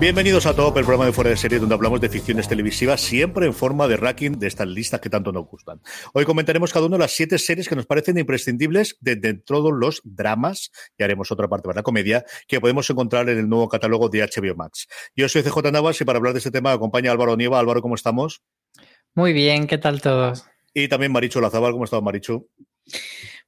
Bienvenidos 0.00 0.46
a 0.46 0.54
Top, 0.54 0.76
el 0.76 0.84
programa 0.84 1.06
de 1.06 1.12
fuera 1.12 1.30
de 1.30 1.36
serie 1.36 1.58
donde 1.58 1.74
hablamos 1.74 2.00
de 2.00 2.08
ficciones 2.08 2.46
televisivas, 2.46 3.00
siempre 3.00 3.46
en 3.46 3.52
forma 3.52 3.88
de 3.88 3.96
ranking 3.96 4.30
de 4.30 4.46
estas 4.46 4.68
listas 4.68 5.00
que 5.00 5.10
tanto 5.10 5.32
nos 5.32 5.44
gustan. 5.46 5.80
Hoy 6.12 6.24
comentaremos 6.24 6.72
cada 6.72 6.86
uno 6.86 6.94
de 6.94 7.00
las 7.00 7.10
siete 7.10 7.36
series 7.36 7.68
que 7.68 7.74
nos 7.74 7.84
parecen 7.84 8.16
imprescindibles 8.16 8.96
de, 9.00 9.16
de 9.16 9.34
todos 9.34 9.72
los 9.72 10.00
dramas, 10.04 10.70
y 10.96 11.02
haremos 11.02 11.32
otra 11.32 11.48
parte 11.48 11.66
para 11.66 11.80
la 11.80 11.82
comedia, 11.82 12.24
que 12.46 12.60
podemos 12.60 12.88
encontrar 12.88 13.28
en 13.28 13.38
el 13.38 13.48
nuevo 13.48 13.68
catálogo 13.68 14.08
de 14.08 14.20
HBO 14.20 14.54
Max. 14.54 14.86
Yo 15.16 15.28
soy 15.28 15.42
CJ 15.42 15.72
Navas 15.72 16.00
y 16.00 16.04
para 16.04 16.18
hablar 16.18 16.32
de 16.32 16.38
este 16.38 16.52
tema 16.52 16.70
acompaña 16.70 17.10
Álvaro 17.10 17.36
Nieva. 17.36 17.58
Álvaro, 17.58 17.82
¿cómo 17.82 17.96
estamos? 17.96 18.40
Muy 19.16 19.32
bien, 19.32 19.66
¿qué 19.66 19.78
tal 19.78 20.00
todos? 20.00 20.44
Y 20.74 20.86
también 20.86 21.10
Marichu 21.10 21.40
Lazabal, 21.40 21.72
¿cómo 21.72 21.82
estás, 21.82 22.00
Marichu? 22.02 22.48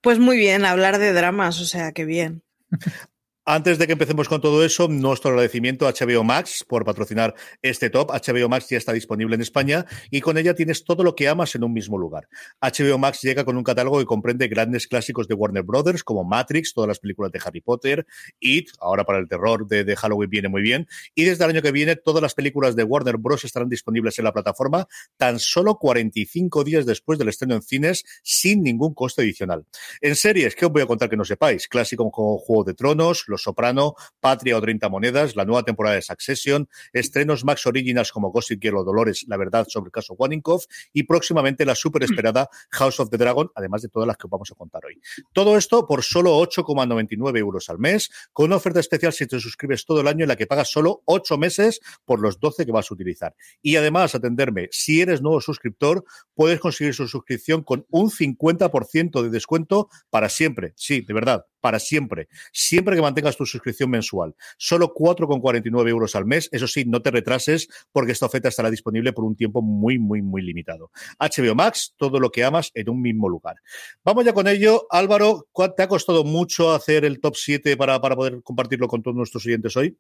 Pues 0.00 0.19
muy 0.19 0.36
bien, 0.36 0.64
hablar 0.64 0.98
de 0.98 1.12
dramas, 1.12 1.60
o 1.60 1.64
sea, 1.64 1.92
qué 1.92 2.05
bien. 2.05 2.42
Antes 3.46 3.78
de 3.78 3.86
que 3.86 3.94
empecemos 3.94 4.28
con 4.28 4.42
todo 4.42 4.62
eso, 4.62 4.86
nuestro 4.86 5.30
agradecimiento 5.30 5.88
a 5.88 5.92
HBO 5.92 6.22
Max 6.22 6.62
por 6.69 6.84
patrocinar 6.84 7.34
este 7.62 7.88
top. 7.88 8.10
HBO 8.10 8.50
Max 8.50 8.69
ya 8.69 8.77
está 8.77 8.92
disponible 8.92 9.34
en 9.34 9.41
España 9.41 9.86
y 10.10 10.20
con 10.20 10.36
ella 10.36 10.55
tienes 10.55 10.84
todo 10.84 11.02
lo 11.02 11.14
que 11.14 11.27
amas 11.27 11.55
en 11.55 11.64
un 11.64 11.72
mismo 11.72 11.97
lugar. 11.97 12.28
HBO 12.60 12.98
Max 12.98 13.22
llega 13.22 13.47
con 13.47 13.56
un 13.56 13.64
catálogo 13.64 13.98
que 13.98 14.05
comprende 14.05 14.47
grandes 14.47 14.86
clásicos 14.86 15.27
de 15.27 15.34
Warner 15.34 15.62
Brothers 15.62 16.05
como 16.05 16.22
Matrix, 16.22 16.74
todas 16.74 16.88
las 16.88 16.98
películas 16.98 17.32
de 17.32 17.41
Harry 17.42 17.62
Potter, 17.62 18.06
It, 18.41 18.69
ahora 18.78 19.05
para 19.05 19.19
el 19.19 19.27
terror 19.27 19.66
de, 19.66 19.97
Halloween 19.97 20.28
viene 20.28 20.48
muy 20.50 20.60
bien. 20.60 20.86
Y 21.14 21.25
desde 21.25 21.44
el 21.44 21.50
año 21.50 21.62
que 21.62 21.72
viene, 21.72 21.97
todas 21.97 22.20
las 22.22 22.34
películas 22.34 22.77
de 22.77 22.84
Warner 22.84 23.16
Bros. 23.16 23.44
estarán 23.44 23.70
disponibles 23.70 24.19
en 24.19 24.27
la 24.27 24.34
plataforma 24.34 24.86
tan 25.16 25.38
solo 25.38 25.77
45 25.77 26.62
días 26.62 26.84
después 26.84 27.19
del 27.19 27.30
estreno 27.30 27.54
en 27.54 27.62
cines 27.62 28.04
sin 28.22 28.62
ningún 28.62 28.92
coste 28.92 29.22
adicional. 29.22 29.64
En 30.02 30.14
series, 30.14 30.54
¿qué 30.54 30.66
os 30.66 30.72
voy 30.72 30.82
a 30.82 30.86
contar 30.86 31.08
que 31.08 31.16
no 31.16 31.25
sepáis? 31.25 31.69
Clásico 31.69 32.10
como 32.10 32.36
Juego 32.36 32.64
de 32.64 32.75
Tronos, 32.75 33.25
Los 33.31 33.42
Soprano, 33.42 33.95
Patria 34.20 34.56
o 34.56 34.61
30 34.61 34.89
Monedas, 34.89 35.36
la 35.36 35.45
nueva 35.45 35.62
temporada 35.62 35.97
de 35.97 36.03
Succession, 36.03 36.69
estrenos 36.92 37.45
Max 37.45 37.67
Originals 37.67 38.12
como 38.12 38.31
Gossip 38.31 38.61
Girl 38.62 38.78
o 38.78 38.84
Dolores, 38.84 39.25
la 39.28 39.37
verdad 39.37 39.67
sobre 39.69 39.89
el 39.89 39.92
caso 39.92 40.14
Waninkoff 40.14 40.67
y 40.92 41.05
próximamente 41.05 41.64
la 41.64 41.75
super 41.75 42.03
esperada 42.03 42.48
House 42.70 43.00
of 43.00 43.11
the 43.11 43.17
Dragon, 43.17 43.50
además 43.55 43.83
de 43.83 43.89
todas 43.89 44.06
las 44.06 44.17
que 44.17 44.27
os 44.27 44.31
vamos 44.31 44.50
a 44.50 44.55
contar 44.55 44.84
hoy. 44.84 45.00
Todo 45.33 45.56
esto 45.56 45.87
por 45.87 46.03
solo 46.03 46.39
8,99 46.41 47.39
euros 47.39 47.70
al 47.70 47.78
mes, 47.78 48.11
con 48.33 48.47
una 48.47 48.56
oferta 48.56 48.81
especial 48.81 49.12
si 49.12 49.27
te 49.27 49.39
suscribes 49.41 49.84
todo 49.84 50.00
el 50.00 50.09
año 50.09 50.25
en 50.25 50.28
la 50.28 50.37
que 50.37 50.47
pagas 50.47 50.70
solo 50.70 51.03
8 51.06 51.39
meses 51.39 51.81
por 52.05 52.20
los 52.20 52.41
12 52.41 52.67
que 52.67 52.72
vas 52.72 52.91
a 52.91 52.94
utilizar. 52.94 53.34
Y 53.62 53.77
además, 53.77 54.15
atenderme, 54.15 54.69
si 54.71 55.00
eres 55.00 55.22
nuevo 55.22 55.41
suscriptor, 55.41 56.04
puedes 56.34 56.60
conseguir 56.60 56.94
su 56.94 57.06
suscripción 57.09 57.62
con 57.62 57.87
un 57.91 58.10
50% 58.10 59.22
de 59.22 59.31
descuento 59.31 59.88
para 60.10 60.28
siempre. 60.28 60.72
Sí, 60.77 61.03
de 61.03 61.15
verdad, 61.15 61.47
para 61.60 61.78
siempre. 61.78 62.28
Siempre 62.53 62.97
que 62.97 63.03
mantengas 63.03 63.37
tu 63.37 63.47
suscripción 63.47 63.91
mensual. 63.91 64.34
Solo 64.59 64.93
4,49 64.94 65.88
euros 65.88 66.16
al 66.16 66.26
mes. 66.26 66.48
Eso 66.53 66.66
sí, 66.66 66.84
no 66.84 67.03
te 67.03 67.10
retrases 67.10 67.69
porque 67.93 68.12
esta 68.12 68.26
oferta 68.26 68.48
estará 68.48 68.71
disponible 68.71 69.12
por 69.12 69.25
un 69.25 69.37
tiempo 69.37 69.62
muy, 69.62 69.98
muy, 69.98 70.22
muy 70.22 70.43
limitado. 70.43 70.91
HBO 71.19 71.54
Max, 71.54 71.94
todo 71.97 72.19
lo 72.19 72.31
que 72.31 72.44
amas 72.44 72.71
en 72.75 72.91
un 72.91 73.00
mismo 73.00 73.28
lugar. 73.28 73.56
Vamos 74.04 74.25
ya 74.25 74.32
con 74.32 74.48
ello. 74.48 74.87
Álvaro, 74.91 75.48
¿te 75.76 75.82
ha 75.82 75.88
costado 75.88 76.25
mucho 76.25 76.72
hacer 76.72 77.04
el 77.04 77.21
top 77.21 77.37
7 77.37 77.77
para, 77.77 78.00
para 78.00 78.16
poder 78.16 78.42
compartirlo 78.42 78.88
con 78.88 79.03
todos 79.03 79.16
nuestros 79.16 79.44
oyentes 79.47 79.77
hoy? 79.77 79.97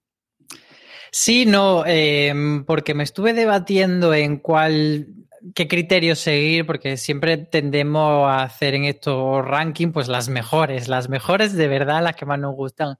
Sí, 1.12 1.44
no, 1.44 1.84
eh, 1.86 2.32
porque 2.66 2.94
me 2.94 3.02
estuve 3.02 3.32
debatiendo 3.32 4.14
en 4.14 4.38
cuál 4.38 5.08
qué 5.54 5.68
criterios 5.68 6.18
seguir, 6.18 6.66
porque 6.66 6.96
siempre 6.96 7.36
tendemos 7.36 8.28
a 8.28 8.42
hacer 8.42 8.74
en 8.74 8.84
estos 8.84 9.44
rankings 9.44 9.92
pues 9.92 10.08
las 10.08 10.28
mejores, 10.28 10.88
las 10.88 11.08
mejores 11.08 11.54
de 11.54 11.68
verdad, 11.68 12.02
las 12.02 12.16
que 12.16 12.26
más 12.26 12.38
nos 12.38 12.54
gustan. 12.54 12.96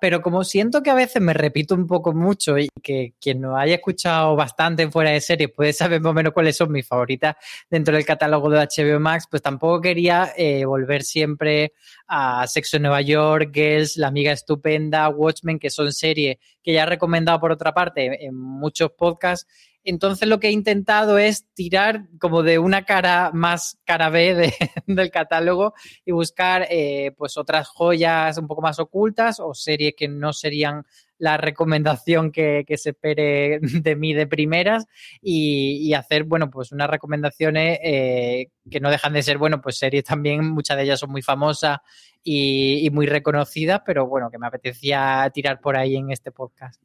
Pero 0.00 0.22
como 0.22 0.44
siento 0.44 0.82
que 0.82 0.90
a 0.90 0.94
veces 0.94 1.20
me 1.20 1.34
repito 1.34 1.74
un 1.74 1.88
poco 1.88 2.12
mucho 2.12 2.56
y 2.56 2.68
que 2.82 3.14
quien 3.20 3.40
nos 3.40 3.58
haya 3.58 3.74
escuchado 3.74 4.36
bastante 4.36 4.88
fuera 4.90 5.10
de 5.10 5.20
serie 5.20 5.48
puede 5.48 5.72
saber 5.72 6.00
más 6.00 6.10
o 6.10 6.14
menos 6.14 6.32
cuáles 6.32 6.56
son 6.56 6.70
mis 6.70 6.86
favoritas 6.86 7.34
dentro 7.68 7.96
del 7.96 8.04
catálogo 8.04 8.48
de 8.48 8.60
HBO 8.60 9.00
Max, 9.00 9.26
pues 9.28 9.42
tampoco 9.42 9.80
quería 9.80 10.32
eh, 10.36 10.64
volver 10.64 11.02
siempre 11.02 11.72
a 12.06 12.46
Sexo 12.46 12.76
en 12.76 12.84
Nueva 12.84 13.00
York, 13.00 13.50
Girls, 13.52 13.96
La 13.96 14.06
Amiga 14.06 14.30
Estupenda, 14.30 15.08
Watchmen, 15.08 15.58
que 15.58 15.70
son 15.70 15.92
series 15.92 16.36
que 16.62 16.72
ya 16.72 16.84
he 16.84 16.86
recomendado 16.86 17.40
por 17.40 17.50
otra 17.50 17.74
parte 17.74 18.24
en 18.24 18.36
muchos 18.36 18.92
podcasts 18.92 19.50
entonces 19.88 20.28
lo 20.28 20.38
que 20.38 20.48
he 20.48 20.52
intentado 20.52 21.18
es 21.18 21.46
tirar 21.54 22.04
como 22.18 22.42
de 22.42 22.58
una 22.58 22.84
cara 22.84 23.30
más 23.32 23.78
cara 23.84 24.10
B 24.10 24.34
de, 24.34 24.54
del 24.86 25.10
catálogo 25.10 25.74
y 26.04 26.12
buscar 26.12 26.66
eh, 26.70 27.12
pues 27.16 27.36
otras 27.36 27.68
joyas 27.68 28.36
un 28.38 28.46
poco 28.46 28.62
más 28.62 28.78
ocultas 28.78 29.40
o 29.40 29.54
series 29.54 29.94
que 29.96 30.08
no 30.08 30.32
serían 30.32 30.84
la 31.18 31.36
recomendación 31.36 32.30
que, 32.30 32.64
que 32.66 32.76
se 32.76 32.90
espere 32.90 33.58
de 33.62 33.96
mí 33.96 34.14
de 34.14 34.26
primeras 34.26 34.86
y, 35.20 35.92
hacer, 35.94 36.24
bueno, 36.24 36.50
pues 36.50 36.70
unas 36.70 36.88
recomendaciones 36.88 37.78
eh, 37.82 38.48
que 38.70 38.80
no 38.80 38.90
dejan 38.90 39.12
de 39.14 39.22
ser, 39.22 39.38
bueno, 39.38 39.60
pues 39.60 39.78
series 39.78 40.04
también, 40.04 40.44
muchas 40.48 40.76
de 40.76 40.84
ellas 40.84 41.00
son 41.00 41.10
muy 41.10 41.22
famosas 41.22 41.78
y, 42.22 42.88
muy 42.92 43.06
reconocidas, 43.06 43.80
pero 43.84 44.06
bueno, 44.06 44.30
que 44.30 44.38
me 44.38 44.46
apetecía 44.46 45.30
tirar 45.32 45.60
por 45.60 45.76
ahí 45.76 45.96
en 45.96 46.10
este 46.10 46.30
podcast. 46.30 46.80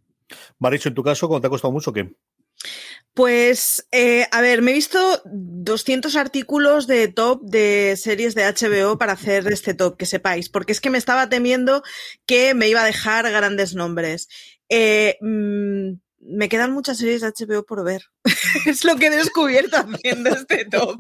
Maricho, 0.58 0.90
en 0.90 0.96
tu 0.96 1.04
caso, 1.04 1.28
¿cómo 1.28 1.42
te 1.42 1.48
ha 1.48 1.50
costado 1.50 1.72
mucho 1.72 1.94
qué? 1.94 2.16
Pues, 3.16 3.88
eh, 3.92 4.26
a 4.32 4.42
ver, 4.42 4.64
me 4.64 4.72
he 4.72 4.74
visto 4.74 5.22
200 5.26 6.16
artículos 6.16 6.88
de 6.88 7.08
top 7.10 7.44
de 7.44 7.96
series 7.96 8.34
de 8.34 8.44
HBO 8.46 8.98
para 8.98 9.14
hacer 9.14 9.48
este 9.52 9.76
top, 9.76 9.98
que 9.98 10.08
sepáis, 10.08 10.50
porque 10.50 10.72
es 10.72 10.82
que 10.82 10.90
me 10.90 10.98
estaba 10.98 11.30
temiendo 11.30 11.84
que 12.26 12.56
me 12.56 12.68
iba 12.70 12.82
a 12.82 12.86
dejar 12.86 13.30
grandes 13.30 13.76
nombres. 13.76 14.30
Eh, 14.68 15.18
me 16.34 16.50
quedan 16.50 16.72
muchas 16.72 16.98
series 16.98 17.22
de 17.22 17.32
HBO 17.32 17.66
por 17.66 17.84
ver. 17.84 18.04
es 18.66 18.84
lo 18.84 18.96
que 18.96 19.08
he 19.08 19.10
descubierto 19.10 19.78
haciendo 19.78 20.30
este 20.32 20.66
top. 20.66 20.98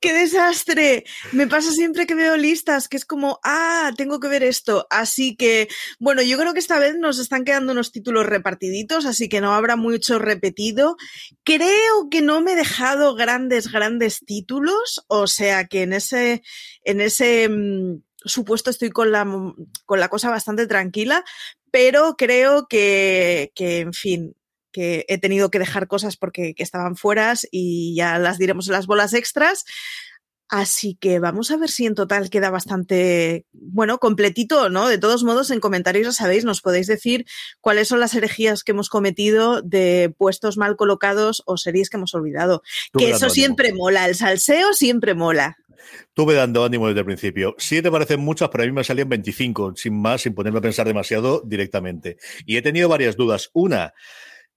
¡Qué 0.00 0.12
desastre! 0.12 1.04
Me 1.32 1.46
pasa 1.46 1.72
siempre 1.72 2.06
que 2.06 2.14
veo 2.14 2.36
listas 2.36 2.88
que 2.88 2.96
es 2.96 3.04
como, 3.04 3.40
ah, 3.44 3.92
tengo 3.96 4.20
que 4.20 4.28
ver 4.28 4.42
esto. 4.42 4.86
Así 4.90 5.36
que, 5.36 5.68
bueno, 5.98 6.22
yo 6.22 6.38
creo 6.38 6.52
que 6.52 6.60
esta 6.60 6.78
vez 6.78 6.96
nos 6.96 7.18
están 7.18 7.44
quedando 7.44 7.72
unos 7.72 7.92
títulos 7.92 8.26
repartiditos, 8.26 9.06
así 9.06 9.28
que 9.28 9.40
no 9.40 9.52
habrá 9.52 9.76
mucho 9.76 10.18
repetido. 10.18 10.96
Creo 11.44 12.08
que 12.10 12.22
no 12.22 12.40
me 12.40 12.52
he 12.52 12.56
dejado 12.56 13.14
grandes, 13.14 13.70
grandes 13.70 14.20
títulos, 14.24 15.04
o 15.08 15.26
sea 15.26 15.66
que 15.66 15.82
en 15.82 15.92
ese, 15.92 16.42
en 16.84 17.00
ese 17.00 17.48
mmm, 17.48 18.00
supuesto 18.26 18.70
estoy 18.70 18.90
con 18.90 19.12
la, 19.12 19.26
con 19.84 20.00
la 20.00 20.08
cosa 20.08 20.30
bastante 20.30 20.66
tranquila, 20.66 21.24
pero 21.70 22.16
creo 22.16 22.66
que, 22.68 23.52
que, 23.54 23.80
en 23.80 23.92
fin, 23.92 24.36
que 24.72 25.04
he 25.08 25.18
tenido 25.18 25.50
que 25.50 25.58
dejar 25.58 25.88
cosas 25.88 26.16
porque 26.16 26.54
que 26.54 26.62
estaban 26.62 26.96
fueras 26.96 27.46
y 27.50 27.94
ya 27.96 28.18
las 28.18 28.38
diremos 28.38 28.66
en 28.66 28.74
las 28.74 28.86
bolas 28.86 29.14
extras. 29.14 29.64
Así 30.48 30.96
que 31.00 31.18
vamos 31.18 31.50
a 31.50 31.56
ver 31.56 31.70
si 31.70 31.86
en 31.86 31.96
total 31.96 32.30
queda 32.30 32.50
bastante, 32.50 33.46
bueno, 33.52 33.98
completito, 33.98 34.68
¿no? 34.68 34.86
De 34.86 34.98
todos 34.98 35.24
modos, 35.24 35.50
en 35.50 35.58
comentarios 35.58 36.06
ya 36.06 36.12
sabéis, 36.12 36.44
nos 36.44 36.60
podéis 36.60 36.86
decir 36.86 37.26
cuáles 37.60 37.88
son 37.88 37.98
las 37.98 38.14
herejías 38.14 38.62
que 38.62 38.70
hemos 38.70 38.88
cometido 38.88 39.60
de 39.62 40.14
puestos 40.16 40.56
mal 40.56 40.76
colocados 40.76 41.42
o 41.46 41.56
series 41.56 41.90
que 41.90 41.96
hemos 41.96 42.14
olvidado. 42.14 42.62
Tú 42.92 43.00
que 43.00 43.10
eso 43.10 43.28
siempre 43.28 43.72
mola, 43.72 44.06
el 44.06 44.14
salseo 44.14 44.72
siempre 44.72 45.14
mola. 45.14 45.56
Tuve 46.14 46.34
dando 46.34 46.64
ánimo 46.64 46.88
desde 46.88 47.00
el 47.00 47.06
principio. 47.06 47.54
Sí 47.58 47.82
te 47.82 47.90
parecen 47.90 48.20
muchas, 48.20 48.48
pero 48.48 48.64
a 48.64 48.66
mí 48.66 48.72
me 48.72 48.84
salían 48.84 49.08
25, 49.08 49.74
sin 49.76 50.00
más, 50.00 50.22
sin 50.22 50.34
ponerme 50.34 50.58
a 50.58 50.62
pensar 50.62 50.86
demasiado 50.86 51.42
directamente. 51.44 52.16
Y 52.44 52.56
he 52.56 52.62
tenido 52.62 52.88
varias 52.88 53.16
dudas. 53.16 53.50
Una, 53.52 53.94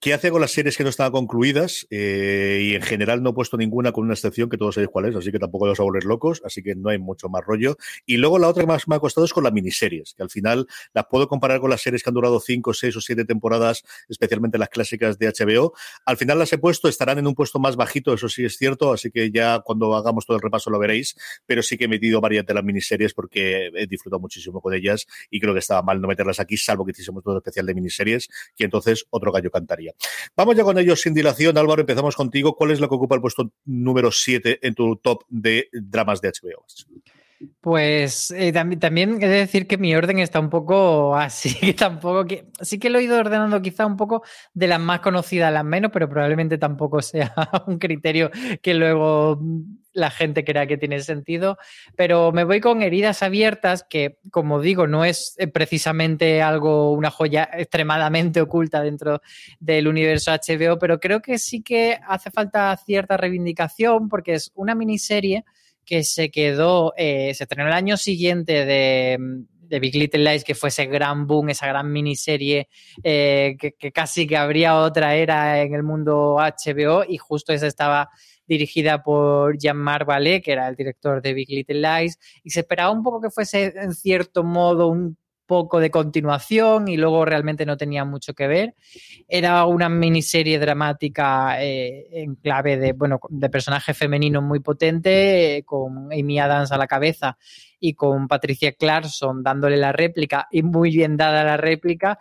¿Qué 0.02 0.14
hace 0.14 0.32
con 0.32 0.40
las 0.40 0.52
series 0.52 0.78
que 0.78 0.84
no 0.84 0.90
estaban 0.90 1.12
concluidas? 1.12 1.86
Eh, 1.90 2.70
y 2.72 2.74
en 2.74 2.82
general 2.82 3.22
no 3.22 3.32
he 3.32 3.34
puesto 3.34 3.58
ninguna 3.58 3.92
con 3.92 4.06
una 4.06 4.14
excepción 4.14 4.48
que 4.48 4.56
todos 4.58 4.76
sabéis 4.76 4.90
cuál 4.90 5.08
es, 5.08 5.16
así 5.18 5.30
que 5.30 5.40
tampoco 5.40 5.68
los 5.68 5.78
a 5.78 5.84
volver 5.84 6.06
locos, 6.06 6.42
así 6.46 6.64
que 6.64 6.74
no 6.74 6.88
hay 6.88 6.98
mucho 6.98 7.28
más 7.28 7.44
rollo. 7.46 7.76
Y 8.06 8.16
luego 8.16 8.40
la 8.40 8.48
otra 8.48 8.64
que 8.64 8.68
más 8.68 8.88
me 8.88 8.96
ha 8.96 9.00
costado 9.00 9.26
es 9.26 9.34
con 9.34 9.44
las 9.44 9.52
miniseries, 9.52 10.14
que 10.14 10.24
al 10.24 10.30
final 10.30 10.68
las 10.94 11.06
puedo 11.12 11.28
comparar 11.28 11.60
con 11.60 11.70
las 11.70 11.82
series 11.82 12.02
que 12.02 12.12
han 12.12 12.14
durado 12.14 12.40
cinco, 12.40 12.74
seis 12.74 12.96
o 12.96 13.02
siete 13.02 13.26
temporadas, 13.26 13.84
especialmente 14.08 14.58
las 14.58 14.70
clásicas 14.70 15.20
de 15.20 15.34
HBO. 15.34 15.74
Al 16.06 16.16
final 16.16 16.40
las 16.40 16.54
he 16.54 16.58
puesto, 16.58 16.88
estarán 16.88 17.20
en 17.20 17.28
un 17.28 17.36
puesto 17.36 17.60
más 17.60 17.76
bajito, 17.76 18.14
eso 18.14 18.30
sí 18.30 18.46
es 18.46 18.56
cierto, 18.56 18.94
así 18.94 19.12
que 19.12 19.32
ya 19.32 19.60
cuando 19.60 19.94
hagamos 19.98 20.26
todo 20.26 20.38
el 20.38 20.42
repaso 20.42 20.70
lo 20.70 20.80
veréis, 20.80 21.18
pero 21.46 21.62
sí 21.62 21.78
que 21.78 21.84
he 21.84 21.90
metido 21.90 22.22
varias 22.22 22.46
de 22.46 22.54
las 22.54 22.64
miniseries 22.64 23.14
porque 23.14 23.70
he 23.76 23.86
disfrutado 23.86 24.22
muchísimo 24.22 24.62
con 24.62 24.74
ellas 24.74 25.08
y 25.30 25.42
creo 25.42 25.52
que 25.54 25.60
estaba 25.60 25.82
mal 25.82 26.00
no 26.00 26.08
meterlas 26.08 26.40
aquí, 26.40 26.56
salvo 26.56 26.86
que 26.86 26.92
hiciésemos 26.92 27.22
todo 27.22 27.40
especial 27.40 27.66
de 27.66 27.74
miniseries, 27.74 28.30
que 28.56 28.64
entonces 28.64 29.06
otro 29.10 29.34
gallo 29.34 29.52
cantaría. 29.52 29.89
Vamos 30.36 30.56
ya 30.56 30.64
con 30.64 30.78
ellos 30.78 31.02
sin 31.02 31.14
dilación, 31.14 31.58
Álvaro, 31.58 31.82
empezamos 31.82 32.16
contigo. 32.16 32.56
¿Cuál 32.56 32.72
es 32.72 32.80
lo 32.80 32.90
que 32.90 32.96
ocupa 32.96 33.16
el 33.16 33.22
puesto 33.22 33.52
número 33.66 34.12
7 34.12 34.60
en 34.62 34.76
tu 34.76 34.96
top 34.98 35.24
de 35.30 35.70
dramas 35.72 36.22
de 36.22 36.30
HBO? 36.30 36.66
Pues 37.62 38.32
eh, 38.32 38.52
también, 38.52 39.22
he 39.22 39.28
de 39.28 39.38
decir 39.38 39.66
que 39.66 39.78
mi 39.78 39.96
orden 39.96 40.20
está 40.20 40.40
un 40.40 40.50
poco 40.50 41.16
así, 41.16 41.54
que 41.60 41.74
tampoco 41.74 42.26
que 42.26 42.48
sí 42.62 42.80
que 42.80 42.90
lo 42.90 43.00
he 43.00 43.04
ido 43.04 43.18
ordenando 43.18 43.62
quizá 43.62 43.86
un 43.86 43.96
poco 43.96 44.24
de 44.54 44.68
las 44.68 44.80
más 44.80 45.00
conocidas 45.00 45.48
a 45.48 45.52
las 45.52 45.64
menos, 45.64 45.92
pero 45.94 46.10
probablemente 46.10 46.58
tampoco 46.58 47.02
sea 47.02 47.34
un 47.68 47.80
criterio 47.80 48.30
que 48.62 48.74
luego 48.74 49.40
la 50.00 50.12
gente 50.12 50.44
crea 50.44 50.68
que 50.68 50.78
tiene 50.78 51.00
sentido. 51.02 51.58
Pero 51.96 52.32
me 52.32 52.44
voy 52.44 52.60
con 52.60 52.82
heridas 52.82 53.24
abiertas, 53.24 53.86
que 53.90 54.18
como 54.32 54.62
digo, 54.62 54.88
no 54.88 55.06
es 55.06 55.36
eh, 55.38 55.48
precisamente 55.48 56.42
algo, 56.42 56.94
una 56.94 57.12
joya 57.12 57.50
extremadamente 57.54 58.42
oculta 58.42 58.82
dentro 58.82 59.22
del 59.60 59.88
universo 59.88 60.32
HBO, 60.32 60.80
pero 60.80 61.00
creo 61.00 61.22
que 61.22 61.38
sí 61.38 61.62
que 61.62 62.00
hace 62.08 62.32
falta 62.32 62.76
cierta 62.78 63.18
reivindicación 63.18 64.10
porque 64.10 64.34
es 64.34 64.52
una 64.56 64.76
miniserie 64.76 65.44
que 65.90 66.04
se 66.04 66.30
quedó, 66.30 66.94
eh, 66.98 67.34
se 67.34 67.46
estrenó 67.46 67.68
el 67.68 67.74
año 67.74 67.98
siguiente 67.98 68.64
de, 68.66 69.18
Big 69.80 69.96
Little 69.96 70.24
Lies, 70.24 70.44
que 70.44 70.54
fue 70.54 70.70
ese 70.70 70.86
gran 70.86 71.26
boom, 71.26 71.50
esa 71.50 71.68
gran 71.68 71.92
miniserie, 71.92 72.70
eh, 73.04 73.56
que, 73.60 73.92
casi 73.92 74.28
que 74.28 74.38
habría 74.38 74.78
otra 74.78 75.16
era 75.16 75.62
en 75.62 75.74
el 75.74 75.84
mundo 75.84 76.38
HBO, 76.38 77.04
y 77.08 77.18
justo 77.18 77.54
esa 77.54 77.66
estaba 77.66 78.10
dirigida 78.50 79.04
por 79.04 79.58
Jean-Marc 79.58 80.08
Vallée, 80.08 80.42
que 80.42 80.52
era 80.52 80.68
el 80.68 80.76
director 80.76 81.22
de 81.22 81.34
Big 81.34 81.50
Little 81.50 81.80
Lies, 81.80 82.20
y 82.44 82.50
se 82.50 82.62
esperaba 82.62 82.92
un 82.92 83.04
poco 83.04 83.22
que 83.22 83.30
fuese 83.30 83.74
en 83.78 83.94
cierto 83.94 84.44
modo 84.44 84.88
un 84.88 85.16
poco 85.46 85.80
de 85.80 85.90
continuación 85.90 86.88
y 86.90 86.96
luego 86.96 87.26
realmente 87.26 87.66
no 87.66 87.76
tenía 87.76 88.06
mucho 88.06 88.36
que 88.36 88.48
ver. 88.48 88.76
Era 89.28 89.66
una 89.66 89.90
miniserie 89.90 90.60
dramática 90.60 91.64
eh, 91.64 92.08
en 92.12 92.36
clave 92.36 92.78
de, 92.78 92.94
bueno, 92.94 93.20
de 93.30 93.50
personaje 93.50 93.96
femenino 93.96 94.44
muy 94.44 94.60
potente, 94.60 95.58
eh, 95.58 95.64
con 95.64 96.14
Amy 96.14 96.40
Adams 96.40 96.72
a 96.72 96.78
la 96.78 96.86
cabeza 96.86 97.36
y 97.80 97.96
con 97.96 98.28
Patricia 98.28 98.74
Clarkson 98.74 99.42
dándole 99.42 99.78
la 99.78 99.92
réplica 99.92 100.48
y 100.52 100.62
muy 100.62 100.92
bien 100.92 101.18
dada 101.18 101.44
la 101.44 101.58
réplica 101.58 102.20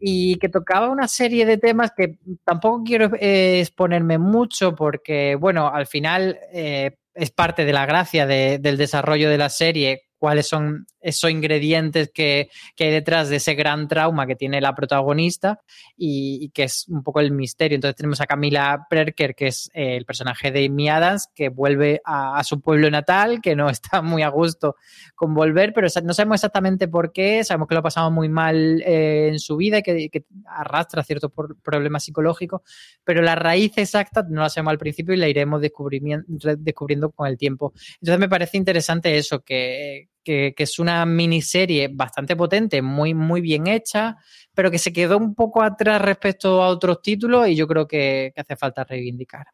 y 0.00 0.36
que 0.36 0.48
tocaba 0.48 0.88
una 0.88 1.08
serie 1.08 1.46
de 1.46 1.58
temas 1.58 1.92
que 1.96 2.18
tampoco 2.44 2.82
quiero 2.84 3.10
eh, 3.20 3.60
exponerme 3.60 4.18
mucho 4.18 4.74
porque, 4.74 5.36
bueno, 5.36 5.68
al 5.68 5.86
final 5.86 6.38
es 6.52 7.30
parte 7.30 7.64
de 7.64 7.72
la 7.72 7.86
gracia 7.86 8.26
del 8.26 8.76
desarrollo 8.76 9.30
de 9.30 9.38
la 9.38 9.48
serie 9.48 10.02
cuáles 10.24 10.48
son 10.48 10.86
esos 11.02 11.30
ingredientes 11.30 12.10
que, 12.10 12.48
hay 12.80 12.90
detrás 12.90 13.28
de 13.28 13.36
ese 13.36 13.54
gran 13.54 13.88
trauma 13.88 14.26
que 14.26 14.36
tiene 14.36 14.58
la 14.62 14.74
protagonista 14.74 15.60
y, 15.98 16.48
que 16.54 16.62
es 16.62 16.88
un 16.88 17.02
poco 17.02 17.20
el 17.20 17.30
misterio. 17.30 17.74
Entonces 17.74 17.96
tenemos 17.96 18.22
a 18.22 18.26
Camila 18.26 18.86
Perker, 18.88 19.34
que 19.34 19.48
es 19.48 19.70
eh, 19.74 19.98
el 19.98 20.06
personaje 20.06 20.50
de 20.50 20.64
Amy 20.64 20.88
Adams, 20.88 21.28
que 21.34 21.50
vuelve 21.50 22.00
a, 22.06 22.42
su 22.42 22.62
pueblo 22.62 22.90
natal, 22.90 23.42
que 23.42 23.54
no 23.54 23.68
está 23.70 24.00
muy 24.00 24.22
a 24.22 24.30
gusto 24.30 24.76
con 25.14 25.34
volver, 25.34 25.74
pero 25.74 25.88
no 26.02 26.14
sabemos 26.14 26.36
exactamente 26.36 26.88
por 26.88 27.12
qué, 27.12 27.44
sabemos 27.44 27.68
que 27.68 27.74
lo 27.74 27.80
ha 27.80 27.82
pasado 27.82 28.10
muy 28.10 28.30
mal 28.30 28.80
eh, 28.80 29.28
en 29.28 29.38
su 29.38 29.58
vida 29.58 29.80
y 29.80 29.82
que, 29.82 30.24
arrastra 30.46 31.04
ciertos 31.04 31.32
problemas 31.62 32.02
psicológicos, 32.02 32.62
pero 33.04 33.20
la 33.20 33.34
raíz 33.34 33.76
exacta 33.76 34.24
no 34.26 34.40
la 34.40 34.48
sabemos 34.48 34.70
al 34.70 34.78
principio 34.78 35.12
y 35.12 35.18
la 35.18 35.28
iremos 35.28 35.60
descubriendo 35.60 37.10
con 37.10 37.28
el 37.28 37.36
tiempo. 37.36 37.74
Entonces 38.00 38.18
me 38.18 38.28
parece 38.30 38.56
interesante 38.56 39.18
eso, 39.18 39.40
que, 39.40 40.08
que, 40.24 40.54
es 40.56 40.78
una 40.78 41.04
miniserie 41.06 41.88
bastante 41.92 42.34
potente, 42.34 42.82
muy, 42.82 43.14
muy 43.14 43.40
bien 43.40 43.66
hecha, 43.66 44.16
pero 44.54 44.70
que 44.70 44.78
se 44.78 44.92
quedó 44.92 45.18
un 45.18 45.34
poco 45.34 45.62
atrás 45.62 46.02
respecto 46.02 46.62
a 46.62 46.68
otros 46.68 47.02
títulos 47.02 47.48
y 47.48 47.54
yo 47.56 47.68
creo 47.68 47.86
que 47.86 48.32
hace 48.36 48.56
falta 48.56 48.84
reivindicar. 48.84 49.46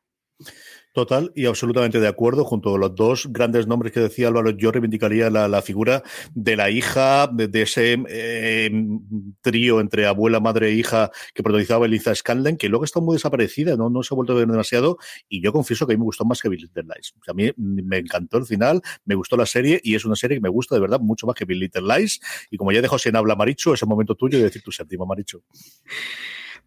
Total 0.93 1.31
y 1.37 1.47
absolutamente 1.47 2.01
de 2.01 2.09
acuerdo. 2.09 2.45
Junto 2.45 2.75
a 2.75 2.79
los 2.79 2.95
dos 2.97 3.29
grandes 3.31 3.69
nombres 3.69 3.93
que 3.93 4.01
decía 4.01 4.27
Álvaro, 4.27 4.51
yo 4.51 4.73
reivindicaría 4.73 5.31
la, 5.31 5.63
figura 5.63 6.03
de 6.35 6.57
la 6.57 6.71
hija, 6.71 7.29
de, 7.33 7.63
ese 7.63 7.97
eh, 8.09 8.71
trío 9.41 9.81
entre 9.81 10.07
abuela, 10.07 10.41
madre 10.41 10.69
e 10.69 10.73
hija 10.73 11.13
que 11.33 11.45
protagonizaba 11.45 11.87
Eliza 11.87 12.13
Scanlon, 12.13 12.57
que 12.57 12.69
luego 12.69 12.85
está 12.85 12.99
muy 13.01 13.15
desaparecida, 13.15 13.77
¿no? 13.77 13.89
no 13.89 14.03
se 14.03 14.13
ha 14.13 14.17
vuelto 14.17 14.33
a 14.33 14.37
ver 14.37 14.49
demasiado. 14.49 14.99
Y 15.29 15.41
yo 15.41 15.53
confieso 15.53 15.87
que 15.87 15.93
a 15.93 15.97
mí 15.97 16.01
me 16.01 16.07
gustó 16.07 16.25
más 16.25 16.43
que 16.43 16.49
Bill 16.49 16.63
Little 16.63 16.83
Lies. 16.83 17.15
a 17.29 17.35
mí 17.35 17.53
me 17.57 17.99
encantó 17.99 18.39
el 18.39 18.47
final, 18.47 18.83
me 19.05 19.15
gustó 19.15 19.37
la 19.37 19.47
serie 19.47 19.81
y 19.85 19.95
es 19.95 20.05
una 20.05 20.17
serie 20.17 20.39
que 20.39 20.43
me 20.43 20.49
gusta 20.49 20.75
de 20.75 20.81
verdad 20.81 20.99
mucho 20.99 21.25
más 21.25 21.37
que 21.37 21.45
Bill 21.45 21.61
Little 21.61 21.83
Lies. 21.83 22.21
Y 22.51 22.57
como 22.57 22.73
ya 22.73 22.83
dejó 22.83 22.99
sin 22.99 23.15
habla 23.15 23.37
Maricho, 23.37 23.75
es 23.75 23.83
el 23.83 23.89
momento 23.89 24.17
tuyo 24.17 24.39
de 24.39 24.45
decir 24.45 24.63
tu 24.63 24.73
séptima, 24.73 25.05
Maricho. 25.05 25.43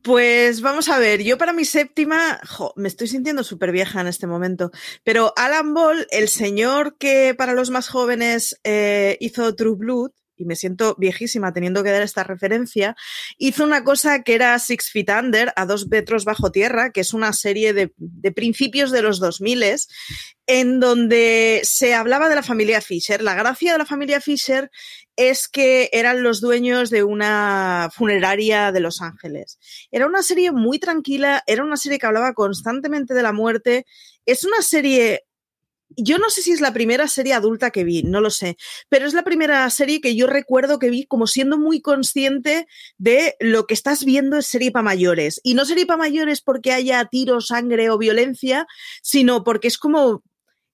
Pues 0.04 0.60
vamos 0.60 0.90
a 0.90 1.00
ver, 1.00 1.24
yo 1.24 1.38
para 1.38 1.54
mi 1.54 1.64
séptima, 1.64 2.38
me 2.76 2.90
estoy 2.90 3.08
sintiendo 3.08 3.42
súper 3.42 3.72
vieja 3.72 4.02
en 4.02 4.08
este 4.08 4.28
momento, 4.28 4.70
pero 5.06 5.32
Alan 5.38 5.74
Ball, 5.74 6.08
el 6.12 6.28
señor 6.28 6.98
que 6.98 7.34
para 7.38 7.54
los 7.54 7.70
más 7.70 7.88
jóvenes 7.88 8.60
eh, 8.66 9.16
hizo 9.22 9.56
True 9.56 9.78
Blood, 9.78 10.12
y 10.36 10.46
me 10.46 10.56
siento 10.56 10.96
viejísima 11.00 11.54
teniendo 11.54 11.84
que 11.84 11.92
dar 11.92 12.02
esta 12.02 12.24
referencia, 12.24 12.96
hizo 13.38 13.64
una 13.64 13.84
cosa 13.84 14.24
que 14.24 14.36
era 14.36 14.58
Six 14.60 14.92
Feet 14.92 15.10
Under, 15.10 15.54
a 15.56 15.66
dos 15.66 15.88
metros 15.88 16.26
bajo 16.26 16.52
tierra, 16.52 16.92
que 16.92 17.02
es 17.02 17.14
una 17.14 17.32
serie 17.32 17.74
de, 17.74 17.94
principios 18.32 18.92
de 18.92 19.02
los 19.02 19.20
2000 19.20 19.64
en 20.48 20.80
donde 20.80 21.62
se 21.64 21.94
hablaba 21.94 22.28
de 22.28 22.36
la 22.36 22.44
familia 22.44 22.82
Fisher. 22.82 23.22
La 23.22 23.36
gracia 23.36 23.72
de 23.72 23.78
la 23.78 23.86
familia 23.86 24.20
Fisher 24.20 24.70
es 25.16 25.48
que 25.48 25.90
eran 25.94 26.24
los 26.24 26.42
dueños 26.42 26.90
de 26.90 27.04
una 27.04 27.90
funeraria 27.94 28.72
de 28.72 28.80
Los 28.80 29.02
Ángeles. 29.02 29.60
Era 29.92 30.08
una 30.08 30.24
serie 30.24 30.52
muy 30.52 30.80
tranquila, 30.80 31.44
era 31.48 31.64
una 31.64 31.78
serie 31.78 32.00
que 32.00 32.08
hablaba 32.08 32.34
constantemente 32.34 33.14
de 33.14 33.24
la 33.24 33.34
muerte. 33.34 33.86
Es 34.26 34.44
una 34.44 34.62
serie 34.62 35.24
yo 35.98 36.18
no 36.18 36.30
sé 36.30 36.42
si 36.42 36.52
es 36.52 36.62
la 36.62 36.74
primera 36.74 37.08
serie 37.08 37.34
adulta 37.34 37.72
que 37.72 37.84
vi, 37.84 38.04
no 38.04 38.22
lo 38.22 38.30
sé, 38.30 38.58
pero 38.90 39.06
es 39.06 39.14
la 39.14 39.24
primera 39.24 39.70
serie 39.70 40.02
que 40.02 40.16
yo 40.16 40.28
recuerdo 40.28 40.80
que 40.80 40.90
vi 40.90 41.06
como 41.06 41.28
siendo 41.28 41.58
muy 41.58 41.82
consciente 41.82 42.68
de 42.98 43.36
lo 43.40 43.66
que 43.68 43.74
estás 43.74 44.04
viendo 44.06 44.38
es 44.38 44.48
serie 44.48 44.72
para 44.72 44.84
mayores. 44.84 45.40
Y 45.44 45.54
no 45.54 45.66
serie 45.66 45.86
para 45.86 45.98
mayores 45.98 46.42
porque 46.42 46.72
haya 46.72 47.06
tiro, 47.06 47.42
sangre 47.42 47.90
o 47.90 47.98
violencia, 47.98 48.66
sino 49.02 49.44
porque 49.44 49.68
es 49.68 49.78
como 49.78 50.24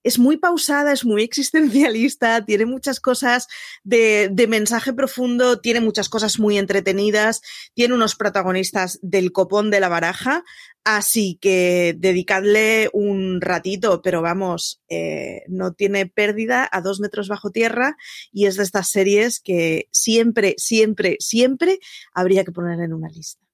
es 0.04 0.20
muy 0.20 0.38
pausada, 0.38 0.92
es 0.92 1.06
muy 1.06 1.24
existencialista, 1.24 2.46
tiene 2.46 2.66
muchas 2.66 3.00
cosas 3.00 3.48
de, 3.84 4.34
mensaje 4.50 4.94
profundo, 4.94 5.60
tiene 5.60 5.82
muchas 5.82 6.10
cosas 6.10 6.40
muy 6.40 6.58
entretenidas, 6.58 7.42
tiene 7.74 7.94
unos 7.94 8.16
protagonistas 8.16 9.00
del 9.02 9.32
copón 9.32 9.70
de 9.70 9.80
la 9.80 9.90
baraja. 9.90 10.44
Así 10.86 11.38
que 11.42 11.94
dedicadle 11.98 12.90
un 12.94 13.42
ratito, 13.42 14.02
pero 14.02 14.22
vamos, 14.22 14.82
eh, 14.90 15.44
no 15.48 15.74
tiene 15.74 16.08
pérdida 16.08 16.68
a 16.72 16.82
dos 16.82 17.00
metros 17.00 17.28
bajo 17.28 17.52
tierra 17.52 17.98
y 18.32 18.46
es 18.46 18.56
de 18.56 18.64
estas 18.64 18.90
series 18.90 19.40
que 19.40 19.88
siempre, 19.92 20.56
siempre, 20.58 21.18
siempre 21.20 21.80
habría 22.14 22.44
que 22.44 22.54
poner 22.54 22.80
en 22.80 22.94
una 22.94 23.10
lista 23.10 23.49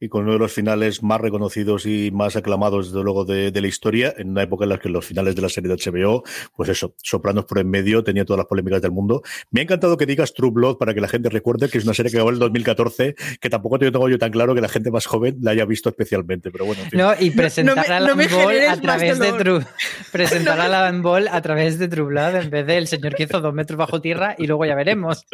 y 0.00 0.08
con 0.08 0.22
uno 0.22 0.32
de 0.32 0.38
los 0.38 0.52
finales 0.52 1.02
más 1.02 1.20
reconocidos 1.20 1.84
y 1.84 2.10
más 2.10 2.34
aclamados, 2.34 2.90
desde 2.90 3.04
luego, 3.04 3.24
de, 3.24 3.52
la 3.60 3.68
historia, 3.68 4.14
en 4.16 4.30
una 4.30 4.42
época 4.42 4.64
en 4.64 4.70
la 4.70 4.78
que 4.78 4.88
los 4.88 5.04
finales 5.04 5.36
de 5.36 5.42
la 5.42 5.48
serie 5.50 5.68
de 5.68 5.76
HBO, 5.76 6.24
pues 6.56 6.70
eso, 6.70 6.94
Sopranos 7.02 7.44
por 7.44 7.58
en 7.58 7.68
medio, 7.68 8.02
tenía 8.02 8.24
todas 8.24 8.38
las 8.38 8.46
polémicas 8.46 8.80
del 8.80 8.92
mundo. 8.92 9.22
Me 9.50 9.60
ha 9.60 9.64
encantado 9.64 9.96
que 9.96 10.06
digas 10.06 10.32
True 10.32 10.50
Blood 10.50 10.78
para 10.78 10.94
que 10.94 11.00
la 11.00 11.08
gente 11.08 11.28
recuerde 11.28 11.68
que 11.68 11.78
es 11.78 11.84
una 11.84 11.92
serie 11.92 12.10
que 12.10 12.16
acabó 12.16 12.30
en 12.30 12.36
el 12.36 12.40
2014, 12.40 13.14
que 13.40 13.50
tampoco 13.50 13.78
tengo 13.78 14.08
yo 14.08 14.18
tan 14.18 14.30
claro 14.30 14.54
que 14.54 14.60
la 14.60 14.68
gente 14.68 14.90
más 14.90 15.06
joven 15.06 15.36
la 15.42 15.50
haya 15.50 15.66
visto 15.66 15.90
especialmente, 15.90 16.50
pero 16.50 16.64
bueno. 16.64 16.82
No, 16.92 17.12
y 17.18 17.30
presentar 17.30 17.90
a 17.92 18.00
la 18.00 18.14
Ball 18.14 18.60
a 18.68 18.80
través 18.80 19.18
de 19.18 19.32
True, 19.32 19.66
presentar 20.12 20.60
a 20.60 20.68
la 20.68 20.90
Ball 20.92 21.28
a 21.28 21.42
través 21.42 21.78
de 21.78 21.88
True 21.88 22.06
Blood 22.06 22.36
en 22.36 22.50
vez 22.50 22.66
del 22.66 22.86
señor 22.86 23.14
que 23.14 23.24
hizo 23.24 23.40
dos 23.40 23.52
metros 23.52 23.76
bajo 23.76 24.00
tierra 24.00 24.34
y 24.38 24.46
luego 24.46 24.64
ya 24.64 24.74
veremos. 24.74 25.26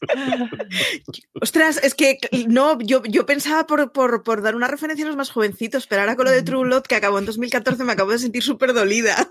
Ostras, 1.40 1.80
es 1.82 1.94
que 1.94 2.18
no, 2.48 2.80
yo, 2.80 3.02
yo 3.04 3.24
pensaba 3.26 3.66
por 3.66 3.92
por, 3.92 4.07
dar 4.42 4.54
una 4.54 4.68
referencia 4.68 5.04
a 5.04 5.08
los 5.08 5.16
más 5.16 5.30
jovencitos, 5.30 5.86
pero 5.86 6.02
ahora 6.02 6.16
con 6.16 6.24
lo 6.24 6.30
de 6.30 6.42
True 6.42 6.64
Blood, 6.64 6.82
que 6.82 6.96
acabó 6.96 7.18
en 7.18 7.26
2014, 7.26 7.84
me 7.84 7.92
acabo 7.92 8.12
de 8.12 8.18
sentir 8.18 8.42
súper 8.42 8.72
dolida. 8.72 9.28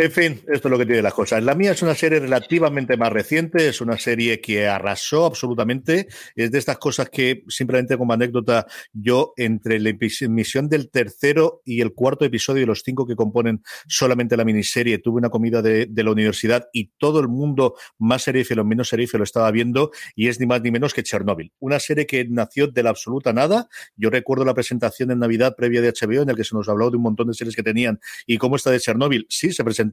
En 0.00 0.12
fin, 0.12 0.40
esto 0.46 0.68
es 0.68 0.70
lo 0.70 0.78
que 0.78 0.86
tiene 0.86 1.02
las 1.02 1.12
cosas. 1.12 1.42
La 1.42 1.56
mía 1.56 1.72
es 1.72 1.82
una 1.82 1.96
serie 1.96 2.20
relativamente 2.20 2.96
más 2.96 3.12
reciente, 3.12 3.66
es 3.66 3.80
una 3.80 3.98
serie 3.98 4.40
que 4.40 4.68
arrasó 4.68 5.26
absolutamente. 5.26 6.06
Es 6.36 6.52
de 6.52 6.58
estas 6.58 6.78
cosas 6.78 7.10
que, 7.10 7.42
simplemente 7.48 7.98
como 7.98 8.12
anécdota, 8.12 8.68
yo 8.92 9.32
entre 9.36 9.80
la 9.80 9.90
emisión 9.90 10.68
del 10.68 10.88
tercero 10.88 11.62
y 11.64 11.80
el 11.80 11.94
cuarto 11.94 12.24
episodio 12.24 12.60
de 12.60 12.68
los 12.68 12.84
cinco 12.84 13.08
que 13.08 13.16
componen 13.16 13.64
solamente 13.88 14.36
la 14.36 14.44
miniserie, 14.44 15.00
tuve 15.00 15.18
una 15.18 15.30
comida 15.30 15.62
de, 15.62 15.88
la 15.92 16.12
universidad 16.12 16.68
y 16.72 16.92
todo 16.96 17.18
el 17.18 17.26
mundo, 17.26 17.74
más 17.98 18.22
serífilo, 18.22 18.64
menos 18.64 18.92
lo 18.92 19.24
estaba 19.24 19.50
viendo 19.50 19.90
y 20.14 20.28
es 20.28 20.38
ni 20.38 20.46
más 20.46 20.62
ni 20.62 20.70
menos 20.70 20.94
que 20.94 21.02
Chernobyl. 21.02 21.52
Una 21.58 21.80
serie 21.80 22.06
que 22.06 22.24
nació 22.24 22.68
de 22.68 22.84
la 22.84 22.90
absoluta 22.90 23.32
nada. 23.32 23.68
Yo 23.96 24.10
recuerdo 24.10 24.44
la 24.44 24.54
presentación 24.54 25.10
en 25.10 25.18
Navidad 25.18 25.56
previa 25.56 25.82
de 25.82 25.92
HBO 25.92 26.22
en 26.22 26.30
el 26.30 26.36
que 26.36 26.44
se 26.44 26.54
nos 26.54 26.68
habló 26.68 26.88
de 26.88 26.98
un 26.98 27.02
montón 27.02 27.26
de 27.26 27.34
series 27.34 27.56
que 27.56 27.64
tenían 27.64 27.98
y 28.28 28.38
cómo 28.38 28.54
está 28.54 28.70
de 28.70 28.78
Chernobyl. 28.78 29.26
Sí, 29.28 29.50
se 29.50 29.64
presentó 29.64 29.87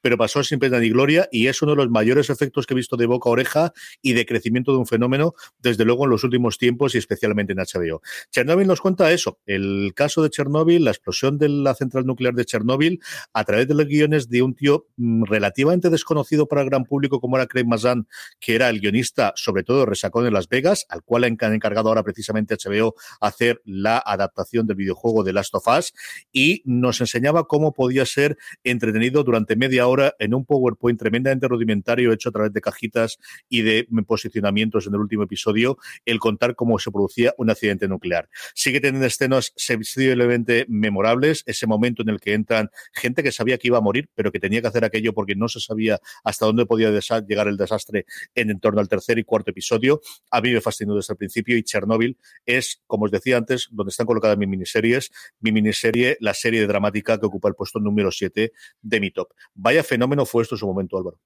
pero 0.00 0.16
pasó 0.16 0.42
sin 0.42 0.58
pena 0.58 0.78
ni 0.78 0.90
gloria 0.90 1.28
y 1.30 1.46
es 1.46 1.62
uno 1.62 1.72
de 1.72 1.76
los 1.76 1.90
mayores 1.90 2.30
efectos 2.30 2.66
que 2.66 2.74
he 2.74 2.76
visto 2.76 2.96
de 2.96 3.06
boca 3.06 3.28
a 3.28 3.32
oreja 3.32 3.72
y 4.02 4.12
de 4.12 4.26
crecimiento 4.26 4.72
de 4.72 4.78
un 4.78 4.86
fenómeno, 4.86 5.34
desde 5.58 5.84
luego 5.84 6.04
en 6.04 6.10
los 6.10 6.24
últimos 6.24 6.58
tiempos 6.58 6.94
y 6.94 6.98
especialmente 6.98 7.52
en 7.52 7.58
HBO. 7.58 8.02
Chernobyl 8.30 8.66
nos 8.66 8.80
cuenta 8.80 9.10
eso, 9.12 9.38
el 9.46 9.92
caso 9.94 10.22
de 10.22 10.30
Chernobyl, 10.30 10.84
la 10.84 10.90
explosión 10.90 11.38
de 11.38 11.48
la 11.48 11.74
central 11.74 12.06
nuclear 12.06 12.34
de 12.34 12.44
Chernobyl, 12.44 13.00
a 13.32 13.44
través 13.44 13.68
de 13.68 13.74
los 13.74 13.86
guiones 13.86 14.28
de 14.28 14.42
un 14.42 14.54
tío 14.54 14.86
mm, 14.96 15.24
relativamente 15.24 15.90
desconocido 15.90 16.46
para 16.46 16.62
el 16.62 16.70
gran 16.70 16.84
público 16.84 17.20
como 17.20 17.36
era 17.36 17.46
Craig 17.46 17.66
Mazan, 17.66 18.06
que 18.40 18.54
era 18.54 18.68
el 18.68 18.80
guionista, 18.80 19.32
sobre 19.36 19.64
todo 19.64 19.86
resacón 19.86 20.26
en 20.26 20.32
Las 20.32 20.48
Vegas, 20.48 20.86
al 20.88 21.02
cual 21.02 21.24
han 21.24 21.38
encargado 21.54 21.88
ahora 21.88 22.02
precisamente 22.02 22.56
HBO 22.56 22.94
hacer 23.20 23.60
la 23.64 23.98
adaptación 23.98 24.66
del 24.66 24.76
videojuego 24.76 25.24
de 25.24 25.32
Last 25.32 25.54
of 25.54 25.66
Us 25.66 25.92
y 26.32 26.62
nos 26.64 27.00
enseñaba 27.00 27.44
cómo 27.44 27.72
podía 27.72 28.06
ser 28.06 28.36
entretenido 28.64 29.24
durante 29.28 29.56
media 29.56 29.86
hora 29.86 30.14
en 30.18 30.32
un 30.32 30.46
PowerPoint 30.46 30.98
tremendamente 30.98 31.48
rudimentario 31.48 32.12
hecho 32.12 32.30
a 32.30 32.32
través 32.32 32.52
de 32.54 32.62
cajitas 32.62 33.18
y 33.48 33.60
de 33.60 33.86
posicionamientos 34.06 34.86
en 34.86 34.94
el 34.94 35.00
último 35.00 35.24
episodio, 35.24 35.76
el 36.06 36.18
contar 36.18 36.54
cómo 36.54 36.78
se 36.78 36.90
producía 36.90 37.34
un 37.36 37.50
accidente 37.50 37.88
nuclear. 37.88 38.30
Sigue 38.54 38.80
teniendo 38.80 39.06
escenas 39.06 39.52
sensiblemente 39.54 40.64
memorables, 40.68 41.42
ese 41.44 41.66
momento 41.66 42.00
en 42.02 42.08
el 42.08 42.20
que 42.20 42.32
entran 42.32 42.70
gente 42.94 43.22
que 43.22 43.30
sabía 43.30 43.58
que 43.58 43.68
iba 43.68 43.76
a 43.76 43.82
morir, 43.82 44.08
pero 44.14 44.32
que 44.32 44.40
tenía 44.40 44.62
que 44.62 44.68
hacer 44.68 44.84
aquello 44.84 45.12
porque 45.12 45.34
no 45.34 45.48
se 45.48 45.60
sabía 45.60 46.00
hasta 46.24 46.46
dónde 46.46 46.64
podía 46.64 46.90
llegar 46.90 47.48
el 47.48 47.58
desastre 47.58 48.06
en, 48.34 48.58
torno 48.60 48.80
al 48.80 48.88
tercer 48.88 49.18
y 49.18 49.24
cuarto 49.24 49.50
episodio. 49.50 50.00
A 50.30 50.40
mí 50.40 50.52
me 50.52 50.62
fascinó 50.62 50.94
desde 50.94 51.12
el 51.12 51.18
principio 51.18 51.58
y 51.58 51.62
Chernobyl 51.62 52.16
es, 52.46 52.80
como 52.86 53.04
os 53.04 53.10
decía 53.10 53.36
antes, 53.36 53.68
donde 53.70 53.90
están 53.90 54.06
colocadas 54.06 54.38
mis 54.38 54.48
miniseries, 54.48 55.10
mi 55.40 55.52
miniserie, 55.52 56.16
la 56.20 56.32
serie 56.32 56.66
dramática 56.66 57.18
que 57.18 57.26
ocupa 57.26 57.48
el 57.48 57.54
puesto 57.54 57.78
número 57.78 58.10
7 58.10 58.52
de 58.80 59.00
mi 59.00 59.10
Vaya 59.54 59.82
fenómeno 59.82 60.26
fue 60.26 60.42
esto 60.42 60.54
en 60.54 60.58
su 60.58 60.66
momento, 60.66 60.96
Álvaro. 60.96 61.18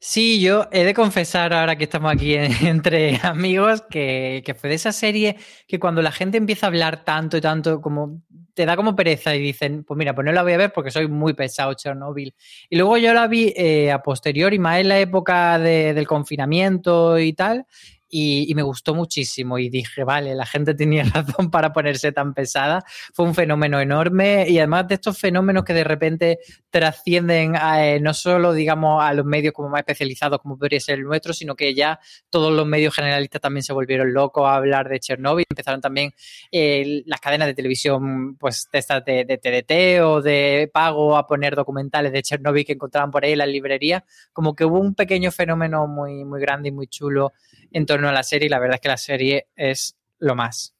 Sí, 0.00 0.40
yo 0.40 0.68
he 0.70 0.84
de 0.84 0.94
confesar 0.94 1.52
ahora 1.52 1.74
que 1.74 1.84
estamos 1.84 2.12
aquí 2.12 2.34
entre 2.62 3.18
amigos 3.22 3.82
que, 3.90 4.54
fue 4.56 4.70
de 4.70 4.76
esa 4.76 4.92
serie 4.92 5.36
que 5.66 5.80
cuando 5.80 6.02
la 6.02 6.12
gente 6.12 6.38
empieza 6.38 6.66
a 6.66 6.68
hablar 6.68 7.04
tanto 7.04 7.36
y 7.36 7.40
tanto, 7.40 7.80
como 7.80 8.22
te 8.54 8.64
da 8.64 8.76
como 8.76 8.94
pereza 8.94 9.34
y 9.34 9.40
dicen, 9.40 9.82
pues 9.84 9.98
mira, 9.98 10.14
pues 10.14 10.24
no 10.24 10.32
la 10.32 10.42
voy 10.44 10.52
a 10.52 10.56
ver 10.56 10.72
porque 10.72 10.92
soy 10.92 11.08
muy 11.08 11.34
pesado 11.34 11.74
Chernobyl. 11.74 12.34
Y 12.70 12.76
luego 12.76 12.96
yo 12.96 13.12
la 13.12 13.26
vi 13.26 13.52
eh, 13.56 13.90
a 13.90 14.00
posteriori, 14.00 14.58
más 14.60 14.78
en 14.78 14.88
la 14.88 15.00
época 15.00 15.58
del 15.58 16.06
confinamiento 16.06 17.18
y 17.18 17.32
tal, 17.32 17.66
y, 18.10 18.52
me 18.54 18.62
gustó 18.62 18.94
muchísimo 18.94 19.58
y 19.58 19.68
dije, 19.68 20.04
vale, 20.04 20.34
la 20.34 20.46
gente 20.46 20.74
tenía 20.74 21.04
razón 21.14 21.50
para 21.50 21.72
ponerse 21.72 22.12
tan 22.12 22.34
pesada. 22.34 22.84
Fue 23.12 23.26
un 23.26 23.34
fenómeno 23.34 23.80
enorme 23.80 24.46
y 24.48 24.58
además 24.58 24.88
de 24.88 24.94
estos 24.94 25.18
fenómenos 25.18 25.64
que 25.64 25.74
de 25.74 25.84
repente 25.84 26.38
trascienden 26.70 27.54
eh, 27.54 27.98
no 28.00 28.14
solo, 28.14 28.52
digamos, 28.52 29.02
a 29.02 29.12
los 29.12 29.24
medios 29.24 29.52
como 29.52 29.68
más 29.68 29.80
especializados 29.80 30.40
como 30.40 30.58
podría 30.58 30.80
ser 30.80 30.98
el 30.98 31.04
nuestro, 31.04 31.32
sino 31.32 31.54
que 31.54 31.74
ya 31.74 32.00
todos 32.30 32.52
los 32.52 32.66
medios 32.66 32.94
generalistas 32.94 33.40
también 33.40 33.62
se 33.62 33.72
volvieron 33.72 34.12
locos 34.12 34.46
a 34.46 34.56
hablar 34.56 34.88
de 34.88 35.00
Chernobyl. 35.00 35.44
Empezaron 35.48 35.80
también 35.80 36.12
eh, 36.50 37.02
las 37.06 37.20
cadenas 37.20 37.48
de 37.48 37.54
televisión, 37.54 38.36
pues 38.36 38.68
de 38.72 38.78
estas 38.78 39.04
de, 39.04 39.24
TDT 39.24 40.02
o 40.02 40.22
de 40.22 40.70
pago 40.72 41.16
a 41.16 41.26
poner 41.26 41.54
documentales 41.54 42.12
de 42.12 42.22
Chernobyl 42.22 42.64
que 42.64 42.72
encontraban 42.72 43.10
por 43.10 43.24
ahí 43.24 43.32
en 43.32 43.38
las 43.38 43.48
librerías. 43.48 44.02
Como 44.32 44.54
que 44.54 44.64
hubo 44.64 44.78
un 44.78 44.94
pequeño 44.94 45.30
fenómeno 45.30 45.86
muy, 45.86 46.24
muy 46.24 46.40
grande 46.40 46.68
y 46.70 46.72
muy 46.72 46.86
chulo 46.86 47.32
en 47.72 47.86
torno 47.86 48.08
a 48.08 48.12
la 48.12 48.22
serie 48.22 48.46
y 48.46 48.50
la 48.50 48.58
verdad 48.58 48.76
es 48.76 48.80
que 48.80 48.88
la 48.88 48.96
serie 48.96 49.48
es 49.56 49.96
lo 50.18 50.34
más. 50.34 50.74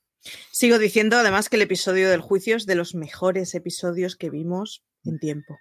Sigo 0.50 0.78
diciendo 0.78 1.16
además 1.16 1.48
que 1.48 1.56
el 1.56 1.62
episodio 1.62 2.10
del 2.10 2.20
juicio 2.20 2.56
es 2.56 2.66
de 2.66 2.74
los 2.74 2.94
mejores 2.94 3.54
episodios 3.54 4.16
que 4.16 4.30
vimos 4.30 4.82
en 5.04 5.18
tiempo. 5.18 5.58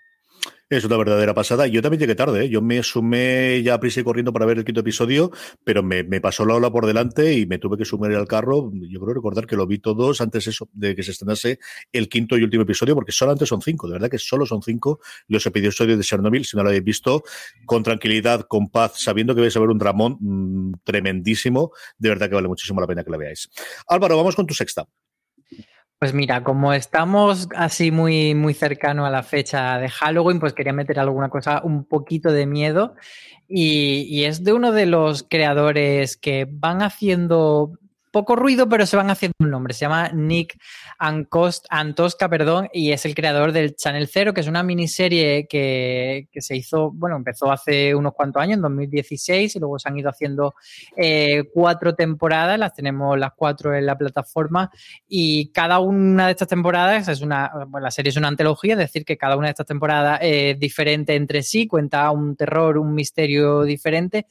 Es 0.70 0.84
una 0.84 0.98
verdadera 0.98 1.34
pasada. 1.34 1.66
Yo 1.68 1.82
también 1.82 2.02
llegué 2.02 2.14
tarde, 2.14 2.44
¿eh? 2.44 2.50
yo 2.50 2.62
me 2.62 2.84
sumé 2.84 3.64
ya 3.64 3.76
a 3.76 3.80
prisa 3.80 4.02
y 4.02 4.04
corriendo 4.04 4.34
para 4.34 4.46
ver 4.46 4.58
el 4.58 4.66
quinto 4.66 4.82
episodio, 4.82 5.32
pero 5.64 5.82
me, 5.82 6.04
pasó 6.20 6.46
la 6.46 6.56
ola 6.56 6.70
por 6.70 6.86
delante 6.86 7.34
y 7.36 7.46
me 7.46 7.58
tuve 7.58 7.78
que 7.78 7.86
sumir 7.86 8.14
al 8.18 8.28
carro. 8.28 8.70
Yo 8.74 9.00
creo 9.00 9.14
recordar 9.14 9.48
que 9.48 9.56
lo 9.56 9.66
vi 9.66 9.80
todos 9.80 10.20
antes 10.20 10.46
eso, 10.46 10.68
de 10.74 10.94
que 10.94 11.04
se 11.04 11.12
estrenase 11.12 11.60
el 11.94 12.10
quinto 12.10 12.38
y 12.38 12.44
último 12.44 12.64
episodio, 12.64 12.96
porque 12.96 13.14
solamente 13.14 13.46
son 13.46 13.62
cinco, 13.62 13.88
de 13.88 13.94
verdad 13.94 14.10
que 14.10 14.18
solo 14.20 14.46
son 14.46 14.62
cinco 14.62 15.00
los 15.30 15.46
episodios 15.46 15.98
de 15.98 16.04
Chernobyl, 16.04 16.44
si 16.44 16.58
no 16.58 16.64
lo 16.64 16.70
habéis 16.70 16.84
visto, 16.84 17.24
con 17.66 17.82
tranquilidad, 17.82 18.42
con 18.42 18.68
paz, 18.70 19.02
sabiendo 19.02 19.34
que 19.36 19.40
vais 19.40 19.56
a 19.56 19.62
ver 19.62 19.70
un 19.70 19.80
Ramón 19.80 20.18
mm, 20.20 20.74
tremendísimo, 20.84 21.72
de 21.98 22.10
verdad 22.10 22.28
que 22.28 22.36
vale 22.36 22.50
muchísimo 22.50 22.82
la 22.82 22.88
pena 22.88 23.06
que 23.06 23.12
lo 23.12 23.18
veáis. 23.18 23.50
Álvaro, 23.88 24.18
vamos 24.18 24.36
con 24.36 24.46
tu 24.46 24.54
sexta. 24.54 24.86
Pues 26.00 26.14
mira, 26.14 26.44
como 26.44 26.74
estamos 26.74 27.48
así 27.56 27.90
muy, 27.90 28.36
muy 28.36 28.54
cercano 28.54 29.08
a 29.08 29.10
la 29.10 29.24
fecha 29.24 29.80
de 29.80 29.90
Halloween, 29.90 30.40
pues 30.40 30.54
quería 30.54 30.72
meter 30.72 31.00
alguna 31.00 31.30
cosa 31.30 31.62
un 31.64 31.86
poquito 31.86 32.32
de 32.32 32.46
miedo. 32.46 32.94
Y, 33.48 34.02
y 34.08 34.26
es 34.26 34.44
de 34.44 34.54
uno 34.54 34.72
de 34.72 34.86
los 34.86 35.24
creadores 35.24 36.16
que 36.16 36.48
van 36.48 36.84
haciendo 36.84 37.72
poco 38.18 38.36
ruido, 38.36 38.68
pero 38.68 38.88
se 38.88 38.98
van 38.98 39.12
haciendo 39.12 39.36
un 39.40 39.52
nombre. 39.52 39.76
Se 39.76 39.82
llama 39.82 40.10
Nick 40.10 40.58
Antosca, 40.98 42.28
perdón, 42.28 42.68
y 42.74 42.92
es 42.92 43.06
el 43.06 43.14
creador 43.14 43.52
del 43.52 43.76
Channel 43.76 44.08
Zero, 44.08 44.34
que 44.34 44.42
es 44.42 44.48
una 44.48 44.64
miniserie 44.64 45.46
que, 45.48 46.28
se 46.40 46.56
hizo, 46.56 46.90
bueno, 46.90 47.16
empezó 47.16 47.52
hace 47.52 47.94
unos 47.94 48.16
cuantos 48.16 48.42
años, 48.42 48.56
en 48.56 48.64
2016, 48.64 49.56
y 49.56 49.60
luego 49.60 49.78
se 49.78 49.88
han 49.88 50.00
ido 50.00 50.10
haciendo 50.10 50.56
eh, 50.96 51.44
cuatro 51.54 51.94
temporadas, 51.94 52.58
las 52.58 52.74
tenemos 52.74 53.20
las 53.20 53.34
cuatro 53.36 53.76
en 53.76 53.86
la 53.86 53.96
plataforma, 53.96 54.72
y 55.08 55.52
cada 55.52 55.78
una 55.78 56.26
de 56.26 56.32
estas 56.32 56.48
temporadas 56.48 57.08
es 57.08 57.22
una, 57.22 57.52
bueno, 57.68 57.86
la 57.86 57.92
serie 57.92 58.10
es 58.10 58.18
una 58.18 58.30
antología, 58.30 58.74
es 58.74 58.80
decir, 58.80 59.06
que 59.06 59.16
cada 59.16 59.38
una 59.38 59.46
de 59.46 59.52
estas 59.52 59.68
temporadas 59.68 60.22
es 60.24 60.58
diferente 60.58 61.14
entre 61.14 61.44
sí, 61.44 61.68
cuenta 61.68 62.10
un 62.10 62.36
terror, 62.36 62.80
un 62.80 62.96
misterio 62.96 63.62
diferente 63.62 64.26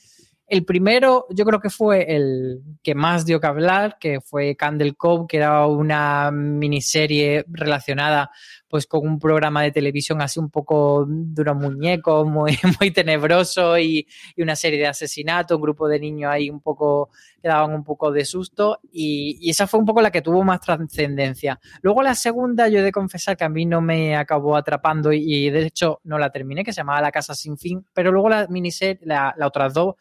el 0.48 0.64
primero, 0.64 1.26
yo 1.30 1.44
creo 1.44 1.60
que 1.60 1.70
fue 1.70 2.14
el 2.14 2.62
que 2.82 2.94
más 2.94 3.26
dio 3.26 3.40
que 3.40 3.46
hablar, 3.48 3.96
que 3.98 4.20
fue 4.20 4.54
Candle 4.54 4.94
Cove, 4.94 5.26
que 5.28 5.38
era 5.38 5.66
una 5.66 6.30
miniserie 6.30 7.44
relacionada 7.48 8.30
pues 8.68 8.86
con 8.86 9.06
un 9.06 9.18
programa 9.18 9.62
de 9.62 9.72
televisión 9.72 10.20
así 10.20 10.38
un 10.38 10.50
poco 10.50 11.04
duro 11.08 11.54
muñeco, 11.54 12.24
muy, 12.24 12.56
muy 12.80 12.90
tenebroso 12.92 13.78
y, 13.78 14.06
una 14.36 14.54
serie 14.54 14.78
de 14.78 14.86
asesinatos, 14.86 15.56
un 15.56 15.62
grupo 15.62 15.88
de 15.88 15.98
niños 15.98 16.30
ahí 16.30 16.48
un 16.48 16.60
poco 16.60 17.10
que 17.40 17.48
daban 17.48 17.72
un 17.72 17.84
poco 17.84 18.10
de 18.10 18.24
susto 18.24 18.80
y, 18.92 19.50
esa 19.50 19.66
fue 19.66 19.80
un 19.80 19.86
poco 19.86 20.00
la 20.02 20.10
que 20.10 20.22
tuvo 20.22 20.42
más 20.44 20.60
trascendencia. 20.60 21.60
Luego 21.82 22.02
la 22.02 22.14
segunda 22.14 22.68
yo 22.68 22.80
he 22.80 22.82
de 22.82 22.92
confesar 22.92 23.36
que 23.36 23.44
a 23.44 23.48
mí 23.48 23.66
no 23.66 23.80
me 23.80 24.16
acabó 24.16 24.56
atrapando 24.56 25.12
y, 25.12 25.50
de 25.50 25.66
hecho 25.66 26.00
no 26.04 26.18
la 26.18 26.30
terminé, 26.30 26.64
que 26.64 26.72
se 26.72 26.78
llamaba 26.78 27.00
La 27.00 27.12
Casa 27.12 27.34
Sin 27.34 27.56
Fin, 27.58 27.86
pero 27.92 28.12
luego 28.12 28.28
la 28.28 28.46
miniserie, 28.48 29.00
la, 29.04 29.34
otras 29.44 29.74
dos 29.74 29.94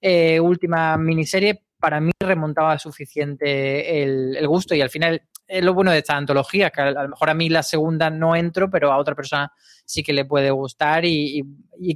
eh, 0.00 0.40
última 0.40 0.96
miniserie, 0.96 1.62
para 1.80 2.00
mí 2.00 2.12
remontaba 2.20 2.78
suficiente 2.78 4.02
el, 4.02 4.46
gusto 4.46 4.74
y 4.74 4.82
al 4.82 4.90
final 4.90 5.22
es 5.50 5.64
lo 5.64 5.74
bueno 5.74 5.90
de 5.90 5.98
esta 5.98 6.16
antología, 6.16 6.70
que 6.70 6.80
a, 6.80 6.90
lo 6.92 7.08
mejor 7.08 7.30
a 7.30 7.34
mí 7.34 7.48
la 7.48 7.62
segunda 7.62 8.08
no 8.08 8.36
entro, 8.36 8.70
pero 8.70 8.92
a 8.92 8.98
otra 8.98 9.16
persona 9.16 9.52
sí 9.84 10.02
que 10.02 10.12
le 10.12 10.24
puede 10.24 10.50
gustar 10.50 11.04
y, 11.04 11.42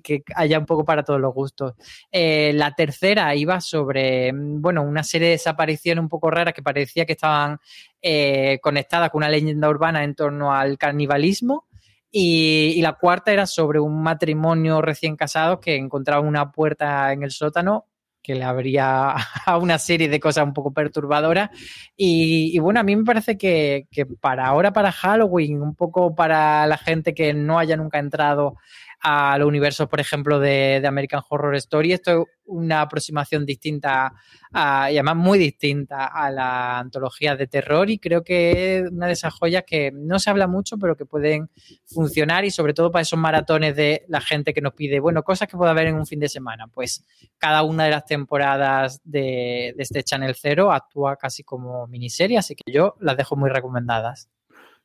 que 0.02 0.25
haya 0.34 0.58
un 0.58 0.66
poco 0.66 0.84
para 0.84 1.04
todos 1.04 1.20
los 1.20 1.32
gustos. 1.32 1.75
Eh, 2.11 2.52
la 2.54 2.75
tercera 2.75 3.34
iba 3.34 3.61
sobre, 3.61 4.32
bueno, 4.34 4.82
una 4.82 5.04
serie 5.04 5.28
de 5.28 5.32
desapariciones 5.32 6.02
un 6.02 6.08
poco 6.08 6.30
raras 6.30 6.52
que 6.52 6.62
parecía 6.62 7.06
que 7.06 7.12
estaban 7.12 7.58
eh, 8.02 8.58
conectadas 8.61 9.11
con 9.11 9.20
una 9.20 9.28
leyenda 9.28 9.68
urbana 9.68 10.02
en 10.02 10.14
torno 10.14 10.52
al 10.52 10.76
canibalismo. 10.76 11.68
Y, 12.11 12.80
la 12.82 12.92
cuarta 12.92 13.32
era 13.32 13.46
sobre 13.46 13.80
un 13.80 14.02
matrimonio 14.02 14.80
recién 14.82 15.16
casado 15.16 15.61
que 15.61 15.76
encontraba 15.76 16.20
una 16.20 16.52
puerta 16.52 17.12
en 17.12 17.23
el 17.23 17.30
sótano 17.30 17.87
que 18.25 18.35
le 18.35 18.43
habría 18.43 19.11
a 19.47 19.59
una 19.59 19.78
serie 19.78 20.09
de 20.09 20.19
cosas 20.19 20.45
un 20.45 20.54
poco 20.54 20.73
perturbadoras. 20.73 21.50
Y, 21.97 22.59
bueno, 22.59 22.81
a 22.81 22.83
mí 22.83 22.97
me 22.97 23.04
parece 23.04 23.37
que, 23.37 23.87
para 24.21 24.47
ahora, 24.47 24.73
para 24.73 24.90
Halloween, 24.90 25.62
un 25.62 25.76
poco 25.76 26.14
para 26.14 26.66
la 26.66 26.78
gente 26.78 27.14
que 27.14 27.35
no 27.35 27.59
haya 27.59 27.76
nunca 27.76 27.99
entrado 27.99 28.57
a 29.06 29.37
los 29.37 29.46
universos, 29.46 29.87
por 29.87 30.00
ejemplo, 30.00 30.40
de, 30.40 30.82
American 30.87 31.23
Horror 31.28 31.54
Story. 31.56 31.92
Esto 31.92 32.23
es 32.23 32.26
una 32.46 32.80
aproximación 32.80 33.44
distinta 33.44 34.14
y 34.50 34.56
además 34.56 35.16
muy 35.16 35.38
distinta 35.38 36.06
a 36.06 36.30
la 36.30 36.78
antología 36.78 37.37
de 37.37 37.46
terror 37.46 37.90
y 37.90 37.99
creo 37.99 38.25
que 38.25 38.78
es 38.78 38.90
una 38.90 39.06
de 39.06 39.12
esas 39.12 39.34
joyas 39.34 39.64
que 39.66 39.92
no 39.92 40.18
se 40.18 40.30
habla 40.30 40.46
mucho, 40.46 40.78
pero 40.78 40.96
que 40.96 41.04
pueden 41.04 41.50
funcionar 41.84 42.46
y 42.46 42.50
sobre 42.50 42.73
todo 42.73 42.90
para 42.90 43.02
esos 43.02 43.18
maratones 43.18 43.76
de 43.76 44.06
la 44.08 44.23
gente 44.23 44.54
que 44.54 44.62
nos 44.62 44.73
pide, 44.73 45.00
bueno, 45.00 45.23
cosas 45.23 45.49
que 45.49 45.56
pueda 45.58 45.73
haber 45.73 45.88
en 45.88 45.96
un 45.96 46.06
fin 46.06 46.20
de 46.20 46.28
semana. 46.28 46.68
Pues 46.68 47.04
cada 47.37 47.62
una 47.62 47.84
de 47.84 47.90
las 47.90 48.06
temporadas 48.06 49.02
de, 49.04 49.75
de 49.76 49.82
este 49.82 50.02
Channel 50.02 50.34
Zero 50.34 50.73
actúa 50.73 51.16
casi 51.16 51.44
como 51.44 51.87
miniserie, 51.88 52.38
así 52.38 52.54
que 52.54 52.73
yo 52.73 52.96
las 53.00 53.18
dejo 53.18 53.37
muy 53.37 53.50
recomendadas. 53.50 54.30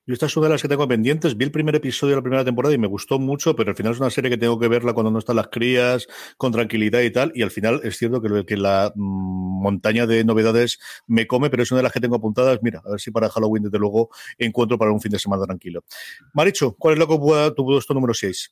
Yo 0.09 0.13
esta 0.13 0.25
es 0.25 0.35
una 0.37 0.47
de 0.47 0.53
las 0.53 0.63
que 0.63 0.67
tengo 0.67 0.87
pendientes. 0.87 1.37
Vi 1.37 1.45
el 1.45 1.51
primer 1.51 1.75
episodio 1.75 2.13
de 2.13 2.15
la 2.15 2.23
primera 2.23 2.43
temporada 2.43 2.73
y 2.73 2.79
me 2.79 2.87
gustó 2.87 3.19
mucho, 3.19 3.55
pero 3.55 3.69
al 3.69 3.75
final 3.75 3.91
es 3.93 3.99
una 3.99 4.09
serie 4.09 4.31
que 4.31 4.39
tengo 4.39 4.57
que 4.57 4.67
verla 4.67 4.93
cuando 4.93 5.11
no 5.11 5.19
están 5.19 5.35
las 5.35 5.49
crías, 5.49 6.07
con 6.35 6.51
tranquilidad 6.51 7.01
y 7.01 7.11
tal. 7.11 7.31
Y 7.35 7.43
al 7.43 7.51
final 7.51 7.79
es 7.83 7.95
cierto 7.95 8.19
que, 8.19 8.43
que 8.43 8.57
la 8.57 8.91
mm, 8.95 9.61
montaña 9.61 10.07
de 10.07 10.23
novedades 10.23 10.79
me 11.05 11.27
come, 11.27 11.51
pero 11.51 11.61
es 11.61 11.71
una 11.71 11.77
de 11.77 11.83
las 11.83 11.93
que 11.93 11.99
tengo 11.99 12.15
apuntadas. 12.15 12.57
Mira, 12.63 12.81
a 12.83 12.89
ver 12.89 12.99
si 12.99 13.11
para 13.11 13.29
Halloween, 13.29 13.65
desde 13.65 13.77
luego, 13.77 14.09
encuentro 14.39 14.79
para 14.79 14.91
un 14.91 14.99
fin 14.99 15.11
de 15.11 15.19
semana 15.19 15.43
tranquilo. 15.45 15.83
Maricho, 16.33 16.75
¿cuál 16.75 16.93
es 16.93 16.99
lo 16.99 17.07
que 17.07 17.53
tu 17.55 17.63
puesto 17.63 17.93
número 17.93 18.15
6? 18.15 18.51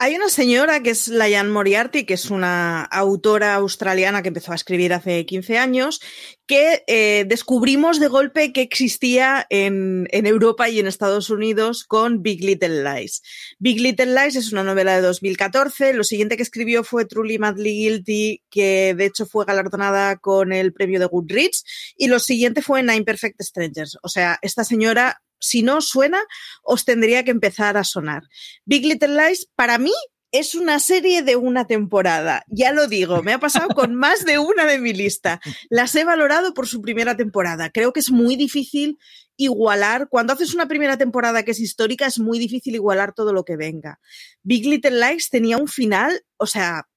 Hay 0.00 0.14
una 0.14 0.28
señora 0.28 0.80
que 0.80 0.90
es 0.90 1.08
Layan 1.08 1.50
Moriarty, 1.50 2.04
que 2.04 2.14
es 2.14 2.30
una 2.30 2.84
autora 2.84 3.56
australiana 3.56 4.22
que 4.22 4.28
empezó 4.28 4.52
a 4.52 4.54
escribir 4.54 4.92
hace 4.92 5.26
15 5.26 5.58
años, 5.58 6.00
que 6.46 6.84
eh, 6.86 7.24
descubrimos 7.26 7.98
de 7.98 8.06
golpe 8.06 8.52
que 8.52 8.62
existía 8.62 9.44
en, 9.50 10.06
en, 10.12 10.26
Europa 10.26 10.68
y 10.68 10.78
en 10.78 10.86
Estados 10.86 11.30
Unidos 11.30 11.82
con 11.82 12.22
Big 12.22 12.44
Little 12.44 12.84
Lies. 12.84 13.22
Big 13.58 13.80
Little 13.80 14.14
Lies 14.14 14.36
es 14.36 14.52
una 14.52 14.62
novela 14.62 14.94
de 14.94 15.02
2014. 15.02 15.92
Lo 15.94 16.04
siguiente 16.04 16.36
que 16.36 16.44
escribió 16.44 16.84
fue 16.84 17.04
Truly 17.04 17.40
Madly 17.40 17.72
Guilty, 17.72 18.44
que 18.50 18.94
de 18.96 19.04
hecho 19.04 19.26
fue 19.26 19.46
galardonada 19.46 20.18
con 20.18 20.52
el 20.52 20.72
premio 20.72 21.00
de 21.00 21.06
Goodreads. 21.06 21.64
Y 21.96 22.06
lo 22.06 22.20
siguiente 22.20 22.62
fue 22.62 22.84
Nine 22.84 23.02
Perfect 23.02 23.42
Strangers. 23.42 23.98
O 24.02 24.08
sea, 24.08 24.38
esta 24.42 24.62
señora 24.62 25.20
si 25.38 25.62
no 25.62 25.80
suena, 25.80 26.20
os 26.62 26.84
tendría 26.84 27.24
que 27.24 27.30
empezar 27.30 27.76
a 27.76 27.84
sonar. 27.84 28.22
Big 28.64 28.84
Little 28.84 29.14
Lies, 29.16 29.48
para 29.54 29.78
mí, 29.78 29.92
es 30.30 30.54
una 30.54 30.78
serie 30.78 31.22
de 31.22 31.36
una 31.36 31.66
temporada. 31.66 32.44
Ya 32.48 32.72
lo 32.72 32.86
digo, 32.86 33.22
me 33.22 33.32
ha 33.32 33.38
pasado 33.38 33.68
con 33.68 33.94
más 33.94 34.24
de 34.24 34.38
una 34.38 34.66
de 34.66 34.78
mi 34.78 34.92
lista. 34.92 35.40
Las 35.70 35.94
he 35.94 36.04
valorado 36.04 36.54
por 36.54 36.66
su 36.66 36.82
primera 36.82 37.16
temporada. 37.16 37.70
Creo 37.70 37.92
que 37.92 38.00
es 38.00 38.10
muy 38.10 38.36
difícil 38.36 38.98
igualar. 39.36 40.08
Cuando 40.10 40.32
haces 40.32 40.54
una 40.54 40.68
primera 40.68 40.98
temporada 40.98 41.42
que 41.44 41.52
es 41.52 41.60
histórica, 41.60 42.06
es 42.06 42.18
muy 42.18 42.38
difícil 42.38 42.74
igualar 42.74 43.14
todo 43.14 43.32
lo 43.32 43.44
que 43.44 43.56
venga. 43.56 44.00
Big 44.42 44.66
Little 44.66 45.00
Lies 45.00 45.30
tenía 45.30 45.56
un 45.56 45.68
final, 45.68 46.22
o 46.36 46.46
sea, 46.46 46.88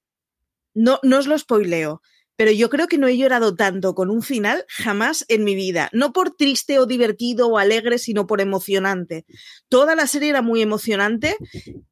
no, 0.74 0.98
no 1.02 1.18
os 1.18 1.26
lo 1.26 1.38
spoileo 1.38 2.02
pero 2.36 2.50
yo 2.50 2.70
creo 2.70 2.88
que 2.88 2.98
no 2.98 3.06
he 3.06 3.16
llorado 3.16 3.54
tanto 3.54 3.94
con 3.94 4.10
un 4.10 4.22
final 4.22 4.64
jamás 4.68 5.24
en 5.28 5.44
mi 5.44 5.54
vida. 5.54 5.90
No 5.92 6.12
por 6.12 6.34
triste 6.34 6.78
o 6.78 6.86
divertido 6.86 7.48
o 7.48 7.58
alegre, 7.58 7.98
sino 7.98 8.26
por 8.26 8.40
emocionante. 8.40 9.24
Toda 9.68 9.94
la 9.94 10.06
serie 10.06 10.30
era 10.30 10.42
muy 10.42 10.62
emocionante. 10.62 11.36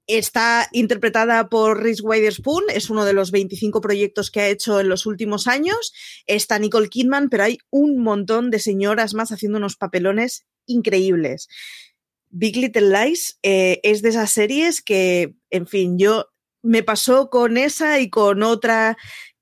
Está 0.06 0.68
interpretada 0.73 1.49
por 1.49 1.82
Reese 1.82 2.02
Witherspoon, 2.02 2.64
es 2.75 2.90
uno 2.90 3.04
de 3.04 3.12
los 3.12 3.30
25 3.30 3.80
proyectos 3.80 4.30
que 4.30 4.40
ha 4.40 4.49
hecho 4.49 4.80
en 4.80 4.88
los 4.88 5.06
últimos 5.06 5.47
años. 5.47 5.92
Está 6.26 6.59
Nicole 6.59 6.88
Kidman, 6.88 7.28
pero 7.28 7.44
hay 7.44 7.59
un 7.70 8.02
montón 8.02 8.50
de 8.50 8.59
señoras 8.59 9.14
más 9.14 9.32
haciendo 9.32 9.59
unos 9.59 9.76
papelones 9.76 10.47
increíbles. 10.66 11.49
Big 12.30 12.56
Little 12.56 12.88
Lies 12.90 13.38
eh, 13.42 13.80
es 13.82 14.02
de 14.02 14.11
esas 14.11 14.30
series 14.30 14.82
que, 14.82 15.35
en 15.50 15.66
fin, 15.66 15.99
yo 15.99 16.26
me 16.62 16.82
pasó 16.82 17.30
con 17.30 17.56
esa 17.56 18.00
y 18.00 18.11
con 18.11 18.42
otra 18.42 18.97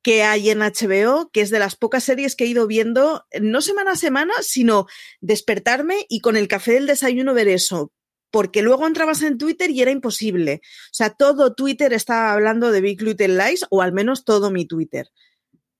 que 0.09 0.23
hay 0.23 0.49
en 0.49 0.61
HBO, 0.61 1.29
que 1.31 1.43
es 1.43 1.51
de 1.51 1.59
las 1.59 1.77
pocas 1.77 2.03
series 2.03 2.35
que 2.35 2.45
he 2.45 2.47
ido 2.47 2.67
viendo, 2.67 3.27
no 3.43 3.61
semana 3.61 3.91
a 3.91 3.97
semana, 3.97 4.33
sino 4.41 4.87
despertarme 5.21 6.07
y 6.09 6.21
con 6.21 6.35
el 6.35 6.49
café 6.49 6.73
del 6.73 6.87
desayuno 6.87 7.35
ver 7.35 7.47
eso. 7.47 7.93
Porque 8.31 8.63
luego 8.63 8.87
entrabas 8.87 9.21
en 9.21 9.37
Twitter 9.37 9.69
y 9.71 9.83
era 9.83 9.91
imposible. 9.91 10.63
O 10.65 10.95
sea, 10.95 11.11
todo 11.11 11.53
Twitter 11.53 11.93
estaba 11.93 12.33
hablando 12.33 12.73
de 12.73 12.81
Big 12.81 13.03
Little 13.03 13.37
Lies, 13.37 13.67
o 13.69 13.83
al 13.83 13.93
menos 13.93 14.25
todo 14.25 14.51
mi 14.51 14.65
Twitter. 14.65 15.11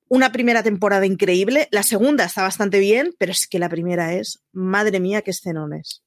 Una 0.09 0.31
primera 0.31 0.63
temporada 0.63 1.07
increíble, 1.07 1.67
la 1.71 1.83
segunda 1.83 2.27
está 2.27 2.43
bastante 2.43 2.81
bien, 2.81 3.15
pero 3.19 3.33
es 3.33 3.47
que 3.47 3.59
la 3.59 3.71
primera 3.71 4.13
es, 4.13 4.43
madre 4.53 5.01
mía, 5.01 5.23
qué 5.23 5.31
escenones. 5.31 6.03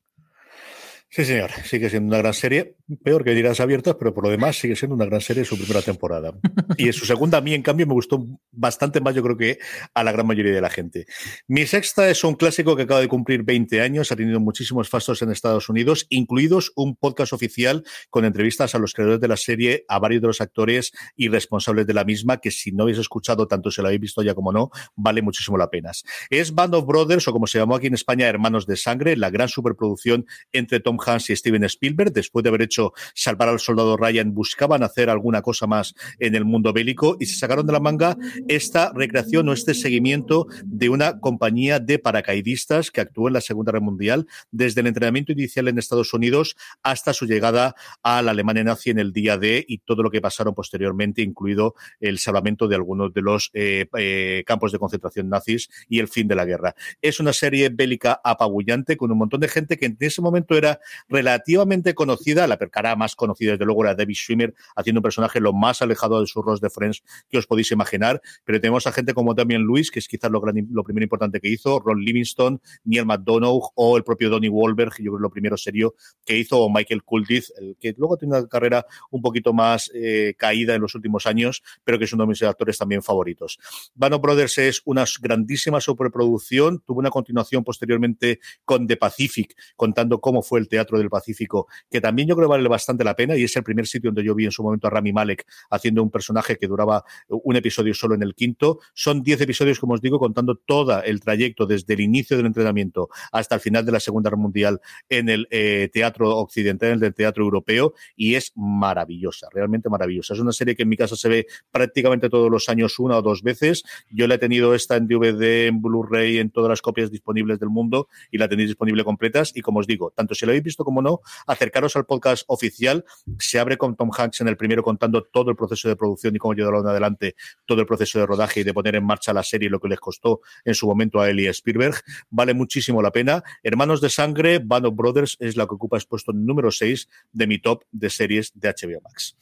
Sí, 1.14 1.26
señor, 1.26 1.52
sigue 1.66 1.90
siendo 1.90 2.08
una 2.08 2.20
gran 2.20 2.34
serie, 2.34 2.78
peor 3.04 3.26
que 3.26 3.32
dirás 3.32 3.60
abiertas, 3.60 3.98
pero 4.00 4.14
por 4.14 4.24
lo 4.24 4.30
demás 4.30 4.56
sigue 4.58 4.78
siendo 4.78 4.96
una 4.96 5.04
gran 5.04 5.20
serie 5.20 5.44
su 5.44 5.58
primera 5.58 5.82
temporada. 5.82 6.32
Y 6.78 6.86
en 6.86 6.94
su 6.94 7.06
segunda, 7.06 7.40
a 7.40 7.42
mí, 7.42 7.54
en 7.54 7.64
cambio, 7.64 7.86
me 7.86 7.94
gustó 7.94 8.26
bastante 8.50 9.02
más, 9.02 9.14
yo 9.14 9.22
creo 9.22 9.36
que 9.36 9.60
a 9.94 10.06
la 10.06 10.14
gran 10.14 10.26
mayoría 10.26 10.54
de 10.54 10.62
la 10.62 10.70
gente. 10.70 11.06
Mi 11.50 11.68
sexta 11.68 12.10
es 12.10 12.24
un 12.24 12.36
clásico 12.36 12.78
que 12.78 12.84
acaba 12.84 13.02
de 13.02 13.10
cumplir 13.10 13.44
20 13.44 13.82
años, 13.82 14.10
ha 14.14 14.16
tenido 14.16 14.40
muchísimos 14.40 14.88
fastos 14.88 15.22
en 15.22 15.32
Estados 15.32 15.68
Unidos, 15.68 16.08
incluidos 16.08 16.72
un 16.78 16.96
podcast 16.96 17.34
oficial 17.34 17.84
con 18.10 18.24
entrevistas 18.24 18.74
a 18.74 18.80
los 18.80 18.94
creadores 18.94 19.20
de 19.20 19.28
la 19.28 19.36
serie, 19.36 19.84
a 19.90 20.00
varios 20.00 20.22
de 20.22 20.28
los 20.28 20.40
actores 20.40 20.94
y 21.18 21.28
responsables 21.28 21.88
de 21.88 21.94
la 21.94 22.06
misma, 22.06 22.38
que 22.38 22.52
si 22.52 22.72
no 22.72 22.84
habéis 22.84 23.00
escuchado, 23.00 23.50
tanto 23.50 23.70
se 23.70 23.82
lo 23.82 23.90
habéis 23.90 24.00
visto 24.00 24.24
ya 24.24 24.34
como 24.34 24.54
no, 24.54 24.72
vale 24.96 25.22
muchísimo 25.22 25.58
la 25.58 25.70
pena. 25.70 25.92
Es 26.30 26.56
Band 26.56 26.74
of 26.74 26.86
Brothers, 26.86 27.28
o 27.28 27.34
como 27.34 27.48
se 27.48 27.60
llamó 27.60 27.76
aquí 27.76 27.88
en 27.88 27.96
España, 27.96 28.30
Hermanos 28.30 28.66
de 28.66 28.78
Sangre, 28.78 29.18
la 29.18 29.30
gran 29.30 29.50
superproducción 29.50 30.26
entre 30.54 30.80
Tom 30.80 31.00
Hanks 31.06 31.30
y 31.30 31.36
Steven 31.36 31.64
Spielberg, 31.66 32.14
después 32.14 32.44
de 32.44 32.50
haber 32.50 32.62
hecho 32.62 32.94
Salvar 33.14 33.50
al 33.50 33.60
Soldado 33.60 33.98
Ryan, 33.98 34.34
buscaban 34.34 34.84
hacer 34.84 35.10
alguna 35.10 35.42
cosa 35.42 35.68
más 35.68 35.94
en 36.20 36.36
el 36.36 36.46
mundo 36.46 36.74
bélico 36.74 37.18
y 37.20 37.26
se 37.26 37.38
sacaron 37.38 37.66
de 37.66 37.74
la 37.74 37.80
manga 37.80 38.18
esta 38.48 38.92
recreación 38.94 39.50
o 39.50 39.54
este 39.54 39.74
seguimiento 39.74 40.48
de 40.64 40.90
una 40.90 41.20
compañía 41.20 41.80
de 41.80 42.00
paracaidistas 42.00 42.92
que 42.92 43.02
actuó 43.02 43.28
en 43.28 43.34
la 43.34 43.42
Segunda 43.42 43.72
Guerra 43.72 43.84
Mundial 43.84 44.28
desde 44.52 44.82
el 44.82 44.88
entrenamiento 44.88 45.32
inicial 45.32 45.68
en 45.68 45.78
Estados 45.78 46.14
Unidos 46.14 46.56
hasta 46.84 47.14
su 47.14 47.26
llegada 47.26 47.76
a 48.04 48.22
la 48.22 48.32
Alemania 48.32 48.64
nazi 48.64 48.90
en 48.90 49.00
el 49.00 49.14
día 49.14 49.38
D 49.38 49.66
y 49.68 49.80
todo 49.80 50.04
lo 50.04 50.12
que 50.12 50.22
pasaron 50.22 50.54
posteriormente, 50.54 51.22
incluido 51.22 51.76
el 52.00 52.20
salvamento 52.20 52.68
de 52.68 52.76
algunos 52.76 53.14
de 53.14 53.22
los 53.22 53.50
eh, 53.54 53.88
eh, 53.98 54.44
campos 54.46 54.72
de 54.72 54.80
concentración 54.80 55.30
nazis 55.30 55.70
y 55.90 56.00
el 56.00 56.08
fin 56.08 56.28
de 56.28 56.36
la 56.36 56.46
guerra. 56.46 56.76
Es 57.02 57.20
una 57.20 57.34
serie 57.34 57.70
bélica 57.70 58.20
apabullante 58.24 58.98
con 58.98 59.12
un 59.12 59.18
montón 59.18 59.40
de 59.40 59.48
gente 59.48 59.78
que 59.78 59.86
en 59.86 59.98
ese 60.00 60.22
momento 60.22 60.56
era 60.56 60.80
relativamente 61.10 61.94
conocida, 61.94 62.48
la 62.48 62.58
cara 62.58 62.96
más 62.96 63.16
conocida 63.16 63.52
desde 63.52 63.66
luego 63.66 63.84
era 63.84 63.96
David 63.96 64.16
Schwimmer, 64.16 64.54
haciendo 64.76 65.00
un 65.00 65.04
personaje 65.04 65.40
lo 65.40 65.54
más 65.54 65.82
alejado 65.82 66.22
de 66.22 66.28
sus 66.28 66.44
roles 66.44 66.62
de 66.62 66.70
Friends 66.70 67.04
que 67.30 67.38
os 67.38 67.48
podéis 67.48 67.72
imaginar, 67.72 68.22
pero 68.44 68.60
tenemos 68.60 68.88
a 68.88 68.92
gente 68.92 69.14
como 69.14 69.36
también 69.36 69.62
Luis, 69.62 69.92
que 69.92 70.00
es 70.00 70.08
quizás 70.08 70.32
lo, 70.32 70.42
lo 70.42 70.84
primero 70.84 71.04
importante 71.04 71.40
que 71.40 71.50
hizo, 71.50 71.80
Ron 71.80 72.02
Livingston, 72.02 72.62
Neil 72.84 73.06
McDonough 73.06 73.72
o 73.76 73.98
el 73.98 74.04
propio 74.04 74.30
Donnie 74.30 74.50
Wahlberg, 74.50 74.94
yo 75.00 75.12
creo 75.12 75.18
que 75.18 75.22
lo 75.22 75.30
primero 75.30 75.58
serio 75.58 75.96
que 76.26 76.38
hizo, 76.38 76.60
o 76.60 76.70
Michael 76.70 77.04
Kultith, 77.04 77.46
que 77.80 77.94
luego 77.98 78.18
tiene 78.18 78.38
una 78.38 78.48
carrera 78.48 78.86
un 79.10 79.22
poquito 79.22 79.54
más 79.54 79.92
eh, 79.94 80.36
caída 80.38 80.76
en 80.76 80.82
los 80.82 80.96
últimos 80.96 81.26
años, 81.26 81.64
pero 81.84 81.98
que 81.98 82.06
es 82.06 82.14
uno 82.14 82.24
de 82.24 82.30
mis 82.30 82.44
actores 82.44 82.78
también 82.78 83.02
favoritos. 83.02 83.60
Bano 83.94 84.20
Brothers 84.20 84.58
es 84.58 84.82
una 84.86 85.06
grandísima 85.22 85.82
superproducción, 85.82 86.84
tuvo 86.86 87.00
una 87.00 87.10
continuación 87.10 87.64
posteriormente 87.64 88.40
con 88.66 88.88
The 88.88 88.98
Pacific, 88.98 89.56
contando 89.76 90.20
cómo 90.20 90.42
fue 90.42 90.60
el 90.60 90.68
teatro 90.68 90.81
del 90.90 91.10
Pacífico, 91.10 91.68
que 91.90 92.02
también 92.02 92.28
yo 92.28 92.36
creo 92.36 92.48
vale 92.48 92.68
bastante 92.68 93.04
la 93.04 93.16
pena 93.16 93.36
y 93.36 93.44
es 93.44 93.56
el 93.56 93.64
primer 93.64 93.88
sitio 93.88 94.10
donde 94.10 94.24
yo 94.24 94.36
vi 94.36 94.46
en 94.46 94.52
su 94.52 94.64
momento 94.64 94.88
a 94.88 94.90
Rami 94.90 95.14
Malek 95.14 95.46
haciendo 95.70 96.04
un 96.04 96.12
personaje 96.12 96.58
que 96.58 96.68
duraba 96.68 97.04
un 97.28 97.56
episodio 97.56 97.94
solo 97.94 98.16
en 98.16 98.24
el 98.24 98.36
quinto. 98.36 98.80
Son 98.94 99.24
diez 99.24 99.40
episodios, 99.42 99.80
como 99.80 99.94
os 99.94 100.02
digo, 100.02 100.20
contando 100.20 100.56
todo 100.56 101.02
el 101.04 101.20
trayecto 101.20 101.66
desde 101.66 101.94
el 101.94 102.02
inicio 102.02 102.38
del 102.38 102.46
entrenamiento 102.46 103.10
hasta 103.32 103.56
el 103.56 103.62
final 103.62 103.86
de 103.86 103.92
la 103.92 104.00
Segunda 104.00 104.30
Guerra 104.30 104.42
Mundial 104.42 104.82
en 105.10 105.30
el 105.30 105.48
eh, 105.52 105.90
teatro 105.92 106.38
occidental, 106.38 106.92
en 106.92 107.04
el 107.04 107.14
teatro 107.14 107.44
europeo, 107.44 107.94
y 108.16 108.36
es 108.36 108.52
maravillosa, 108.56 109.48
realmente 109.52 109.90
maravillosa. 109.90 110.34
Es 110.34 110.40
una 110.40 110.52
serie 110.52 110.76
que 110.76 110.84
en 110.84 110.90
mi 110.90 110.98
casa 110.98 111.16
se 111.16 111.30
ve 111.30 111.48
prácticamente 111.72 112.30
todos 112.30 112.50
los 112.50 112.70
años 112.70 113.00
una 113.00 113.18
o 113.18 113.22
dos 113.22 113.44
veces. 113.44 113.84
Yo 114.10 114.28
la 114.28 114.36
he 114.36 114.38
tenido 114.38 114.74
esta 114.76 114.96
en 114.96 115.08
DVD, 115.08 115.68
en 115.68 115.82
Blu-ray, 115.82 116.38
en 116.38 116.50
todas 116.50 116.70
las 116.70 116.82
copias 116.82 117.12
disponibles 117.12 117.60
del 117.60 117.70
mundo 117.70 118.08
y 118.32 118.38
la 118.38 118.48
tenéis 118.48 118.70
disponible 118.70 119.04
completas. 119.04 119.52
Y 119.56 119.62
como 119.62 119.80
os 119.80 119.88
digo, 119.88 120.12
tanto 120.16 120.36
si 120.36 120.46
la 120.46 120.52
habéis 120.52 120.64
visto 120.72 120.84
como 120.84 121.02
no, 121.02 121.22
acercaros 121.48 121.96
al 121.96 122.06
podcast 122.06 122.44
oficial. 122.48 123.06
Se 123.40 123.60
abre 123.60 123.78
con 123.78 123.96
Tom 123.96 124.10
Hanks 124.18 124.42
en 124.42 124.48
el 124.48 124.58
primero 124.58 124.84
contando 124.84 125.24
todo 125.24 125.52
el 125.52 125.56
proceso 125.56 125.88
de 125.88 125.96
producción 125.96 126.36
y 126.36 126.40
cómo 126.40 126.54
llevaron 126.54 126.88
adelante 126.88 127.36
todo 127.66 127.82
el 127.82 127.88
proceso 127.88 128.20
de 128.20 128.26
rodaje 128.26 128.62
y 128.62 128.64
de 128.64 128.74
poner 128.74 128.96
en 128.96 129.06
marcha 129.06 129.34
la 129.34 129.44
serie, 129.44 129.70
lo 129.70 129.80
que 129.80 129.90
les 129.90 130.00
costó 130.00 130.42
en 130.66 130.74
su 130.74 130.88
momento 130.88 131.20
a 131.20 131.30
Eli 131.30 131.48
Spielberg. 131.48 131.96
Vale 132.30 132.54
muchísimo 132.54 133.02
la 133.02 133.12
pena. 133.12 133.44
Hermanos 133.64 134.02
de 134.02 134.10
Sangre, 134.10 134.60
Band 134.60 134.88
Brothers 134.96 135.38
es 135.40 135.56
la 135.56 135.68
que 135.68 135.76
ocupa 135.76 135.98
el 135.98 136.04
puesto 136.08 136.32
número 136.34 136.72
6 136.72 137.10
de 137.32 137.48
mi 137.48 137.60
top 137.60 137.84
de 137.92 138.10
series 138.10 138.52
de 138.56 138.70
HBO 138.70 139.02
Max. 139.02 139.38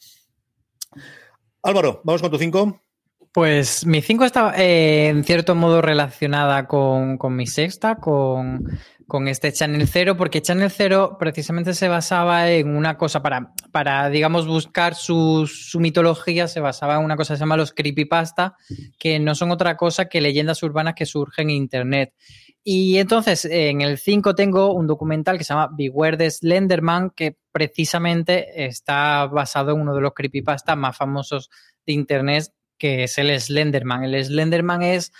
Álvaro, 1.62 2.00
vamos 2.04 2.22
con 2.22 2.30
tu 2.30 2.38
5. 2.38 2.89
Pues 3.32 3.86
mi 3.86 4.02
5 4.02 4.24
está 4.24 4.54
eh, 4.56 5.06
en 5.06 5.22
cierto 5.22 5.54
modo 5.54 5.80
relacionada 5.80 6.66
con, 6.66 7.16
con 7.16 7.36
mi 7.36 7.46
sexta, 7.46 7.94
con, 7.94 8.64
con, 9.06 9.28
este 9.28 9.52
Channel 9.52 9.86
Zero, 9.86 10.16
porque 10.16 10.42
Channel 10.42 10.68
Zero 10.68 11.16
precisamente 11.16 11.74
se 11.74 11.86
basaba 11.86 12.50
en 12.50 12.74
una 12.74 12.96
cosa 12.98 13.22
para, 13.22 13.52
para 13.70 14.10
digamos, 14.10 14.48
buscar 14.48 14.96
su, 14.96 15.46
su, 15.46 15.78
mitología, 15.78 16.48
se 16.48 16.58
basaba 16.58 16.96
en 16.96 17.04
una 17.04 17.14
cosa 17.14 17.34
que 17.34 17.38
se 17.38 17.42
llama 17.42 17.56
los 17.56 17.72
creepypasta, 17.72 18.56
que 18.98 19.20
no 19.20 19.36
son 19.36 19.52
otra 19.52 19.76
cosa 19.76 20.06
que 20.06 20.20
leyendas 20.20 20.64
urbanas 20.64 20.94
que 20.96 21.06
surgen 21.06 21.50
en 21.50 21.56
Internet. 21.56 22.12
Y 22.64 22.98
entonces 22.98 23.44
en 23.44 23.80
el 23.80 23.98
5 23.98 24.34
tengo 24.34 24.74
un 24.74 24.88
documental 24.88 25.38
que 25.38 25.44
se 25.44 25.54
llama 25.54 25.70
Beware 25.72 26.16
the 26.16 26.30
Slenderman, 26.32 27.10
que 27.10 27.36
precisamente 27.52 28.66
está 28.66 29.26
basado 29.26 29.70
en 29.70 29.80
uno 29.80 29.94
de 29.94 30.00
los 30.00 30.14
creepypasta 30.14 30.74
más 30.74 30.96
famosos 30.96 31.48
de 31.86 31.92
Internet 31.92 32.52
que 32.80 33.04
es 33.04 33.18
el 33.18 33.38
Slenderman. 33.38 34.02
El 34.04 34.24
Slenderman 34.24 34.82
es, 34.82 35.12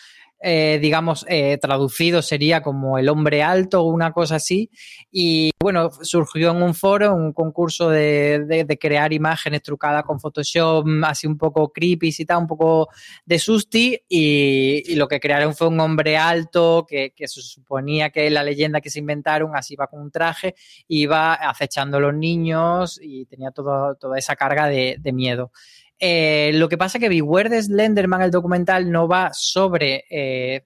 eh, 0.43 0.79
digamos, 0.81 1.27
eh, 1.29 1.59
traducido 1.59 2.23
sería 2.23 2.63
como 2.63 2.97
el 2.97 3.11
hombre 3.11 3.43
alto 3.43 3.83
o 3.83 3.91
una 3.93 4.13
cosa 4.13 4.37
así. 4.37 4.71
Y 5.13 5.51
bueno, 5.61 5.91
surgió 6.03 6.53
en 6.53 6.63
un 6.63 6.75
foro, 6.75 7.15
un 7.15 7.35
concurso 7.35 7.91
de, 7.91 8.67
crear 8.81 9.13
imágenes 9.13 9.63
trucadas 9.63 10.05
con 10.05 10.19
Photoshop, 10.19 10.87
así 11.05 11.27
un 11.27 11.37
poco 11.37 11.71
creepy 11.71 12.15
y 12.19 12.25
tal, 12.25 12.39
un 12.39 12.47
poco 12.47 12.89
de 13.27 13.39
susti. 13.39 14.01
Y, 14.09 14.95
lo 14.95 15.07
que 15.07 15.21
crearon 15.21 15.55
fue 15.55 15.69
un 15.69 15.79
hombre 15.81 16.17
alto 16.17 16.87
que, 16.89 17.13
se 17.17 17.43
suponía 17.43 18.09
que 18.09 18.31
la 18.31 18.43
leyenda 18.43 18.81
que 18.81 18.89
se 18.89 19.01
inventaron, 19.01 19.55
así 19.55 19.77
va 19.77 19.87
con 19.87 20.01
un 20.01 20.11
traje, 20.11 20.55
iba 20.89 21.35
acechando 21.35 21.99
a 21.99 22.01
los 22.01 22.15
niños 22.15 22.99
y 23.03 23.27
tenía 23.27 23.51
toda 23.51 23.97
esa 24.17 24.35
carga 24.35 24.69
de 24.69 25.13
miedo. 25.13 25.53
Eh, 26.01 26.53
lo 26.55 26.69
que 26.71 26.79
pasa 26.79 26.97
es 26.97 27.03
que 27.03 27.11
Beware 27.11 27.51
de 27.51 27.63
Slenderman, 27.63 28.23
el 28.23 28.31
documental, 28.31 28.91
no 28.91 29.07
va 29.07 29.31
sobre 29.35 30.05
eh, 30.11 30.65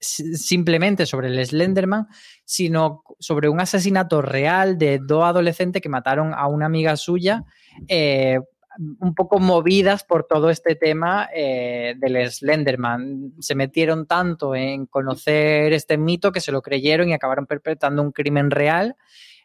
simplemente 0.00 1.04
sobre 1.04 1.28
el 1.28 1.46
Slenderman, 1.46 2.08
sino 2.44 3.04
sobre 3.18 3.50
un 3.50 3.60
asesinato 3.60 4.22
real 4.22 4.78
de 4.78 4.98
dos 4.98 5.24
adolescentes 5.24 5.82
que 5.82 5.90
mataron 5.90 6.32
a 6.34 6.46
una 6.46 6.66
amiga 6.66 6.96
suya, 6.96 7.44
eh, 7.86 8.40
un 9.00 9.14
poco 9.14 9.38
movidas 9.38 10.02
por 10.02 10.24
todo 10.24 10.48
este 10.48 10.74
tema 10.74 11.28
del 11.34 12.30
Slenderman. 12.30 13.34
Se 13.38 13.54
metieron 13.54 14.06
tanto 14.06 14.54
en 14.54 14.86
conocer 14.86 15.74
este 15.74 15.98
mito 15.98 16.32
que 16.32 16.40
se 16.40 16.52
lo 16.52 16.62
creyeron 16.62 17.10
y 17.10 17.12
acabaron 17.12 17.44
perpetrando 17.44 18.00
un 18.00 18.12
crimen 18.12 18.50
real. 18.50 18.96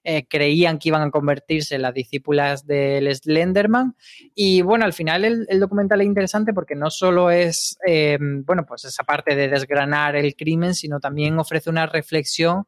Eh, 0.09 0.25
creían 0.25 0.79
que 0.79 0.87
iban 0.87 1.01
a 1.01 1.11
convertirse 1.11 1.75
en 1.75 1.81
las 1.81 1.93
discípulas 1.93 2.65
del 2.65 3.13
Slenderman. 3.13 3.97
Y 4.33 4.61
bueno, 4.61 4.85
al 4.85 4.93
final 4.93 5.25
el, 5.25 5.59
documental 5.59 5.99
es 5.99 6.07
interesante 6.07 6.53
porque 6.53 6.75
no 6.75 6.89
solo 6.89 7.29
es, 7.29 7.77
eh, 7.85 8.17
bueno, 8.21 8.65
pues 8.65 8.85
esa 8.85 9.03
parte 9.03 9.35
de 9.35 9.49
desgranar 9.49 10.15
el 10.15 10.33
crimen, 10.37 10.75
sino 10.75 11.01
también 11.01 11.37
ofrece 11.37 11.69
una 11.69 11.87
reflexión 11.87 12.67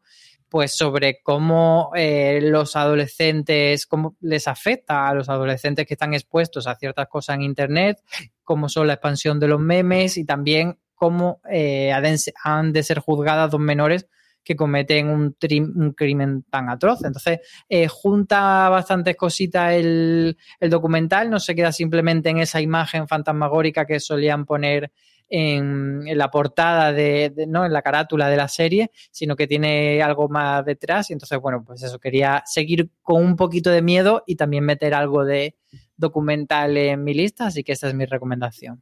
pues 0.50 0.76
sobre 0.76 1.22
cómo 1.24 1.92
eh, 1.96 2.42
los 2.42 2.76
adolescentes, 2.76 3.86
cómo 3.86 4.18
les 4.20 4.46
afecta 4.50 5.08
a 5.08 5.14
los 5.14 5.30
adolescentes 5.30 5.88
que 5.88 5.94
están 5.94 6.14
expuestos 6.14 6.68
a 6.68 6.76
ciertas 6.76 7.08
cosas 7.08 7.38
en 7.38 7.44
Internet, 7.44 8.04
cómo 8.44 8.68
son 8.68 8.88
la 8.88 8.96
expansión 8.96 9.40
de 9.40 9.48
los 9.48 9.62
memes 9.62 10.18
y 10.18 10.26
también 10.26 10.78
cómo 10.94 11.40
han 12.44 12.74
de 12.74 12.84
ser 12.84 13.00
juzgadas 13.00 13.50
dos 13.50 13.62
menores 13.62 14.08
que 14.50 14.56
cometen 14.56 15.10
un, 15.10 15.36
un 15.76 15.92
crimen 15.92 16.44
tan 16.50 16.70
atroz. 16.70 17.04
Entonces, 17.04 17.42
eh, 17.70 17.88
junta 17.88 18.68
bastantes 18.70 19.16
cositas 19.16 19.74
el, 19.74 20.36
documental, 20.60 21.30
no 21.30 21.40
se 21.40 21.54
queda 21.54 21.72
simplemente 21.72 22.30
en 22.30 22.40
esa 22.40 22.60
imagen 22.60 23.08
fantasmagórica 23.08 23.86
que 23.86 24.00
solían 24.00 24.48
poner 24.48 24.92
en, 25.30 26.18
la 26.18 26.32
portada 26.32 26.92
de, 26.92 27.30
de, 27.30 27.46
¿no? 27.46 27.64
en 27.64 27.72
la 27.72 27.84
carátula 27.84 28.28
de 28.28 28.38
la 28.38 28.48
serie, 28.48 28.90
sino 29.12 29.36
que 29.36 29.46
tiene 29.46 30.02
algo 30.02 30.28
más 30.30 30.66
detrás. 30.66 31.12
Y 31.12 31.14
entonces, 31.14 31.38
bueno, 31.40 31.64
pues 31.64 31.84
eso, 31.84 32.00
quería 32.00 32.42
seguir 32.48 32.90
con 33.04 33.24
un 33.24 33.36
poquito 33.36 33.70
de 33.70 33.84
miedo 33.84 34.24
y 34.26 34.36
también 34.36 34.66
meter 34.66 34.96
algo 34.96 35.26
de 35.26 35.58
documental 35.96 36.76
en 36.76 37.04
mi 37.04 37.14
lista, 37.14 37.46
así 37.46 37.64
que 37.64 37.74
esta 37.74 37.88
es 37.88 37.94
mi 37.94 38.08
recomendación. 38.08 38.82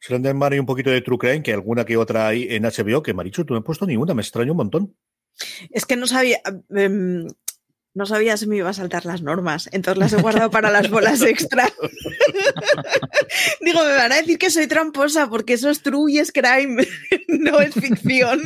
Slenderman 0.00 0.54
y 0.54 0.58
un 0.58 0.66
poquito 0.66 0.90
de 0.90 1.02
True 1.02 1.18
Crime, 1.18 1.42
que 1.42 1.52
alguna 1.52 1.84
que 1.84 1.96
otra 1.96 2.28
hay 2.28 2.46
en 2.50 2.64
HBO, 2.64 3.02
que 3.02 3.14
Marichu, 3.14 3.44
tú 3.44 3.54
no 3.54 3.60
he 3.60 3.62
puesto 3.62 3.86
ninguna, 3.86 4.14
me 4.14 4.22
extraño 4.22 4.52
un 4.52 4.58
montón. 4.58 4.96
Es 5.70 5.86
que 5.86 5.96
no 5.96 6.06
sabía. 6.06 6.40
Um, 6.68 7.26
no 7.92 8.06
sabía 8.06 8.36
si 8.36 8.46
me 8.46 8.56
iba 8.56 8.70
a 8.70 8.74
saltar 8.74 9.04
las 9.04 9.22
normas, 9.22 9.68
entonces 9.72 9.98
las 9.98 10.12
he 10.12 10.22
guardado 10.22 10.50
para 10.50 10.70
las 10.70 10.88
bolas 10.90 11.22
extra. 11.22 11.68
Digo, 13.60 13.80
me 13.84 13.94
van 13.94 14.12
a 14.12 14.16
decir 14.16 14.38
que 14.38 14.50
soy 14.50 14.68
tramposa 14.68 15.28
porque 15.28 15.54
eso 15.54 15.70
es 15.70 15.82
true 15.82 16.12
y 16.12 16.18
es 16.18 16.30
crime, 16.30 16.86
no 17.28 17.60
es 17.60 17.74
ficción. 17.74 18.40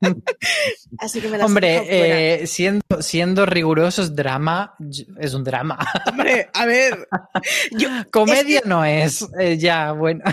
Así 0.98 1.20
que 1.20 1.28
me 1.28 1.38
las 1.38 1.46
Hombre, 1.46 2.40
eh, 2.42 2.46
siendo, 2.46 3.00
siendo 3.00 3.46
rigurosos, 3.46 4.16
drama 4.16 4.74
es 5.18 5.34
un 5.34 5.44
drama. 5.44 5.78
Hombre, 6.06 6.48
a 6.52 6.66
ver. 6.66 7.08
Comedia 8.10 8.62
no 8.64 8.84
es, 8.84 9.24
eh, 9.38 9.56
ya, 9.56 9.92
bueno. 9.92 10.24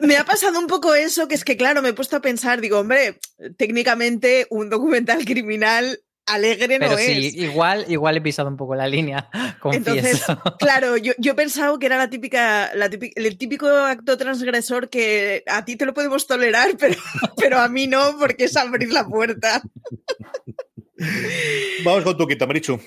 me 0.00 0.16
ha 0.16 0.24
pasado 0.24 0.58
un 0.58 0.66
poco 0.66 0.94
eso, 0.94 1.28
que 1.28 1.34
es 1.34 1.44
que, 1.44 1.58
claro, 1.58 1.82
me 1.82 1.90
he 1.90 1.94
puesto 1.94 2.16
a 2.16 2.20
pensar, 2.20 2.60
digo, 2.60 2.78
hombre, 2.78 3.18
técnicamente 3.56 4.46
un 4.50 4.70
documental 4.70 5.24
criminal 5.26 6.00
alegre 6.28 6.78
Pero 6.78 6.92
no 6.92 6.98
sí, 6.98 7.26
es. 7.28 7.34
Igual, 7.34 7.84
igual 7.88 8.16
he 8.16 8.20
pisado 8.20 8.48
un 8.48 8.56
poco 8.56 8.74
la 8.74 8.86
línea. 8.86 9.28
Confieso. 9.60 9.90
Entonces, 9.90 10.24
claro, 10.58 10.96
yo, 10.96 11.12
yo 11.18 11.32
he 11.32 11.34
pensado 11.34 11.78
que 11.78 11.86
era 11.86 11.98
la 11.98 12.10
típica, 12.10 12.74
la 12.74 12.88
típica, 12.90 13.20
el 13.20 13.36
típico 13.38 13.68
acto 13.68 14.16
transgresor 14.16 14.88
que 14.88 15.42
a 15.46 15.64
ti 15.64 15.76
te 15.76 15.86
lo 15.86 15.94
podemos 15.94 16.26
tolerar, 16.26 16.76
pero, 16.78 16.96
pero 17.36 17.58
a 17.58 17.68
mí 17.68 17.86
no, 17.86 18.16
porque 18.18 18.44
es 18.44 18.56
abrir 18.56 18.92
la 18.92 19.06
puerta. 19.06 19.62
Vamos 21.84 22.04
con 22.04 22.16
tu 22.16 22.26
quinta, 22.26 22.46
Marichu. 22.46 22.80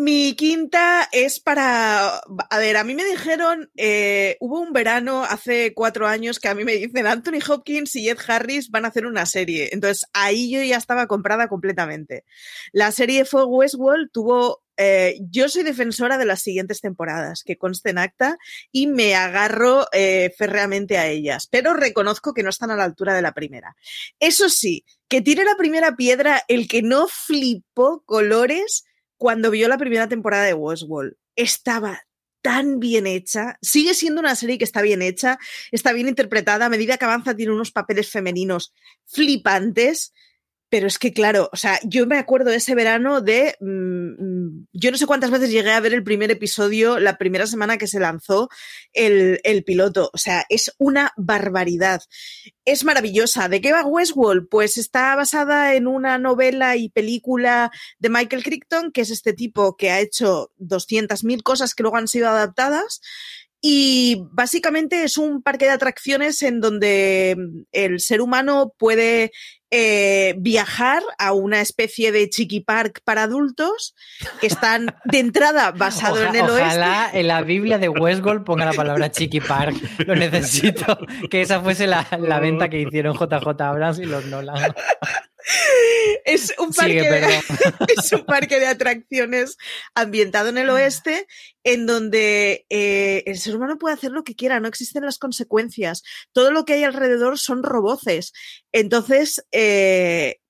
Mi 0.00 0.36
quinta 0.36 1.08
es 1.10 1.40
para. 1.40 2.18
A 2.18 2.58
ver, 2.58 2.76
a 2.76 2.84
mí 2.84 2.94
me 2.94 3.04
dijeron. 3.04 3.68
Eh, 3.76 4.36
hubo 4.38 4.60
un 4.60 4.72
verano 4.72 5.24
hace 5.24 5.74
cuatro 5.74 6.06
años 6.06 6.38
que 6.38 6.46
a 6.46 6.54
mí 6.54 6.62
me 6.64 6.76
dicen 6.76 7.08
Anthony 7.08 7.40
Hopkins 7.48 7.96
y 7.96 8.08
Ed 8.08 8.18
Harris 8.28 8.70
van 8.70 8.84
a 8.84 8.88
hacer 8.88 9.06
una 9.06 9.26
serie. 9.26 9.70
Entonces 9.72 10.06
ahí 10.12 10.52
yo 10.52 10.62
ya 10.62 10.76
estaba 10.76 11.08
comprada 11.08 11.48
completamente. 11.48 12.24
La 12.70 12.92
serie 12.92 13.24
fue 13.24 13.44
Westworld, 13.44 14.12
tuvo. 14.12 14.62
Eh, 14.76 15.18
yo 15.32 15.48
soy 15.48 15.64
defensora 15.64 16.16
de 16.16 16.26
las 16.26 16.42
siguientes 16.42 16.80
temporadas, 16.80 17.42
que 17.42 17.58
conste 17.58 17.90
en 17.90 17.98
acta, 17.98 18.38
y 18.70 18.86
me 18.86 19.16
agarro 19.16 19.88
eh, 19.90 20.32
férreamente 20.38 20.96
a 20.96 21.08
ellas, 21.08 21.48
pero 21.50 21.74
reconozco 21.74 22.32
que 22.32 22.44
no 22.44 22.50
están 22.50 22.70
a 22.70 22.76
la 22.76 22.84
altura 22.84 23.14
de 23.14 23.22
la 23.22 23.32
primera. 23.32 23.74
Eso 24.20 24.48
sí, 24.48 24.84
que 25.08 25.22
tire 25.22 25.42
la 25.42 25.56
primera 25.56 25.96
piedra 25.96 26.44
el 26.46 26.68
que 26.68 26.82
no 26.82 27.08
flipó 27.08 28.04
colores 28.06 28.84
cuando 29.18 29.50
vio 29.50 29.68
la 29.68 29.78
primera 29.78 30.08
temporada 30.08 30.44
de 30.44 30.54
Westworld. 30.54 31.14
Estaba 31.36 32.00
tan 32.40 32.78
bien 32.78 33.06
hecha, 33.06 33.58
sigue 33.60 33.94
siendo 33.94 34.20
una 34.20 34.36
serie 34.36 34.58
que 34.58 34.64
está 34.64 34.80
bien 34.80 35.02
hecha, 35.02 35.38
está 35.72 35.92
bien 35.92 36.08
interpretada, 36.08 36.66
a 36.66 36.70
medida 36.70 36.96
que 36.96 37.04
avanza 37.04 37.34
tiene 37.34 37.52
unos 37.52 37.72
papeles 37.72 38.10
femeninos 38.10 38.72
flipantes, 39.06 40.14
pero 40.70 40.86
es 40.86 40.98
que, 40.98 41.12
claro, 41.12 41.48
o 41.52 41.56
sea, 41.56 41.80
yo 41.82 42.06
me 42.06 42.18
acuerdo 42.18 42.50
ese 42.50 42.74
verano 42.74 43.20
de. 43.20 43.56
Mmm, 43.60 44.66
yo 44.72 44.90
no 44.90 44.98
sé 44.98 45.06
cuántas 45.06 45.30
veces 45.30 45.50
llegué 45.50 45.72
a 45.72 45.80
ver 45.80 45.94
el 45.94 46.04
primer 46.04 46.30
episodio 46.30 46.98
la 46.98 47.16
primera 47.16 47.46
semana 47.46 47.78
que 47.78 47.86
se 47.86 48.00
lanzó 48.00 48.48
el, 48.92 49.40
el, 49.44 49.64
piloto. 49.64 50.10
O 50.12 50.18
sea, 50.18 50.44
es 50.48 50.74
una 50.78 51.12
barbaridad. 51.16 52.02
Es 52.64 52.84
maravillosa. 52.84 53.48
¿De 53.48 53.60
qué 53.60 53.72
va 53.72 53.84
Westworld? 53.84 54.48
Pues 54.50 54.76
está 54.76 55.16
basada 55.16 55.74
en 55.74 55.86
una 55.86 56.18
novela 56.18 56.76
y 56.76 56.90
película 56.90 57.70
de 57.98 58.10
Michael 58.10 58.44
Crichton, 58.44 58.92
que 58.92 59.00
es 59.02 59.10
este 59.10 59.32
tipo 59.32 59.76
que 59.76 59.90
ha 59.90 60.00
hecho 60.00 60.52
200.000 60.58 61.42
cosas 61.42 61.74
que 61.74 61.82
luego 61.82 61.96
han 61.96 62.08
sido 62.08 62.28
adaptadas. 62.28 63.00
Y 63.60 64.22
básicamente 64.30 65.02
es 65.02 65.18
un 65.18 65.42
parque 65.42 65.64
de 65.64 65.72
atracciones 65.72 66.42
en 66.42 66.60
donde 66.60 67.36
el 67.72 67.98
ser 67.98 68.20
humano 68.20 68.72
puede 68.78 69.32
eh, 69.70 70.34
viajar 70.38 71.02
a 71.18 71.32
una 71.32 71.60
especie 71.60 72.12
de 72.12 72.28
chiqui 72.30 72.60
park 72.60 73.00
para 73.04 73.24
adultos 73.24 73.94
que 74.40 74.46
están 74.46 74.94
de 75.04 75.18
entrada 75.18 75.72
basado 75.72 76.14
Oja, 76.14 76.28
en 76.28 76.36
el 76.36 76.50
oeste. 76.50 76.62
Ojalá 76.62 77.10
en 77.12 77.28
la 77.28 77.42
Biblia 77.42 77.78
de 77.78 77.88
Westworld 77.88 78.44
ponga 78.44 78.64
la 78.64 78.72
palabra 78.72 79.10
chiqui 79.10 79.40
park. 79.40 79.76
Lo 80.06 80.14
necesito. 80.14 80.98
Que 81.30 81.42
esa 81.42 81.60
fuese 81.60 81.86
la, 81.86 82.06
la 82.18 82.40
venta 82.40 82.68
que 82.68 82.80
hicieron 82.80 83.16
JJ 83.16 83.60
Abrams 83.60 83.98
y 83.98 84.06
los 84.06 84.24
Nolan. 84.26 84.74
Es 86.24 86.52
un, 86.58 86.72
parque 86.72 87.00
Sigue, 87.00 87.10
de, 87.10 87.40
es 87.96 88.12
un 88.12 88.24
parque 88.24 88.60
de 88.60 88.66
atracciones 88.66 89.56
ambientado 89.94 90.50
en 90.50 90.58
el 90.58 90.68
oeste 90.68 91.26
en 91.64 91.86
donde 91.86 92.66
eh, 92.68 93.22
el 93.26 93.38
ser 93.38 93.56
humano 93.56 93.78
puede 93.78 93.94
hacer 93.94 94.10
lo 94.10 94.24
que 94.24 94.36
quiera, 94.36 94.60
no 94.60 94.68
existen 94.68 95.04
las 95.04 95.18
consecuencias. 95.18 96.02
Todo 96.32 96.50
lo 96.50 96.64
que 96.64 96.74
hay 96.74 96.84
alrededor 96.84 97.38
son 97.38 97.62
roboces. 97.62 98.32
Entonces, 98.72 99.44
eh, 99.52 100.40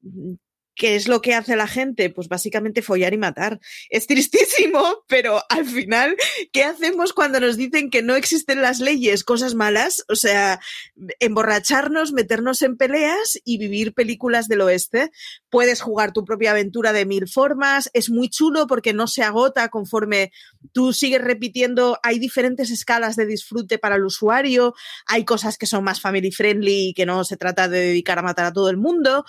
¿Qué 0.79 0.95
es 0.95 1.09
lo 1.09 1.21
que 1.21 1.35
hace 1.35 1.57
la 1.57 1.67
gente? 1.67 2.09
Pues 2.09 2.29
básicamente 2.29 2.83
follar 2.83 3.12
y 3.12 3.19
matar. 3.19 3.59
Es 3.91 4.07
tristísimo, 4.07 5.03
pero 5.09 5.43
al 5.49 5.67
final, 5.67 6.17
¿qué 6.53 6.62
hacemos 6.62 7.12
cuando 7.12 7.41
nos 7.41 7.57
dicen 7.57 7.91
que 7.91 8.01
no 8.01 8.14
existen 8.14 8.62
las 8.62 8.79
leyes? 8.79 9.25
Cosas 9.25 9.57
malas, 9.57 10.05
o 10.09 10.14
sea, 10.14 10.61
emborracharnos, 11.19 12.12
meternos 12.12 12.62
en 12.62 12.77
peleas 12.77 13.41
y 13.45 13.59
vivir 13.59 13.93
películas 13.93 14.47
del 14.47 14.61
oeste. 14.61 15.11
Puedes 15.51 15.81
jugar 15.81 16.12
tu 16.12 16.25
propia 16.25 16.53
aventura 16.53 16.93
de 16.93 17.07
mil 17.07 17.29
formas, 17.29 17.91
es 17.93 18.09
muy 18.09 18.29
chulo 18.29 18.69
porque 18.69 18.93
no 18.93 19.09
se 19.09 19.25
agota 19.25 19.71
conforme 19.71 20.31
tú 20.71 20.93
sigues 20.93 21.23
repitiendo, 21.23 21.99
hay 22.05 22.21
diferentes 22.21 22.71
escalas 22.71 23.17
de 23.17 23.27
disfrute 23.27 23.79
para 23.79 23.97
el 23.97 24.05
usuario, 24.05 24.75
hay 25.07 25.25
cosas 25.25 25.59
que 25.59 25.67
son 25.67 25.83
más 25.83 26.01
family 26.01 26.31
friendly 26.31 26.91
y 26.91 26.95
que 26.95 27.05
no 27.05 27.25
se 27.25 27.37
trata 27.37 27.67
de 27.67 27.81
dedicar 27.81 28.21
a 28.21 28.23
matar 28.23 28.45
a 28.45 28.53
todo 28.53 28.71
el 28.71 28.77
mundo 28.77 29.25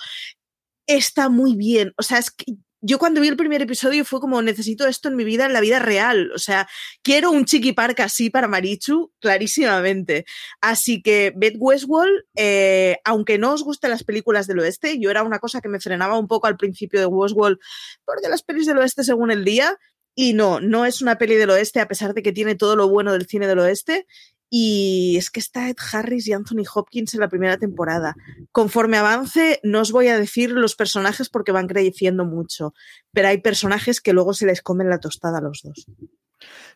está 0.86 1.28
muy 1.28 1.56
bien. 1.56 1.92
O 1.96 2.02
sea, 2.02 2.18
es 2.18 2.30
que 2.30 2.56
yo 2.82 2.98
cuando 2.98 3.20
vi 3.20 3.28
el 3.28 3.36
primer 3.36 3.60
episodio 3.60 4.04
fue 4.04 4.20
como, 4.20 4.40
necesito 4.40 4.86
esto 4.86 5.08
en 5.08 5.16
mi 5.16 5.24
vida, 5.24 5.44
en 5.46 5.52
la 5.52 5.60
vida 5.60 5.78
real. 5.78 6.32
O 6.34 6.38
sea, 6.38 6.66
quiero 7.02 7.30
un 7.30 7.44
chiqui 7.44 7.72
park 7.72 8.00
así 8.00 8.30
para 8.30 8.48
Marichu, 8.48 9.12
clarísimamente. 9.20 10.24
Así 10.60 11.02
que 11.02 11.32
Beth 11.36 11.56
Westworld, 11.58 12.24
eh, 12.36 12.96
aunque 13.04 13.38
no 13.38 13.52
os 13.52 13.62
gusten 13.64 13.90
las 13.90 14.04
películas 14.04 14.46
del 14.46 14.60
oeste, 14.60 14.98
yo 14.98 15.10
era 15.10 15.22
una 15.22 15.38
cosa 15.38 15.60
que 15.60 15.68
me 15.68 15.80
frenaba 15.80 16.18
un 16.18 16.26
poco 16.26 16.46
al 16.46 16.56
principio 16.56 17.00
de 17.00 17.06
Westworld, 17.06 17.58
porque 18.04 18.28
las 18.28 18.42
pelis 18.42 18.66
del 18.66 18.78
oeste 18.78 19.04
según 19.04 19.30
el 19.30 19.44
día, 19.44 19.76
y 20.14 20.32
no, 20.32 20.60
no 20.60 20.86
es 20.86 21.02
una 21.02 21.18
peli 21.18 21.36
del 21.36 21.50
oeste 21.50 21.80
a 21.80 21.88
pesar 21.88 22.14
de 22.14 22.22
que 22.22 22.32
tiene 22.32 22.54
todo 22.54 22.76
lo 22.76 22.88
bueno 22.88 23.12
del 23.12 23.26
cine 23.26 23.46
del 23.46 23.58
oeste. 23.58 24.06
Y 24.50 25.14
es 25.16 25.30
que 25.30 25.38
está 25.38 25.70
Ed 25.70 25.76
Harris 25.92 26.26
y 26.26 26.32
Anthony 26.32 26.64
Hopkins 26.74 27.14
en 27.14 27.20
la 27.20 27.28
primera 27.28 27.56
temporada. 27.56 28.16
Conforme 28.50 28.96
avance, 28.96 29.60
no 29.62 29.80
os 29.80 29.92
voy 29.92 30.08
a 30.08 30.18
decir 30.18 30.50
los 30.50 30.74
personajes 30.74 31.28
porque 31.28 31.52
van 31.52 31.68
creciendo 31.68 32.24
mucho, 32.24 32.74
pero 33.12 33.28
hay 33.28 33.38
personajes 33.38 34.00
que 34.00 34.12
luego 34.12 34.34
se 34.34 34.46
les 34.46 34.60
comen 34.60 34.90
la 34.90 34.98
tostada 34.98 35.38
a 35.38 35.40
los 35.40 35.62
dos. 35.62 35.86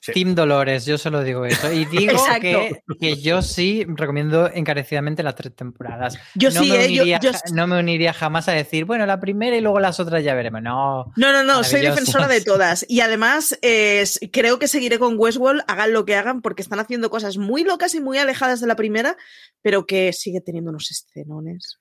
Sí. 0.01 0.13
Team 0.13 0.35
Dolores, 0.35 0.85
yo 0.85 0.99
solo 0.99 1.23
digo 1.23 1.47
eso. 1.47 1.73
Y 1.73 1.85
digo 1.87 2.13
que, 2.41 2.83
que, 3.01 3.17
yo 3.17 3.43
sí 3.43 3.85
recomiendo 3.89 4.51
encarecidamente 4.53 5.23
las 5.23 5.35
tres 5.35 5.55
temporadas. 5.55 6.19
Yo 6.35 6.51
no 6.51 6.63
sí, 6.63 6.71
me 6.71 6.77
eh, 6.77 6.87
uniría, 6.87 7.21
yo, 7.21 7.33
yo... 7.33 7.39
no 7.55 7.67
me 7.67 7.79
uniría 7.79 8.13
jamás 8.13 8.49
a 8.49 8.53
decir, 8.53 8.85
bueno, 8.85 9.07
la 9.07 9.21
primera 9.21 9.57
y 9.57 9.61
luego 9.61 9.81
las 9.81 10.01
otras 10.01 10.23
ya 10.23 10.35
veremos. 10.35 10.63
No, 10.63 11.13
no, 11.17 11.33
no, 11.33 11.43
no 11.43 11.65
soy 11.65 11.81
defensora 11.81 12.29
de 12.29 12.41
todas. 12.45 12.85
Y 12.89 13.01
además, 13.01 13.59
eh, 13.63 14.05
creo 14.33 14.59
que 14.59 14.69
seguiré 14.69 14.99
con 14.99 15.19
Westworld, 15.19 15.63
hagan 15.67 15.93
lo 15.93 16.05
que 16.05 16.17
hagan, 16.17 16.43
porque 16.43 16.63
están 16.63 16.81
haciendo 16.81 17.11
cosas 17.11 17.39
muy 17.39 17.65
locas 17.65 17.95
y 17.95 18.01
muy 18.01 18.19
alejadas 18.19 18.61
de 18.61 18.67
la 18.67 18.77
primera, 18.77 19.17
pero 19.63 19.87
que 19.87 20.13
sigue 20.13 20.41
teniendo 20.41 20.71
unos 20.71 20.91
escenones. 20.91 21.79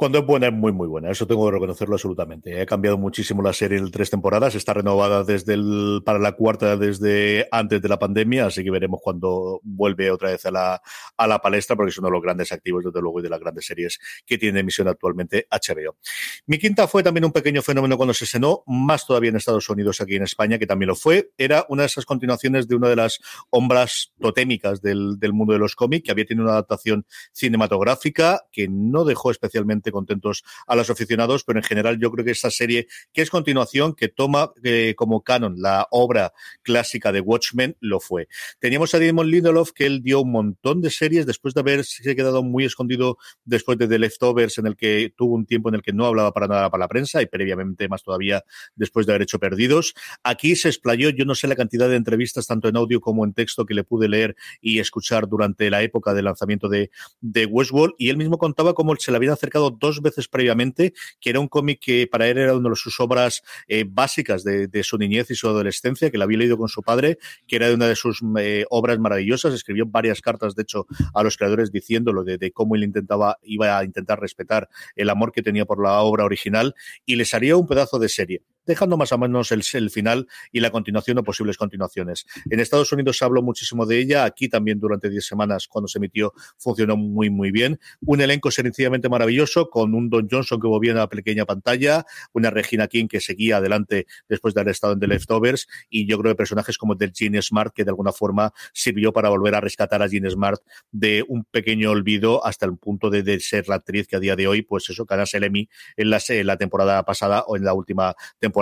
Cuando 0.00 0.20
es 0.20 0.24
buena, 0.24 0.46
es 0.46 0.54
muy, 0.54 0.72
muy 0.72 0.88
buena. 0.88 1.10
Eso 1.10 1.26
tengo 1.26 1.44
que 1.44 1.52
reconocerlo 1.52 1.94
absolutamente. 1.94 2.58
Ha 2.58 2.64
cambiado 2.64 2.96
muchísimo 2.96 3.42
la 3.42 3.52
serie 3.52 3.76
en 3.76 3.90
tres 3.90 4.08
temporadas. 4.08 4.54
Está 4.54 4.72
renovada 4.72 5.24
desde 5.24 5.52
el, 5.52 6.00
para 6.06 6.18
la 6.18 6.32
cuarta 6.32 6.78
desde 6.78 7.46
antes 7.52 7.82
de 7.82 7.86
la 7.90 7.98
pandemia, 7.98 8.46
así 8.46 8.64
que 8.64 8.70
veremos 8.70 9.00
cuando 9.04 9.60
vuelve 9.62 10.10
otra 10.10 10.30
vez 10.30 10.46
a 10.46 10.50
la, 10.50 10.80
a 11.18 11.26
la 11.26 11.38
palestra, 11.40 11.76
porque 11.76 11.90
es 11.90 11.98
uno 11.98 12.08
de 12.08 12.12
los 12.12 12.22
grandes 12.22 12.50
activos, 12.50 12.82
desde 12.82 12.98
luego, 13.02 13.20
y 13.20 13.24
de 13.24 13.28
las 13.28 13.40
grandes 13.40 13.66
series 13.66 13.98
que 14.24 14.38
tiene 14.38 14.60
emisión 14.60 14.88
actualmente 14.88 15.46
HBO. 15.50 15.98
Mi 16.46 16.56
quinta 16.56 16.88
fue 16.88 17.02
también 17.02 17.26
un 17.26 17.32
pequeño 17.32 17.60
fenómeno 17.60 17.98
cuando 17.98 18.14
se 18.14 18.24
estrenó, 18.24 18.62
más 18.68 19.06
todavía 19.06 19.28
en 19.28 19.36
Estados 19.36 19.68
Unidos, 19.68 20.00
aquí 20.00 20.16
en 20.16 20.22
España, 20.22 20.58
que 20.58 20.66
también 20.66 20.88
lo 20.88 20.96
fue. 20.96 21.32
Era 21.36 21.66
una 21.68 21.82
de 21.82 21.88
esas 21.88 22.06
continuaciones 22.06 22.66
de 22.68 22.74
una 22.74 22.88
de 22.88 22.96
las 22.96 23.20
hombras 23.50 24.14
totémicas 24.18 24.80
del, 24.80 25.18
del 25.18 25.34
mundo 25.34 25.52
de 25.52 25.58
los 25.58 25.74
cómics, 25.76 26.06
que 26.06 26.10
había 26.10 26.24
tenido 26.24 26.44
una 26.44 26.54
adaptación 26.54 27.04
cinematográfica 27.34 28.46
que 28.50 28.66
no 28.66 29.04
dejó 29.04 29.30
especialmente 29.30 29.89
contentos 29.92 30.44
a 30.66 30.76
los 30.76 30.90
aficionados, 30.90 31.44
pero 31.44 31.58
en 31.58 31.64
general 31.64 31.98
yo 31.98 32.10
creo 32.10 32.24
que 32.24 32.32
esta 32.32 32.50
serie, 32.50 32.86
que 33.12 33.22
es 33.22 33.30
continuación, 33.30 33.94
que 33.94 34.08
toma 34.08 34.52
eh, 34.62 34.94
como 34.96 35.22
canon 35.22 35.56
la 35.58 35.86
obra 35.90 36.32
clásica 36.62 37.12
de 37.12 37.20
Watchmen, 37.20 37.76
lo 37.80 38.00
fue. 38.00 38.28
Teníamos 38.58 38.94
a 38.94 38.98
Damon 38.98 39.30
Lindelof, 39.30 39.72
que 39.72 39.86
él 39.86 40.02
dio 40.02 40.20
un 40.20 40.32
montón 40.32 40.80
de 40.80 40.90
series 40.90 41.26
después 41.26 41.54
de 41.54 41.60
haberse 41.60 42.14
quedado 42.14 42.42
muy 42.42 42.64
escondido 42.64 43.18
después 43.44 43.78
de 43.78 43.88
The 43.88 43.98
Leftovers, 43.98 44.58
en 44.58 44.66
el 44.66 44.76
que 44.76 45.12
tuvo 45.16 45.34
un 45.34 45.46
tiempo 45.46 45.68
en 45.68 45.76
el 45.76 45.82
que 45.82 45.92
no 45.92 46.06
hablaba 46.06 46.32
para 46.32 46.46
nada 46.46 46.70
para 46.70 46.82
la 46.82 46.88
prensa 46.88 47.22
y 47.22 47.26
previamente 47.26 47.88
más 47.88 48.02
todavía 48.02 48.44
después 48.74 49.06
de 49.06 49.12
haber 49.12 49.22
hecho 49.22 49.38
Perdidos. 49.38 49.94
Aquí 50.22 50.54
se 50.54 50.68
explayó, 50.68 51.10
yo 51.10 51.24
no 51.24 51.34
sé 51.34 51.48
la 51.48 51.56
cantidad 51.56 51.88
de 51.88 51.96
entrevistas, 51.96 52.46
tanto 52.46 52.68
en 52.68 52.76
audio 52.76 53.00
como 53.00 53.24
en 53.24 53.32
texto, 53.32 53.64
que 53.64 53.74
le 53.74 53.84
pude 53.84 54.08
leer 54.08 54.36
y 54.60 54.78
escuchar 54.78 55.28
durante 55.28 55.70
la 55.70 55.82
época 55.82 56.14
del 56.14 56.26
lanzamiento 56.26 56.68
de, 56.68 56.90
de 57.20 57.46
Westworld, 57.46 57.94
y 57.98 58.10
él 58.10 58.16
mismo 58.16 58.38
contaba 58.38 58.74
cómo 58.74 58.94
se 58.96 59.10
le 59.10 59.16
habían 59.16 59.32
acercado 59.32 59.70
dos 59.80 60.00
veces 60.00 60.28
previamente, 60.28 60.92
que 61.20 61.30
era 61.30 61.40
un 61.40 61.48
cómic 61.48 61.80
que 61.80 62.06
para 62.06 62.28
él 62.28 62.38
era 62.38 62.56
una 62.56 62.70
de 62.70 62.76
sus 62.76 63.00
obras 63.00 63.42
eh, 63.66 63.84
básicas 63.88 64.44
de, 64.44 64.68
su 64.84 64.96
niñez 64.98 65.30
y 65.30 65.34
su 65.34 65.48
adolescencia, 65.48 66.10
que 66.10 66.18
la 66.18 66.24
había 66.24 66.38
leído 66.38 66.56
con 66.56 66.68
su 66.68 66.82
padre, 66.82 67.18
que 67.46 67.56
era 67.56 67.72
una 67.72 67.88
de 67.88 67.96
sus 67.96 68.22
eh, 68.38 68.64
obras 68.70 68.98
maravillosas. 68.98 69.54
Escribió 69.54 69.86
varias 69.86 70.20
cartas, 70.20 70.54
de 70.54 70.62
hecho, 70.62 70.86
a 71.14 71.22
los 71.22 71.36
creadores 71.36 71.72
diciéndolo 71.72 72.22
de, 72.22 72.38
de, 72.38 72.52
cómo 72.52 72.76
él 72.76 72.84
intentaba, 72.84 73.38
iba 73.42 73.76
a 73.76 73.84
intentar 73.84 74.20
respetar 74.20 74.68
el 74.94 75.10
amor 75.10 75.32
que 75.32 75.42
tenía 75.42 75.64
por 75.64 75.82
la 75.82 76.00
obra 76.00 76.24
original 76.24 76.74
y 77.04 77.16
les 77.16 77.34
haría 77.34 77.56
un 77.56 77.66
pedazo 77.66 77.98
de 77.98 78.08
serie 78.08 78.42
dejando 78.70 78.96
más 78.96 79.12
o 79.12 79.18
menos 79.18 79.52
el, 79.52 79.90
final 79.90 80.26
y 80.52 80.60
la 80.60 80.70
continuación 80.70 81.18
o 81.18 81.24
posibles 81.24 81.56
continuaciones. 81.56 82.26
En 82.48 82.60
Estados 82.60 82.92
Unidos 82.92 83.18
se 83.18 83.24
habló 83.24 83.42
muchísimo 83.42 83.84
de 83.84 83.98
ella, 83.98 84.24
aquí 84.24 84.48
también 84.48 84.78
durante 84.78 85.10
10 85.10 85.26
semanas 85.26 85.66
cuando 85.68 85.88
se 85.88 85.98
emitió 85.98 86.32
funcionó 86.56 86.96
muy 86.96 87.30
muy 87.30 87.50
bien. 87.50 87.78
Un 88.00 88.20
elenco 88.20 88.50
sencillamente 88.50 89.08
maravilloso 89.08 89.68
con 89.68 89.94
un 89.94 90.08
Don 90.08 90.28
Johnson 90.30 90.60
que 90.60 90.68
volvía 90.68 90.92
a 90.92 90.96
la 90.96 91.08
pequeña 91.08 91.44
pantalla, 91.44 92.06
una 92.32 92.50
Regina 92.50 92.86
King 92.86 93.08
que 93.08 93.20
seguía 93.20 93.58
adelante 93.58 94.06
después 94.28 94.54
de 94.54 94.60
haber 94.60 94.72
estado 94.72 94.92
en 94.92 95.00
The 95.00 95.08
Leftovers 95.08 95.66
y 95.88 96.06
yo 96.06 96.18
creo 96.18 96.32
que 96.32 96.36
personajes 96.36 96.78
como 96.78 96.92
el 96.94 96.98
del 96.98 97.12
Gene 97.14 97.42
Smart 97.42 97.74
que 97.74 97.84
de 97.84 97.90
alguna 97.90 98.12
forma 98.12 98.52
sirvió 98.72 99.12
para 99.12 99.28
volver 99.28 99.54
a 99.54 99.60
rescatar 99.60 100.02
a 100.02 100.08
Gene 100.08 100.30
Smart 100.30 100.60
de 100.92 101.24
un 101.28 101.44
pequeño 101.44 101.90
olvido 101.90 102.44
hasta 102.46 102.66
el 102.66 102.76
punto 102.76 103.10
de, 103.10 103.22
de 103.22 103.40
ser 103.40 103.68
la 103.68 103.76
actriz 103.76 104.06
que 104.06 104.16
a 104.16 104.20
día 104.20 104.36
de 104.36 104.46
hoy, 104.46 104.62
pues 104.62 104.88
eso, 104.88 105.04
ganase 105.04 105.38
el 105.38 105.44
Emmy 105.44 105.68
en 105.96 106.10
la, 106.10 106.20
en 106.28 106.46
la 106.46 106.56
temporada 106.56 107.04
pasada 107.04 107.44
o 107.46 107.56
en 107.56 107.64
la 107.64 107.74
última 107.74 108.14
temporada 108.38 108.59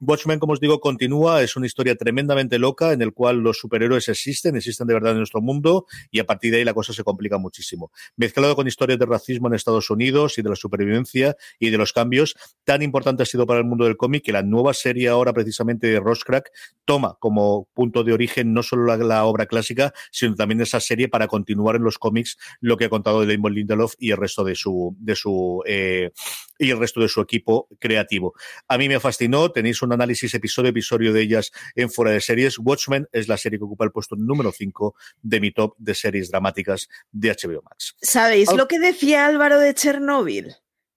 Watchmen, 0.00 0.38
como 0.38 0.52
os 0.52 0.60
digo, 0.60 0.80
continúa, 0.80 1.42
es 1.42 1.56
una 1.56 1.66
historia 1.66 1.94
tremendamente 1.96 2.58
loca 2.58 2.92
en 2.92 3.02
el 3.02 3.12
cual 3.12 3.38
los 3.38 3.58
superhéroes 3.58 4.08
existen, 4.08 4.56
existen 4.56 4.86
de 4.86 4.94
verdad 4.94 5.12
en 5.12 5.18
nuestro 5.18 5.40
mundo 5.40 5.86
y 6.10 6.20
a 6.20 6.24
partir 6.26 6.52
de 6.52 6.58
ahí 6.58 6.64
la 6.64 6.74
cosa 6.74 6.92
se 6.92 7.04
complica 7.04 7.38
muchísimo. 7.38 7.90
Mezclado 8.16 8.56
con 8.56 8.66
historias 8.66 8.98
de 8.98 9.06
racismo 9.06 9.48
en 9.48 9.54
Estados 9.54 9.90
Unidos 9.90 10.38
y 10.38 10.42
de 10.42 10.50
la 10.50 10.56
supervivencia 10.56 11.36
y 11.58 11.70
de 11.70 11.78
los 11.78 11.92
cambios, 11.92 12.34
tan 12.64 12.82
importante 12.82 13.22
ha 13.22 13.26
sido 13.26 13.46
para 13.46 13.60
el 13.60 13.66
mundo 13.66 13.84
del 13.84 13.96
cómic 13.96 14.24
que 14.24 14.32
la 14.32 14.42
nueva 14.42 14.74
serie 14.74 15.08
ahora 15.08 15.32
precisamente 15.32 15.86
de 15.86 16.00
Roscrack 16.00 16.50
toma 16.84 17.16
como 17.20 17.68
punto 17.74 18.04
de 18.04 18.12
origen 18.12 18.52
no 18.52 18.62
solo 18.62 18.84
la, 18.84 18.96
la, 18.96 19.24
obra 19.24 19.46
clásica, 19.46 19.92
sino 20.10 20.34
también 20.34 20.60
esa 20.60 20.80
serie 20.80 21.08
para 21.08 21.28
continuar 21.28 21.76
en 21.76 21.82
los 21.82 21.98
cómics 21.98 22.36
lo 22.60 22.76
que 22.76 22.86
ha 22.86 22.88
contado 22.88 23.26
Damon 23.26 23.54
Lindelof 23.54 23.94
y 23.98 24.10
el 24.10 24.16
resto 24.16 24.44
de 24.44 24.54
su, 24.54 24.96
de 24.98 25.16
su 25.16 25.62
eh, 25.66 26.10
y 26.58 26.70
el 26.70 26.78
resto 26.78 27.00
de 27.00 27.08
su 27.08 27.20
equipo 27.20 27.68
creativo. 27.78 28.34
A 28.68 28.78
mí 28.78 28.88
me 28.88 29.00
fascinó, 29.00 29.50
tenéis 29.50 29.82
un 29.82 29.92
análisis 29.92 30.34
episodio 30.34 30.70
episodio 30.70 31.12
de 31.12 31.22
ellas 31.22 31.52
en 31.74 31.90
fuera 31.90 32.10
de 32.12 32.20
series. 32.20 32.58
Watchmen 32.58 33.08
es 33.12 33.28
la 33.28 33.36
serie 33.36 33.58
que 33.58 33.64
ocupa 33.64 33.84
el 33.84 33.92
puesto 33.92 34.16
número 34.16 34.52
5 34.52 34.94
de 35.22 35.40
mi 35.40 35.52
top 35.52 35.74
de 35.78 35.94
series 35.94 36.30
dramáticas 36.30 36.88
de 37.12 37.30
HBO 37.30 37.62
Max. 37.62 37.96
¿Sabéis 38.00 38.52
lo 38.52 38.68
que 38.68 38.78
decía 38.78 39.26
Álvaro 39.26 39.58
de 39.58 39.74
Chernóbil? 39.74 40.54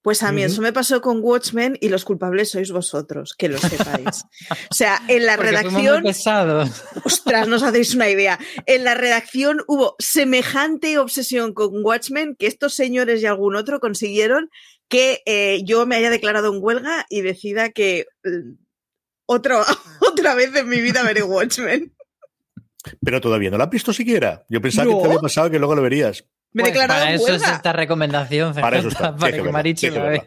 Pues 0.07 0.23
a 0.23 0.31
mí 0.31 0.41
uh 0.41 0.45
-huh. 0.45 0.47
eso 0.47 0.61
me 0.61 0.71
pasó 0.71 1.01
con 1.01 1.19
Watchmen 1.21 1.77
y 1.81 1.89
los 1.89 2.05
culpables 2.05 2.51
sois 2.51 2.71
vosotros, 2.71 3.33
que 3.37 3.49
lo 3.49 3.57
sepáis. 3.57 4.23
o 4.71 4.73
sea, 4.73 5.01
en 5.09 5.25
la 5.25 5.35
Porque 5.35 5.51
redacción. 5.51 6.05
Ostras, 7.03 7.47
no 7.49 7.57
os 7.57 7.63
hacéis 7.63 7.93
una 7.93 8.09
idea. 8.09 8.39
En 8.67 8.85
la 8.85 8.93
redacción 8.93 9.63
hubo 9.67 9.97
semejante 9.99 10.97
obsesión 10.97 11.53
con 11.53 11.83
Watchmen 11.83 12.37
que 12.39 12.47
estos 12.47 12.73
señores 12.73 13.21
y 13.21 13.25
algún 13.25 13.57
otro 13.57 13.81
consiguieron 13.81 14.49
que 14.87 15.21
eh, 15.25 15.61
yo 15.63 15.85
me 15.85 15.95
haya 15.95 16.09
declarado 16.09 16.53
en 16.53 16.63
huelga 16.63 17.05
y 17.09 17.21
decida 17.21 17.69
que 17.69 18.07
eh, 18.23 18.29
otro, 19.25 19.61
otra 20.01 20.35
vez 20.35 20.55
en 20.55 20.69
mi 20.69 20.81
vida 20.81 21.03
veré 21.03 21.23
Watchmen. 21.23 21.93
Pero 23.03 23.19
todavía 23.19 23.49
no 23.49 23.57
la 23.57 23.65
has 23.65 23.69
visto 23.69 23.91
siquiera. 23.91 24.45
Yo 24.49 24.61
pensaba 24.61 24.89
no. 24.89 24.97
que 24.97 25.01
te 25.01 25.07
había 25.07 25.19
pasado 25.19 25.51
que 25.51 25.59
luego 25.59 25.75
lo 25.75 25.81
verías. 25.81 26.25
Me 26.53 26.63
pues 26.63 26.77
para 26.77 27.13
eso 27.13 27.25
huelga. 27.25 27.47
es 27.47 27.53
esta 27.53 27.73
recomendación, 27.73 28.53
para, 28.53 28.79
eso 28.79 28.87
está. 28.87 29.15
para 29.17 29.35
que, 29.35 29.43
que 29.43 29.51
Marichi 29.51 29.89
lo 29.89 30.03
vea. 30.03 30.25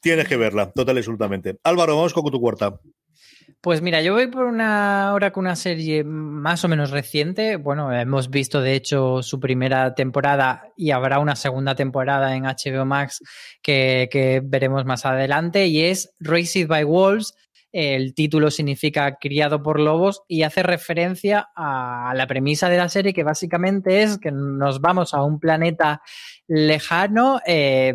Tienes 0.00 0.28
que 0.28 0.36
verla, 0.36 0.70
total 0.70 0.96
y 0.96 0.98
absolutamente. 0.98 1.58
Álvaro, 1.64 1.96
vamos 1.96 2.12
con 2.12 2.24
tu 2.30 2.40
cuarta. 2.40 2.78
Pues 3.62 3.80
mira, 3.80 4.02
yo 4.02 4.14
voy 4.14 4.26
por 4.26 4.46
una 4.46 5.12
hora 5.14 5.30
con 5.30 5.44
una 5.44 5.54
serie 5.54 6.02
más 6.02 6.64
o 6.64 6.68
menos 6.68 6.90
reciente. 6.90 7.54
Bueno, 7.54 7.92
hemos 7.92 8.28
visto 8.28 8.60
de 8.60 8.74
hecho 8.74 9.22
su 9.22 9.38
primera 9.38 9.94
temporada 9.94 10.72
y 10.76 10.90
habrá 10.90 11.20
una 11.20 11.36
segunda 11.36 11.76
temporada 11.76 12.34
en 12.34 12.42
HBO 12.42 12.84
Max 12.84 13.22
que, 13.62 14.42
veremos 14.44 14.84
más 14.84 15.06
adelante 15.06 15.66
y 15.66 15.82
es 15.82 16.12
Raised 16.18 16.66
by 16.66 16.82
Wolves. 16.82 17.34
el 17.70 18.14
título 18.14 18.50
significa 18.50 19.16
criado 19.20 19.62
por 19.62 19.78
lobos 19.78 20.22
y 20.26 20.42
hace 20.42 20.64
referencia 20.64 21.48
a 21.54 22.12
la 22.16 22.26
premisa 22.26 22.68
de 22.68 22.78
la 22.78 22.88
serie 22.88 23.14
que 23.14 23.22
básicamente 23.22 24.02
es 24.02 24.18
que 24.18 24.32
nos 24.32 24.80
vamos 24.80 25.14
a 25.14 25.22
un 25.22 25.38
planeta 25.38 26.02
lejano, 26.48 27.40
eh, 27.46 27.94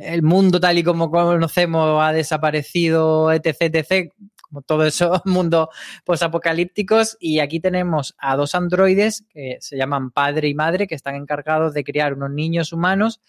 el 0.00 0.22
mundo 0.22 0.60
tal 0.60 0.78
y 0.78 0.84
como 0.84 1.10
conocemos 1.10 2.00
ha 2.02 2.12
desaparecido, 2.12 3.32
etc, 3.32 3.56
etc, 3.62 4.12
todo 4.60 4.84
eso, 4.84 5.22
mundo 5.24 5.70
posapocalípticos. 6.04 7.16
Y 7.18 7.38
aquí 7.38 7.60
tenemos 7.60 8.14
a 8.18 8.36
dos 8.36 8.54
androides 8.54 9.24
que 9.30 9.56
se 9.60 9.78
llaman 9.78 10.10
padre 10.10 10.48
y 10.48 10.54
madre, 10.54 10.86
que 10.86 10.94
están 10.94 11.14
encargados 11.14 11.72
de 11.72 11.84
criar 11.84 12.12
unos 12.12 12.30
niños 12.30 12.72
humanos. 12.74 13.20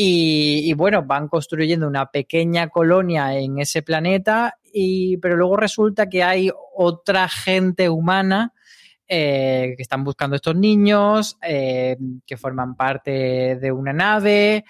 Y, 0.00 0.72
bueno, 0.74 1.02
van 1.02 1.26
construyendo 1.26 1.88
una 1.88 2.06
pequeña 2.06 2.68
colonia 2.68 3.36
en 3.36 3.58
ese 3.58 3.82
planeta, 3.82 4.56
y, 4.72 5.16
pero 5.16 5.36
luego 5.36 5.56
resulta 5.56 6.08
que 6.08 6.22
hay 6.22 6.52
otra 6.76 7.28
gente 7.28 7.88
humana 7.88 8.52
eh, 9.08 9.74
que 9.76 9.82
están 9.82 10.04
buscando 10.04 10.36
estos 10.36 10.54
niños, 10.54 11.36
eh, 11.42 11.96
que 12.24 12.36
forman 12.36 12.76
parte 12.76 13.56
de 13.56 13.72
una 13.72 13.92
nave 13.92 14.64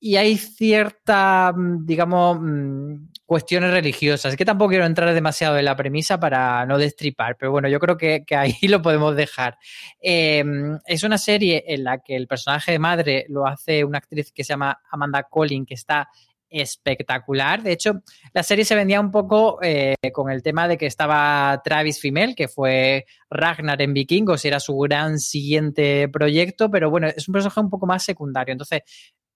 y 0.00 0.16
hay 0.16 0.36
cierta, 0.36 1.52
mm, 1.54 1.84
digamos, 1.84 2.38
mm, 2.40 3.08
cuestiones 3.26 3.72
religiosas. 3.72 4.32
Es 4.32 4.38
que 4.38 4.44
tampoco 4.44 4.70
quiero 4.70 4.86
entrar 4.86 5.12
demasiado 5.12 5.58
en 5.58 5.64
la 5.64 5.76
premisa 5.76 6.18
para 6.18 6.64
no 6.64 6.78
destripar, 6.78 7.36
pero 7.36 7.50
bueno, 7.50 7.68
yo 7.68 7.80
creo 7.80 7.96
que, 7.96 8.24
ahí 8.30 8.56
lo 8.68 8.80
podemos 8.80 9.14
dejar. 9.16 9.58
Em, 10.00 10.78
es 10.86 11.02
una 11.02 11.18
serie 11.18 11.64
en 11.66 11.84
la 11.84 11.98
que 11.98 12.16
el 12.16 12.28
personaje 12.28 12.72
de 12.72 12.78
madre 12.78 13.26
lo 13.28 13.46
hace 13.46 13.84
una 13.84 13.98
actriz 13.98 14.32
que 14.32 14.44
se 14.44 14.52
llama 14.52 14.80
Amanda 14.90 15.24
Collin, 15.24 15.66
que 15.66 15.74
está 15.74 16.08
espectacular. 16.48 17.62
De 17.62 17.72
hecho, 17.72 18.02
la 18.32 18.44
serie 18.44 18.64
se 18.64 18.76
vendía 18.76 19.00
un 19.00 19.10
poco 19.10 19.58
eh, 19.62 19.96
con 20.12 20.30
el 20.30 20.42
tema 20.42 20.68
de 20.68 20.78
que 20.78 20.86
estaba 20.86 21.60
Travis 21.64 22.00
Fimmel, 22.00 22.36
que 22.36 22.46
fue 22.46 23.06
Ragnar 23.28 23.82
en 23.82 23.92
Vikingos 23.92 24.44
era 24.44 24.60
su 24.60 24.76
gran 24.78 25.18
siguiente 25.18 26.08
proyecto, 26.08 26.70
pero 26.70 26.88
bueno, 26.88 27.08
es 27.08 27.28
un 27.28 27.32
personaje 27.32 27.60
un 27.60 27.70
poco 27.70 27.86
más 27.86 28.04
secundario. 28.04 28.52
Entonces, 28.52 28.82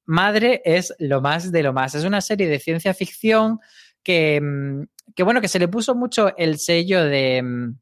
Madre 0.06 0.62
es 0.64 0.94
lo 0.98 1.20
más 1.20 1.52
de 1.52 1.62
lo 1.62 1.72
más. 1.72 1.94
Es 1.94 2.04
una 2.04 2.20
serie 2.20 2.48
de 2.48 2.58
ciencia 2.58 2.94
ficción 2.94 3.60
que, 4.02 4.40
mm, 4.40 4.82
que 5.14 5.22
bueno, 5.22 5.40
que 5.40 5.48
se 5.48 5.58
le 5.58 5.68
puso 5.68 5.94
mucho 5.94 6.36
el 6.36 6.58
sello 6.58 7.04
de, 7.04 7.42
mm, 7.42 7.74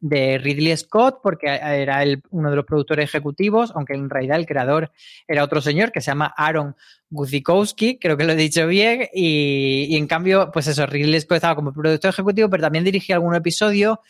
de 0.00 0.38
Ridley 0.38 0.76
Scott, 0.76 1.20
porque 1.22 1.46
era 1.48 2.02
uno 2.30 2.50
de 2.50 2.56
los 2.56 2.64
productores 2.64 3.04
ejecutivos, 3.04 3.72
aunque 3.74 3.94
en 3.94 4.10
realidad 4.10 4.38
el 4.38 4.46
creador 4.46 4.92
era 5.26 5.44
otro 5.44 5.60
señor 5.60 5.92
que 5.92 6.00
se 6.00 6.10
llama 6.10 6.32
Aaron 6.36 6.76
Guzikowski, 7.10 7.98
creo 7.98 8.16
que 8.16 8.24
lo 8.24 8.32
he 8.32 8.36
dicho 8.36 8.66
bien, 8.66 9.08
y, 9.12 9.96
en 9.96 10.06
cambio, 10.06 10.50
pues 10.52 10.66
eso, 10.66 10.86
Ridley 10.86 11.20
Scott 11.20 11.36
estaba 11.36 11.56
como 11.56 11.72
productor 11.72 12.10
ejecutivo, 12.10 12.50
pero 12.50 12.62
también 12.62 12.84
dirigía 12.84 13.16
algún 13.16 13.34
episodio, 13.34 14.00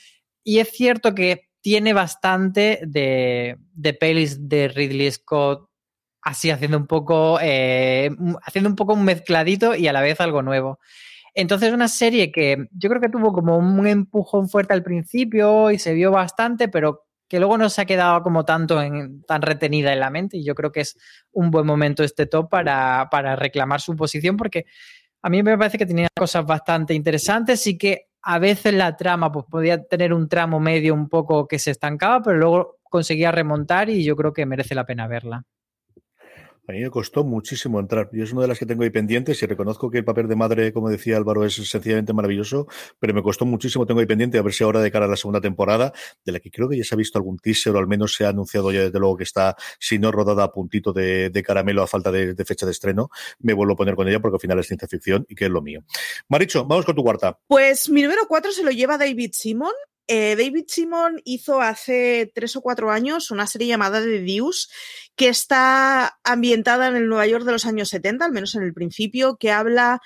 y 0.44 0.58
es 0.58 0.70
cierto 0.70 1.14
que 1.14 1.48
tiene 1.60 1.92
bastante 1.92 2.80
de, 2.86 3.56
de 3.72 3.94
pelis 3.94 4.48
de 4.48 4.68
Ridley 4.68 5.10
Scott 5.10 5.67
así 6.22 6.50
haciendo 6.50 6.76
un 6.76 6.87
poco, 6.87 7.38
eh, 7.40 8.11
haciendo 8.42 8.70
un 8.70 8.76
poco 8.76 8.94
un 8.94 9.04
mezcladito 9.04 9.74
y 9.74 9.88
a 9.88 9.92
la 9.92 10.00
vez 10.00 10.20
algo 10.20 10.42
nuevo. 10.42 10.78
Entonces, 11.35 11.72
una 11.72 11.88
serie 11.88 12.33
que 12.33 12.66
yo 12.72 12.88
creo 12.88 13.00
que 13.00 13.09
tuvo 13.09 13.33
como 13.33 13.59
un 13.59 13.87
empujón 13.87 14.48
fuerte 14.48 14.72
al 14.74 14.83
principio 14.83 15.70
y 15.70 15.78
se 15.78 15.94
vio 15.94 16.11
bastante, 16.11 16.68
pero 16.68 17.07
que 17.28 17.38
luego 17.38 17.59
no 17.59 17.68
se 17.68 17.83
ha 17.83 17.85
quedado 17.85 18.22
como 18.22 18.44
tanto 18.44 18.81
en, 18.83 19.22
tan 19.22 19.42
retenida 19.42 19.92
en 19.92 20.00
la 20.00 20.11
mente. 20.11 20.38
Y 20.38 20.44
yo 20.44 20.54
creo 20.54 20.72
que 20.72 20.81
es 20.81 20.98
un 21.33 21.50
buen 21.50 21.66
momento 21.66 22.02
este 22.02 22.26
top 22.26 22.48
para, 22.48 23.09
para 23.11 23.37
reclamar 23.37 23.81
su 23.81 23.94
posición, 23.94 24.37
porque 24.37 24.64
a 25.22 25.28
mí 25.28 25.42
me 25.42 25.59
parece 25.59 25.78
que 25.78 25.87
tenía 25.87 26.09
cosas 26.16 26.46
bastante 26.46 26.94
interesantes 26.94 27.66
y 27.66 27.76
que 27.76 28.09
a 28.22 28.38
veces 28.38 28.74
la 28.74 28.96
trama 28.96 29.31
pues, 29.31 29.46
podía 29.50 29.83
tener 29.85 30.12
un 30.12 30.28
tramo 30.28 30.59
medio 30.61 30.94
un 30.94 31.09
poco 31.09 31.46
que 31.46 31.59
se 31.59 31.70
estancaba, 31.70 32.22
pero 32.22 32.38
luego 32.38 32.78
conseguía 32.83 33.31
remontar 33.31 33.90
y 33.90 34.04
yo 34.04 34.16
creo 34.16 34.33
que 34.33 34.46
merece 34.46 34.74
la 34.74 34.87
pena 34.87 35.07
verla. 35.07 35.44
A 36.68 36.72
mí 36.72 36.83
me 36.83 36.90
costó 36.90 37.24
muchísimo 37.24 37.81
entrar. 37.81 38.11
Yo 38.12 38.24
es 38.24 38.33
una 38.33 38.42
de 38.42 38.48
las 38.48 38.59
que 38.59 38.66
tengo 38.66 38.83
ahí 38.83 38.90
pendientes 38.90 39.42
y 39.42 39.46
reconozco 39.46 39.90
que 39.90 39.96
el 39.96 40.04
papel 40.04 40.28
de 40.28 40.37
madre, 40.37 40.70
como 40.70 40.90
decía 40.90 41.16
Álvaro, 41.16 41.46
es 41.46 41.54
sencillamente 41.54 42.12
maravilloso, 42.12 42.66
pero 42.98 43.14
me 43.14 43.22
costó 43.22 43.46
muchísimo. 43.46 43.87
Tengo 43.87 44.00
ahí 44.00 44.07
pendiente 44.07 44.37
a 44.37 44.42
ver 44.42 44.52
si 44.52 44.64
ahora 44.64 44.83
de 44.83 44.90
cara 44.90 45.07
a 45.07 45.09
la 45.09 45.16
segunda 45.16 45.40
temporada, 45.40 45.94
de 46.26 46.33
la 46.33 46.40
que 46.40 46.50
creo 46.50 46.68
que 46.68 46.76
ya 46.76 46.85
se 46.85 46.94
ha 46.94 46.98
visto 46.98 47.16
algún 47.16 47.38
teaser 47.38 47.74
o 47.74 47.78
al 47.78 47.87
menos 47.87 48.12
se 48.12 48.26
ha 48.26 48.28
anunciado 48.28 48.70
ya 48.70 48.83
desde 48.83 48.98
luego 48.98 49.16
que 49.16 49.24
está, 49.24 49.57
si 49.81 49.98
no 49.98 50.12
rodada 50.12 50.44
a 50.44 50.52
puntito 50.52 50.92
de, 50.92 51.42
caramelo 51.42 51.83
a 51.83 51.87
falta 51.87 52.12
de, 52.12 52.35
fecha 52.44 52.66
de 52.66 52.72
estreno, 52.72 53.09
me 53.38 53.54
vuelvo 53.54 53.72
a 53.72 53.76
poner 53.76 53.94
con 53.94 54.07
ella 54.07 54.20
porque 54.20 54.37
al 54.37 54.40
final 54.40 54.59
es 54.59 54.66
ciencia 54.66 54.87
ficción 54.87 55.24
y 55.26 55.37
que 55.37 55.46
es 55.46 55.50
lo 55.50 55.62
mío. 55.62 55.85
Maricho, 56.28 56.66
vamos 56.66 56.85
con 56.85 56.94
tu 56.94 57.02
cuarta. 57.02 57.38
Pues 57.46 57.88
mi 57.88 58.02
número 58.02 58.26
cuatro 58.28 58.52
se 58.52 58.62
lo 58.62 58.72
lleva 58.72 58.98
David 58.98 59.31
Simon 59.33 59.72
eh, 60.09 60.37
David 60.37 60.64
Simon 60.68 61.21
hizo 61.25 61.61
hace 61.61 62.33
tres 62.35 62.57
o 62.57 62.62
cuatro 62.62 62.90
años 62.90 63.31
una 63.31 63.47
serie 63.47 63.68
llamada 63.68 64.01
The 64.01 64.21
Deuce, 64.23 64.68
que 65.16 65.29
está 65.29 66.18
ambientada 66.25 66.88
en 66.88 66.97
el 66.97 67.09
Nueva 67.09 67.27
York 67.27 67.44
de 67.44 67.53
los 67.53 67.66
años 67.66 67.90
70, 67.90 68.25
al 68.25 68.33
menos 68.33 68.55
en 68.55 68.62
el 68.62 68.73
principio, 68.73 69.37
que 69.37 69.53
habla 69.53 70.01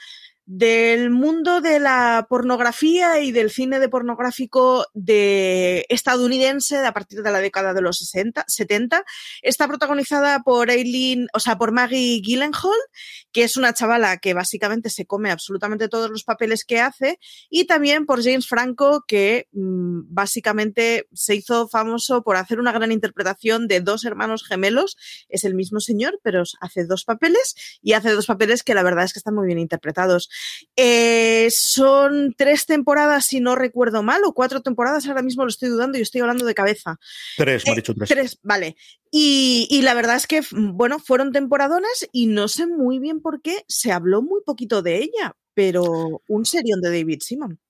del 0.46 1.11
mundo 1.11 1.61
de 1.61 1.78
la 1.78 2.26
pornografía 2.28 3.20
y 3.20 3.33
del 3.33 3.50
cine 3.50 3.78
de 3.78 3.88
pornográfico 3.88 4.87
de 4.92 5.87
estadounidense 5.88 6.78
de 6.78 6.87
a 6.87 6.92
partir 6.92 7.22
de 7.22 7.31
la 7.31 7.40
década 7.40 7.74
de 7.74 7.81
los 7.81 7.98
60, 7.98 8.44
70. 8.46 9.05
Está 9.42 9.68
protagonizada 9.68 10.40
por 10.40 10.70
Aileen, 10.70 11.28
o 11.33 11.40
sea, 11.40 11.59
por 11.59 11.72
Maggie 11.72 12.20
Gyllenhaal, 12.20 12.72
que 13.31 13.44
es 13.44 13.57
una 13.57 13.72
chavala 13.72 14.18
que 14.18 14.35
básicamente 14.35 14.90
se 14.90 15.07
come 15.07 15.31
absolutamente 15.31 15.88
todos 15.88 16.11
los 16.11 16.24
papeles 16.24 16.64
que 16.64 16.81
hace, 16.81 17.18
y 17.48 17.66
también 17.66 18.07
por 18.07 18.22
James 18.22 18.48
Franco, 18.48 19.05
que 19.07 19.48
mmm, 19.52 20.00
básicamente 20.09 21.09
se 21.12 21.35
hizo 21.35 21.68
famoso 21.68 22.22
por 22.22 22.37
hacer 22.37 22.59
una 22.59 22.72
gran 22.72 22.92
interpretación 22.92 23.68
de 23.68 23.81
dos 23.81 24.05
hermanos 24.05 24.44
gemelos. 24.44 24.96
Es 25.28 25.44
el 25.44 25.55
mismo 25.55 25.81
señor, 25.81 26.20
pero 26.22 26.42
hace 26.61 26.85
dos 26.85 27.05
papeles 27.05 27.55
y 27.83 27.92
hace 27.92 28.11
dos 28.11 28.26
papeles 28.26 28.62
que 28.62 28.74
la 28.74 28.83
verdad 28.83 29.05
es 29.05 29.12
que 29.12 29.18
están 29.18 29.35
muy 29.35 29.46
bien 29.46 29.59
interpretados. 29.59 30.28
Eh, 30.77 31.49
son 31.51 32.35
tres 32.37 32.66
temporadas, 32.66 33.27
si 33.27 33.40
no 33.40 33.55
recuerdo 33.55 34.03
mal, 34.03 34.23
o 34.25 34.33
cuatro 34.33 34.62
temporadas, 34.62 35.07
ahora 35.07 35.23
mismo 35.23 35.45
lo 35.45 35.51
estoy 35.51 35.68
dudando 35.68 35.99
y 35.99 36.03
estoy 36.03 36.21
hablando 36.21 36.45
de 36.45 36.55
cabeza. 36.55 36.99
Tres, 37.37 37.64
me 37.66 37.73
ha 37.73 37.77
dicho 37.77 37.95
tres. 37.95 38.09
Tres, 38.09 38.38
vale. 38.42 38.77
Y, 39.11 39.66
y, 39.71 39.83
la 39.83 39.95
verdad 39.95 40.16
es 40.16 40.27
que, 40.27 40.40
bueno, 40.53 40.99
fueron 40.99 41.33
temporadones 41.33 42.09
y 42.12 42.27
no 42.27 42.49
sé 42.49 42.66
muy 42.66 42.99
bien 42.99 43.21
por 43.21 43.42
qué 43.42 43.64
se 43.68 43.92
habló 43.92 44.23
muy 44.23 44.40
poquito 44.45 44.81
de 44.83 44.99
ella, 44.99 45.37
pero 45.55 46.23
un 46.27 46.47
serión 46.47 46.81
de 46.81 46.90
David 46.90 47.21
Simon. 47.21 47.61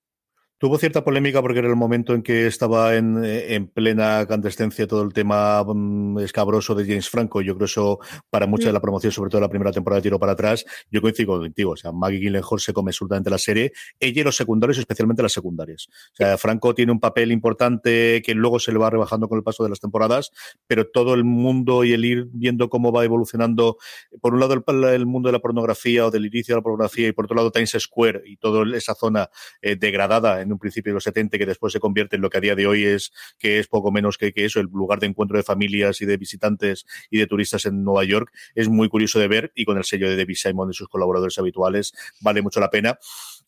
Tuvo 0.62 0.78
cierta 0.78 1.02
polémica 1.02 1.42
porque 1.42 1.58
era 1.58 1.66
el 1.66 1.74
momento 1.74 2.14
en 2.14 2.22
que 2.22 2.46
estaba 2.46 2.94
en, 2.94 3.24
en 3.24 3.66
plena 3.66 4.24
candescencia 4.28 4.86
todo 4.86 5.02
el 5.02 5.12
tema 5.12 5.60
um, 5.62 6.20
escabroso 6.20 6.76
de 6.76 6.84
James 6.84 7.08
Franco. 7.08 7.42
Yo 7.42 7.56
creo 7.56 7.64
eso 7.64 7.98
para 8.30 8.46
mucha 8.46 8.68
de 8.68 8.72
la 8.72 8.80
promoción, 8.80 9.10
sobre 9.10 9.28
todo 9.28 9.40
la 9.40 9.48
primera 9.48 9.72
temporada 9.72 10.00
tiro 10.00 10.20
para 10.20 10.34
atrás, 10.34 10.64
yo 10.88 11.02
coincido 11.02 11.40
contigo. 11.40 11.72
O 11.72 11.76
sea, 11.76 11.90
Maggie 11.90 12.20
Gyllenhaal 12.20 12.60
se 12.60 12.72
come 12.72 12.90
absolutamente 12.90 13.28
la 13.28 13.38
serie. 13.38 13.72
Ella 13.98 14.20
y 14.20 14.22
los 14.22 14.36
secundarios, 14.36 14.78
especialmente 14.78 15.20
las 15.20 15.32
secundarias. 15.32 15.88
O 15.90 16.14
sea, 16.14 16.38
Franco 16.38 16.76
tiene 16.76 16.92
un 16.92 17.00
papel 17.00 17.32
importante 17.32 18.22
que 18.24 18.32
luego 18.32 18.60
se 18.60 18.70
le 18.70 18.78
va 18.78 18.88
rebajando 18.88 19.28
con 19.28 19.38
el 19.38 19.42
paso 19.42 19.64
de 19.64 19.70
las 19.70 19.80
temporadas, 19.80 20.30
pero 20.68 20.86
todo 20.86 21.14
el 21.14 21.24
mundo 21.24 21.82
y 21.82 21.92
el 21.92 22.04
ir 22.04 22.28
viendo 22.32 22.68
cómo 22.68 22.92
va 22.92 23.04
evolucionando, 23.04 23.78
por 24.20 24.32
un 24.32 24.38
lado 24.38 24.54
el, 24.54 24.84
el 24.84 25.06
mundo 25.06 25.28
de 25.28 25.32
la 25.32 25.40
pornografía 25.40 26.06
o 26.06 26.12
del 26.12 26.26
inicio 26.26 26.54
de 26.54 26.60
la 26.60 26.62
pornografía 26.62 27.08
y 27.08 27.12
por 27.12 27.24
otro 27.24 27.34
lado 27.34 27.50
Times 27.50 27.76
Square 27.76 28.22
y 28.26 28.36
toda 28.36 28.64
esa 28.76 28.94
zona 28.94 29.28
eh, 29.60 29.74
degradada 29.74 30.40
en 30.40 30.51
un 30.52 30.58
principio 30.58 30.90
de 30.90 30.94
los 30.94 31.04
70 31.04 31.38
que 31.38 31.46
después 31.46 31.72
se 31.72 31.80
convierte 31.80 32.16
en 32.16 32.22
lo 32.22 32.30
que 32.30 32.38
a 32.38 32.40
día 32.40 32.54
de 32.54 32.66
hoy 32.66 32.84
es 32.84 33.12
que 33.38 33.58
es 33.58 33.68
poco 33.68 33.90
menos 33.90 34.18
que, 34.18 34.32
que 34.32 34.44
eso, 34.44 34.60
el 34.60 34.66
lugar 34.66 35.00
de 35.00 35.06
encuentro 35.06 35.36
de 35.36 35.42
familias 35.42 36.00
y 36.00 36.06
de 36.06 36.16
visitantes 36.16 36.86
y 37.10 37.18
de 37.18 37.26
turistas 37.26 37.66
en 37.66 37.84
Nueva 37.84 38.04
York. 38.04 38.32
Es 38.54 38.68
muy 38.68 38.88
curioso 38.88 39.18
de 39.18 39.28
ver 39.28 39.52
y 39.54 39.64
con 39.64 39.78
el 39.78 39.84
sello 39.84 40.08
de 40.08 40.16
David 40.16 40.36
Simon 40.36 40.70
y 40.70 40.74
sus 40.74 40.88
colaboradores 40.88 41.38
habituales 41.38 41.92
vale 42.20 42.42
mucho 42.42 42.60
la 42.60 42.70
pena 42.70 42.98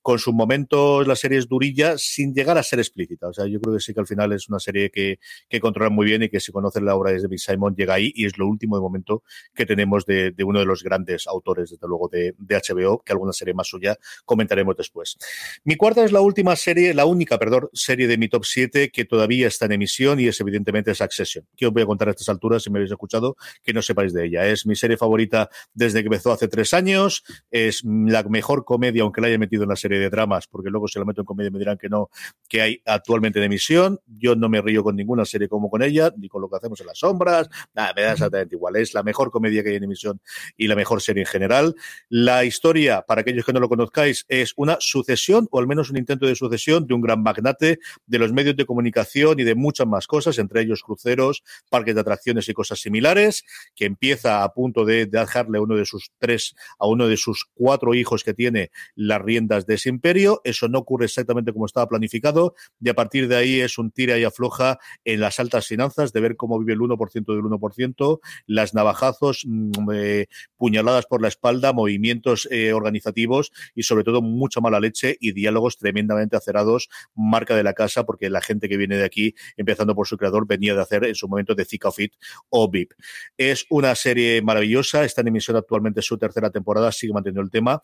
con 0.05 0.19
sus 0.19 0.35
momentos 0.35 1.09
la 1.09 1.17
serie 1.17 1.39
es 1.39 1.49
durilla 1.49 1.97
sin 1.97 2.35
llegar 2.35 2.59
a 2.59 2.63
ser 2.63 2.79
explícita. 2.79 3.27
O 3.27 3.33
sea, 3.33 3.47
yo 3.47 3.59
creo 3.59 3.75
que 3.75 3.81
sí 3.81 3.95
que 3.95 4.01
al 4.01 4.07
final 4.07 4.35
es 4.35 4.51
una 4.51 4.59
serie 4.59 4.91
que, 4.91 5.19
que 5.49 5.61
controla 5.61 5.89
muy 5.89 6.05
bien 6.05 6.23
y 6.23 6.29
que 6.29 6.41
si 6.41 6.53
conocen 6.53 6.85
la 6.85 6.95
obra 6.95 7.11
de 7.11 7.23
David 7.23 7.39
Simon 7.39 7.75
llega 7.75 7.95
ahí 7.95 8.13
y 8.15 8.27
es 8.27 8.37
lo 8.37 8.47
último 8.47 8.77
de 8.77 8.83
momento 8.83 9.23
que 9.55 9.65
tenemos 9.65 10.05
de, 10.05 10.33
de 10.33 10.45
uno 10.45 10.59
de 10.59 10.67
los 10.67 10.83
grandes 10.83 11.27
autores, 11.27 11.71
desde 11.71 11.89
luego, 11.89 12.11
de, 12.13 12.35
de, 12.37 12.55
HBO, 12.55 13.03
que 13.03 13.13
alguna 13.13 13.33
serie 13.33 13.55
más 13.55 13.67
suya 13.67 13.97
comentaremos 14.27 14.77
después. 14.77 15.17
Mi 15.65 15.77
cuarta 15.77 16.05
es 16.05 16.13
la 16.13 16.21
última 16.21 16.55
serie, 16.55 16.93
la 16.93 17.07
única, 17.07 17.39
perdón, 17.39 17.71
serie 17.73 18.07
de 18.07 18.19
mi 18.19 18.29
top 18.29 18.45
7 18.45 18.91
que 18.91 19.07
todavía 19.07 19.49
está 19.49 19.65
en 19.65 19.73
emisión 19.73 20.21
y 20.21 20.29
es 20.29 20.39
evidentemente 20.39 20.95
Succession. 20.95 21.47
Que 21.57 21.67
os 21.67 21.73
voy 21.73 21.83
a 21.83 21.87
contar 21.87 22.09
a 22.09 22.11
estas 22.11 22.29
alturas, 22.29 22.63
si 22.63 22.69
me 22.69 22.79
habéis 22.79 22.93
escuchado, 22.93 23.37
que 23.63 23.73
no 23.73 23.81
sepáis 23.81 24.13
de 24.13 24.27
ella. 24.27 24.47
Es 24.47 24.67
mi 24.67 24.77
serie 24.77 24.99
favorita 24.99 25.49
desde 25.73 26.03
que 26.03 26.09
empezó 26.09 26.31
hace 26.31 26.49
tres 26.49 26.75
años, 26.75 27.25
es 27.51 27.83
la 27.85 28.23
mejor 28.25 28.67
comedia, 28.67 29.03
aunque 29.03 29.23
la 29.23 29.29
haya 29.29 29.39
metido 29.39 29.63
en 29.63 29.71
la 29.71 29.77
serie 29.77 29.94
serie 29.95 30.01
de 30.01 30.11
dramas, 30.11 30.47
porque 30.47 30.71
luego 30.71 30.89
si 30.89 30.99
lo 30.99 31.07
meto 31.07 31.21
en 31.21 31.25
comedia 31.25 31.51
me 31.51 31.59
dirán 31.59 31.79
que 31.79 31.89
no, 31.89 32.11
que 32.49 32.61
hay 32.61 32.83
actualmente 32.85 33.39
en 33.39 33.45
emisión. 33.45 34.01
Yo 34.07 34.35
no 34.35 34.49
me 34.49 34.61
río 34.61 34.83
con 34.83 34.97
ninguna 34.97 35.25
serie 35.25 35.49
como 35.49 35.71
con 35.71 35.83
ella, 35.83 36.13
ni 36.17 36.29
con 36.29 36.43
lo 36.43 36.49
que 36.49 36.57
hacemos 36.57 36.81
en 36.81 36.87
las 36.87 36.99
sombras, 36.99 37.49
nada, 37.75 37.93
me 37.95 38.03
da 38.03 38.13
exactamente 38.13 38.55
igual. 38.55 38.77
Es 38.77 38.95
la 38.95 39.03
mejor 39.03 39.31
comedia 39.31 39.63
que 39.63 39.71
hay 39.71 39.77
en 39.77 39.85
emisión 39.85 40.21
y 40.57 40.67
la 40.67 40.77
mejor 40.77 41.01
serie 41.01 41.23
en 41.23 41.27
general. 41.27 41.75
La 42.09 42.45
historia, 42.45 43.03
para 43.03 43.21
aquellos 43.23 43.45
que 43.45 43.53
no 43.53 43.61
lo 43.61 43.69
conozcáis, 43.69 44.25
es 44.29 44.53
una 44.57 44.77
sucesión, 44.81 45.49
o 45.51 45.59
al 45.59 45.67
menos 45.67 45.91
un 45.91 45.97
intento 45.97 46.27
de 46.27 46.35
sucesión, 46.35 46.87
de 46.87 46.95
un 46.95 47.01
gran 47.01 47.23
magnate 47.23 47.79
de 48.07 48.19
los 48.19 48.33
medios 48.33 48.57
de 48.57 48.67
comunicación 48.67 49.39
y 49.39 49.45
de 49.45 49.55
muchas 49.55 49.87
más 49.87 50.07
cosas, 50.07 50.39
entre 50.39 50.63
ellos 50.63 50.83
cruceros, 50.83 51.43
parques 51.71 51.95
de 51.95 52.01
atracciones 52.01 52.49
y 52.49 52.55
cosas 52.55 52.81
similares, 52.81 53.45
que 53.75 53.85
empieza 53.85 54.43
a 54.43 54.53
punto 54.53 54.85
de 54.85 55.07
dejarle 55.07 55.59
a 55.59 55.63
uno 55.63 55.77
de 55.77 55.85
sus 55.85 56.11
tres, 56.19 56.55
a 56.79 56.87
uno 56.87 57.09
de 57.09 57.17
sus 57.17 57.47
cuatro 57.55 57.95
hijos 57.95 58.25
que 58.25 58.35
tiene 58.35 58.71
las 58.95 59.23
riendas 59.23 59.67
de 59.67 59.79
imperio. 59.89 60.41
Eso 60.45 60.69
no 60.69 60.79
ocurre 60.79 61.07
exactamente 61.07 61.53
como 61.53 61.67
estaba 61.67 61.89
planificado, 61.89 62.55
y 62.81 62.89
a 62.89 62.95
partir 62.95 63.29
de 63.29 63.37
ahí 63.37 63.61
es 63.61 63.79
un 63.79 63.91
tira 63.91 64.19
y 64.19 64.25
afloja 64.25 64.79
en 65.05 65.21
las 65.21 65.41
altas 65.41 65.67
finanzas, 65.67 66.13
de 66.13 66.21
ver 66.21 66.37
cómo 66.37 66.59
vive 66.59 66.75
el 66.75 66.81
1% 66.81 67.35
del 67.35 67.43
1%, 67.43 68.21
las 68.47 68.75
navajazos, 68.75 69.45
mm, 69.47 69.91
eh, 69.93 70.27
puñaladas 70.57 71.07
por 71.07 71.23
la 71.23 71.29
espalda, 71.29 71.73
movimientos 71.73 72.49
eh, 72.51 72.73
organizativos 72.73 73.53
y 73.75 73.83
sobre 73.83 74.05
todo 74.05 74.23
mucha 74.23 74.61
mala 74.61 74.81
leche 74.81 75.17
y 75.21 75.33
diálogos 75.33 75.79
tremendamente 75.79 76.37
acerados, 76.37 76.89
marca 77.15 77.57
de 77.57 77.63
la 77.63 77.75
casa, 77.75 78.05
porque 78.05 78.31
la 78.31 78.41
gente 78.41 78.69
que 78.69 78.77
viene 78.77 78.97
de 78.97 79.05
aquí, 79.05 79.35
empezando 79.57 79.95
por 79.95 80.07
su 80.07 80.17
creador, 80.17 80.47
venía 80.47 80.75
de 80.75 80.83
hacer 80.83 81.05
en 81.05 81.15
su 81.15 81.29
momento 81.29 81.55
de 81.55 81.65
Zika 81.65 81.91
Fit 81.91 82.15
o 82.51 82.71
VIP. 82.71 82.93
Es 83.37 83.67
una 83.71 83.95
serie 83.95 84.43
maravillosa, 84.43 85.05
está 85.05 85.21
en 85.21 85.29
emisión 85.29 85.57
actualmente 85.57 86.03
su 86.03 86.19
tercera 86.19 86.51
temporada, 86.51 86.93
sigue 86.93 87.13
manteniendo 87.13 87.43
el 87.43 87.51
tema. 87.51 87.83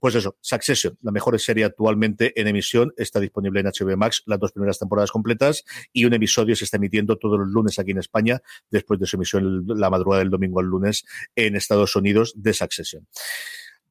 Pues 0.00 0.14
eso, 0.14 0.36
Succession, 0.40 0.98
la 1.02 1.12
mejor 1.12 1.38
serie 1.38 1.64
actualmente 1.64 2.32
en 2.40 2.48
emisión, 2.48 2.92
está 2.96 3.20
disponible 3.20 3.60
en 3.60 3.66
HBO 3.66 3.96
Max 3.96 4.22
las 4.26 4.40
dos 4.40 4.50
primeras 4.52 4.78
temporadas 4.78 5.10
completas 5.10 5.64
y 5.92 6.06
un 6.06 6.14
episodio 6.14 6.56
se 6.56 6.64
está 6.64 6.78
emitiendo 6.78 7.18
todos 7.18 7.38
los 7.38 7.48
lunes 7.48 7.78
aquí 7.78 7.90
en 7.90 7.98
España, 7.98 8.40
después 8.70 8.98
de 8.98 9.06
su 9.06 9.16
emisión 9.16 9.64
la 9.66 9.90
madrugada 9.90 10.20
del 10.20 10.30
domingo 10.30 10.58
al 10.60 10.66
lunes 10.66 11.04
en 11.36 11.54
Estados 11.54 11.94
Unidos 11.94 12.32
de 12.34 12.54
Succession. 12.54 13.06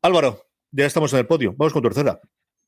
Álvaro, 0.02 0.48
ya 0.72 0.86
estamos 0.86 1.14
en 1.14 1.20
el 1.20 1.28
podio. 1.28 1.54
Vamos 1.56 1.74
con 1.74 1.84
tercera. 1.84 2.20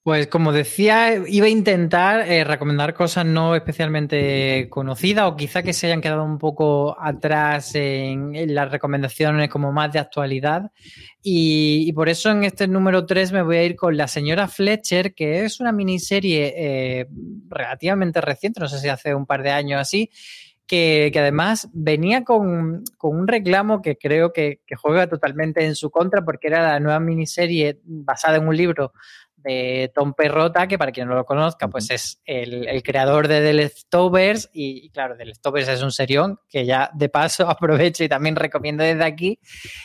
Pues 0.03 0.25
como 0.25 0.51
decía, 0.51 1.13
iba 1.27 1.45
a 1.45 1.49
intentar 1.49 2.27
eh, 2.27 2.43
recomendar 2.43 2.95
cosas 2.95 3.23
no 3.23 3.55
especialmente 3.55 4.67
conocidas 4.67 5.25
o 5.27 5.35
quizá 5.35 5.61
que 5.61 5.73
se 5.73 5.85
hayan 5.85 6.01
quedado 6.01 6.23
un 6.23 6.39
poco 6.39 6.99
atrás 6.99 7.75
en, 7.75 8.33
las 8.55 8.71
recomendaciones 8.71 9.47
como 9.47 9.71
más 9.71 9.93
de 9.93 9.99
actualidad. 9.99 10.71
Y, 11.21 11.93
por 11.93 12.09
eso 12.09 12.31
en 12.31 12.43
este 12.45 12.67
número 12.67 13.05
3 13.05 13.31
me 13.31 13.43
voy 13.43 13.57
a 13.57 13.63
ir 13.63 13.75
con 13.75 13.95
La 13.95 14.07
señora 14.07 14.47
Fletcher, 14.47 15.13
que 15.13 15.45
es 15.45 15.59
una 15.59 15.71
miniserie 15.71 16.51
eh, 16.57 17.07
relativamente 17.47 18.21
reciente, 18.21 18.59
no 18.59 18.67
sé 18.67 18.79
si 18.79 18.89
hace 18.89 19.13
un 19.13 19.27
par 19.27 19.43
de 19.43 19.51
años 19.51 19.79
así, 19.79 20.09
que, 20.65 21.11
además 21.15 21.69
venía 21.73 22.23
con, 22.23 22.83
un 23.01 23.27
reclamo 23.27 23.83
que 23.83 23.97
creo 23.97 24.33
que, 24.33 24.61
que, 24.65 24.75
juega 24.75 25.05
totalmente 25.07 25.63
en 25.63 25.75
su 25.75 25.91
contra, 25.91 26.25
porque 26.25 26.47
era 26.47 26.63
la 26.63 26.79
nueva 26.79 26.99
miniserie 26.99 27.79
basada 27.83 28.37
en 28.37 28.47
un 28.47 28.57
libro 28.57 28.93
de 29.43 29.91
Tom 29.93 30.13
Perrota, 30.13 30.67
que 30.67 30.77
para 30.77 30.91
quien 30.91 31.07
no 31.07 31.15
lo 31.15 31.25
conozca, 31.25 31.67
pues 31.67 31.89
es 31.91 32.21
el, 32.25 32.81
creador 32.83 33.27
de 33.27 33.41
The 33.41 33.53
Leftovers 33.53 34.49
y, 34.53 34.89
claro, 34.89 35.15
The 35.17 35.25
Leftovers 35.25 35.67
es 35.67 35.81
un 35.81 35.91
serión 35.91 36.39
que 36.49 36.65
ya 36.65 36.89
de 36.93 37.09
paso 37.09 37.47
aprovecho 37.49 38.03
y 38.03 38.09
también 38.09 38.35
recomiendo 38.35 38.83
desde 38.83 39.03
aquí, 39.03 39.39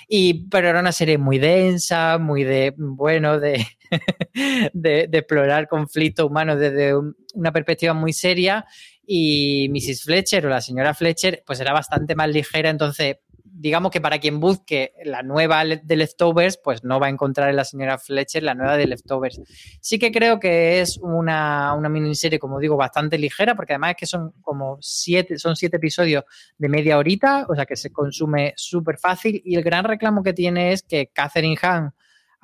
y, 0.09 0.49
pero 0.49 0.69
era 0.69 0.81
una 0.81 0.93
serie 0.93 1.19
muy 1.19 1.39
densa, 1.39 2.19
muy 2.19 2.45
de, 2.45 2.75
bueno, 2.77 3.39
de, 3.39 3.67
de, 4.73 5.07
de 5.09 5.19
explorar 5.19 5.69
conflictos 5.69 6.27
humanos 6.27 6.59
desde 6.59 6.93
una 7.35 7.53
perspectiva 7.53 7.95
muy 7.95 8.13
seria 8.13 8.65
y 9.07 9.69
Mrs. 9.71 10.03
Fletcher 10.03 10.47
o 10.47 10.49
la 10.51 10.61
señora 10.61 10.93
Fletcher 10.93 11.43
pues 11.47 11.61
era 11.61 11.73
bastante 11.73 12.15
más 12.15 12.29
ligera, 12.29 12.71
entonces 12.71 13.19
digamos 13.59 13.91
que 13.91 14.01
para 14.01 14.19
quien 14.19 14.39
busque 14.39 14.93
la 15.05 15.23
nueva 15.23 15.65
de 15.65 15.97
Leftovers, 15.97 16.59
pues 16.63 16.85
no 16.85 17.01
va 17.01 17.07
a 17.07 17.11
encontrar 17.11 17.49
en 17.49 17.57
la 17.57 17.65
señora 17.65 17.99
Fletcher 17.99 18.43
la 18.43 18.55
nueva 18.55 18.77
de 18.77 18.87
Leftovers. 18.87 19.41
Sí 19.81 19.99
que 19.99 20.13
creo 20.13 20.39
que 20.39 20.81
es 20.81 20.99
una, 20.99 21.73
una 21.75 21.89
miniserie, 21.89 22.39
como 22.39 22.61
digo, 22.61 22.77
bastante 22.77 23.19
ligera, 23.19 23.55
porque 23.55 23.73
además 23.73 23.93
es 23.93 23.97
que 23.97 24.07
son 24.07 24.33
como 24.43 24.79
siete, 24.81 25.39
son 25.39 25.57
siete 25.57 25.79
episodios 25.79 26.25
de 26.59 26.69
media 26.69 26.99
horita, 26.99 27.47
o 27.49 27.55
sea 27.55 27.65
que 27.65 27.77
se 27.77 27.91
consume 27.91 28.53
súper 28.57 28.99
fácil. 28.99 29.41
Y 29.45 29.57
el 29.57 29.63
gran 29.63 29.85
reclamo 29.85 30.23
que 30.23 30.35
tiene 30.35 30.73
es 30.73 30.83
que 30.83 31.11
Catherine 31.13 31.57
Hahn, 31.63 31.95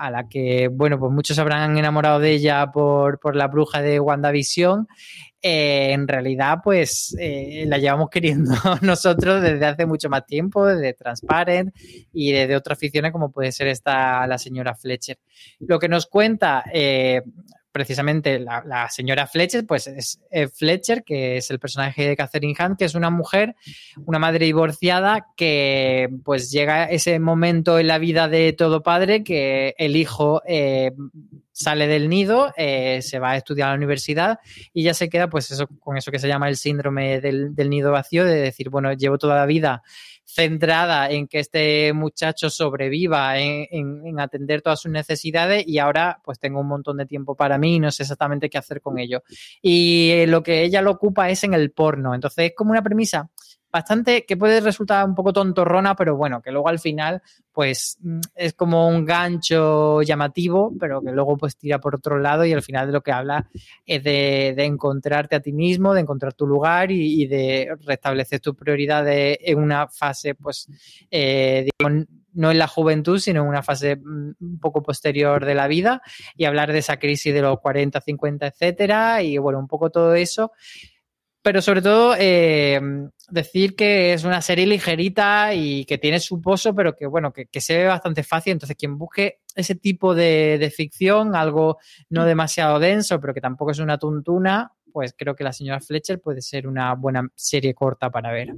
a 0.02 0.10
la 0.10 0.28
que, 0.28 0.66
bueno, 0.66 0.98
pues 0.98 1.12
muchos 1.12 1.38
habrán 1.38 1.78
enamorado 1.78 2.18
de 2.18 2.32
ella 2.32 2.72
por, 2.72 3.20
por 3.20 3.36
la 3.36 3.46
bruja 3.46 3.80
de 3.80 4.00
WandaVision, 4.00 4.88
eh, 5.40 5.92
en 5.92 6.08
realidad, 6.08 6.58
pues 6.62 7.16
eh, 7.20 7.64
la 7.68 7.78
llevamos 7.78 8.10
queriendo 8.10 8.52
nosotros 8.82 9.40
desde 9.40 9.64
hace 9.64 9.86
mucho 9.86 10.08
más 10.08 10.26
tiempo, 10.26 10.66
desde 10.66 10.94
Transparent 10.94 11.72
y 12.12 12.32
desde 12.32 12.56
otras 12.56 12.80
ficciones 12.80 13.12
como 13.12 13.30
puede 13.30 13.52
ser 13.52 13.68
esta 13.68 14.26
la 14.26 14.38
señora 14.38 14.74
Fletcher. 14.74 15.18
Lo 15.60 15.78
que 15.78 15.88
nos 15.88 16.06
cuenta 16.06 16.64
eh, 16.72 17.22
precisamente 17.72 18.38
la, 18.38 18.88
señora 18.90 19.26
Fletcher, 19.26 19.66
pues 19.66 19.86
es 19.86 20.20
Fletcher, 20.54 21.02
que 21.02 21.38
es 21.38 21.50
el 21.50 21.58
personaje 21.58 22.06
de 22.06 22.16
Catherine 22.16 22.54
Hunt, 22.58 22.78
que 22.78 22.84
es 22.84 22.94
una 22.94 23.10
mujer, 23.10 23.56
una 24.04 24.18
madre 24.18 24.44
divorciada, 24.44 25.26
que 25.36 26.08
pues 26.24 26.50
llega 26.50 26.84
ese 26.84 27.18
momento 27.18 27.78
en 27.78 27.86
la 27.86 27.98
vida 27.98 28.28
de 28.28 28.52
todo 28.52 28.82
padre 28.82 29.24
que 29.24 29.74
el 29.78 29.96
hijo 29.96 30.42
eh, 30.46 30.92
sale 31.52 31.86
del 31.86 32.08
nido, 32.08 32.52
eh, 32.56 33.00
se 33.02 33.18
va 33.18 33.32
a 33.32 33.36
estudiar 33.36 33.68
a 33.68 33.70
la 33.72 33.76
universidad 33.76 34.38
y 34.72 34.82
ya 34.82 34.94
se 34.94 35.08
queda 35.08 35.28
pues 35.28 35.50
eso, 35.50 35.66
con 35.66 35.96
eso 35.96 36.10
que 36.10 36.18
se 36.18 36.28
llama 36.28 36.48
el 36.48 36.56
síndrome 36.56 37.20
del, 37.20 37.54
del 37.54 37.70
nido 37.70 37.92
vacío, 37.92 38.24
de 38.24 38.36
decir, 38.40 38.68
bueno, 38.70 38.92
llevo 38.92 39.18
toda 39.18 39.36
la 39.36 39.46
vida 39.46 39.82
centrada 40.34 41.10
en 41.10 41.28
que 41.28 41.40
este 41.40 41.92
muchacho 41.92 42.48
sobreviva, 42.48 43.38
en, 43.38 44.18
atender 44.18 44.62
todas 44.62 44.80
sus 44.80 44.90
necesidades 44.90 45.64
y 45.66 45.78
ahora 45.78 46.20
pues 46.24 46.38
tengo 46.38 46.60
un 46.60 46.68
montón 46.68 46.96
de 46.96 47.06
tiempo 47.06 47.34
para 47.34 47.58
mí 47.58 47.76
y 47.76 47.80
no 47.80 47.90
sé 47.90 48.04
exactamente 48.04 48.48
qué 48.48 48.56
hacer 48.56 48.80
con 48.80 48.98
ello. 48.98 49.22
Y 49.60 50.24
lo 50.26 50.42
que 50.42 50.62
ella 50.64 50.80
lo 50.80 50.92
ocupa 50.92 51.28
es 51.28 51.44
en 51.44 51.52
el 51.52 51.70
porno. 51.70 52.14
Entonces 52.14 52.46
es 52.46 52.52
como 52.56 52.70
una 52.70 52.82
premisa 52.82 53.28
bastante 53.72 54.26
que 54.26 54.36
puede 54.36 54.60
resultar 54.60 55.04
un 55.06 55.14
poco 55.14 55.32
tontorrona, 55.32 55.96
pero 55.96 56.14
bueno, 56.14 56.42
que 56.42 56.52
luego 56.52 56.68
al 56.68 56.78
final 56.78 57.22
pues 57.52 57.98
mm, 58.00 58.20
es 58.34 58.52
como 58.52 58.86
un 58.86 59.04
gancho 59.04 60.02
llamativo, 60.02 60.72
pero 60.78 61.00
que 61.00 61.10
luego 61.10 61.38
pues 61.38 61.56
tira 61.56 61.78
por 61.80 61.94
otro 61.94 62.18
lado 62.18 62.44
y 62.44 62.52
al 62.52 62.62
final 62.62 62.86
de 62.86 62.92
lo 62.92 63.00
que 63.00 63.12
habla 63.12 63.48
es 63.86 64.04
de, 64.04 64.54
encontrarte 64.62 65.36
a 65.36 65.40
ti 65.40 65.52
mismo, 65.52 65.94
de 65.94 66.02
encontrar 66.02 66.34
tu 66.34 66.46
lugar 66.46 66.90
y, 66.90 67.26
de 67.26 67.74
restablecer 67.86 68.40
tus 68.40 68.54
prioridades 68.54 69.38
en 69.40 69.58
una 69.58 69.88
fase 69.88 70.34
pues 70.34 70.68
eh, 71.10 71.66
digamos, 71.78 72.06
no 72.34 72.50
en 72.50 72.58
la 72.58 72.66
juventud, 72.66 73.18
sino 73.18 73.42
en 73.42 73.48
una 73.48 73.62
fase 73.62 73.96
mm, 73.96 74.34
un 74.38 74.58
poco 74.60 74.82
posterior 74.82 75.44
de 75.44 75.54
la 75.54 75.66
vida 75.66 76.02
y 76.36 76.44
hablar 76.44 76.72
de 76.72 76.78
esa 76.78 76.98
crisis 76.98 77.32
de 77.32 77.40
los 77.40 77.58
40, 77.60 78.00
50, 78.00 78.46
etcétera 78.46 79.22
y 79.22 79.38
bueno, 79.38 79.58
un 79.58 79.68
poco 79.68 79.90
todo 79.90 80.14
eso 80.14 80.52
pero 81.42 81.60
sobre 81.60 81.82
todo 81.82 82.14
eh, 82.16 82.80
decir 83.28 83.74
que 83.74 84.12
es 84.12 84.22
una 84.24 84.40
serie 84.40 84.66
ligerita 84.66 85.54
y 85.54 85.84
que 85.84 85.98
tiene 85.98 86.20
su 86.20 86.40
pozo, 86.40 86.74
pero 86.74 86.94
que 86.94 87.06
bueno, 87.06 87.32
que, 87.32 87.60
se 87.60 87.78
ve 87.78 87.86
bastante 87.86 88.22
fácil. 88.22 88.52
Entonces, 88.52 88.76
quien 88.76 88.96
busque 88.96 89.40
ese 89.54 89.74
tipo 89.74 90.14
de, 90.14 90.72
ficción, 90.74 91.34
algo 91.34 91.78
no 92.10 92.24
demasiado 92.24 92.78
denso, 92.78 93.20
pero 93.20 93.34
que 93.34 93.40
tampoco 93.40 93.72
es 93.72 93.80
una 93.80 93.98
tuntuna, 93.98 94.72
pues 94.92 95.14
creo 95.16 95.34
que 95.34 95.44
La 95.44 95.52
señora 95.52 95.80
Fletcher 95.80 96.20
puede 96.20 96.40
ser 96.42 96.68
una 96.68 96.94
buena 96.94 97.28
serie 97.34 97.74
corta 97.74 98.10
para 98.10 98.30
ver. 98.30 98.54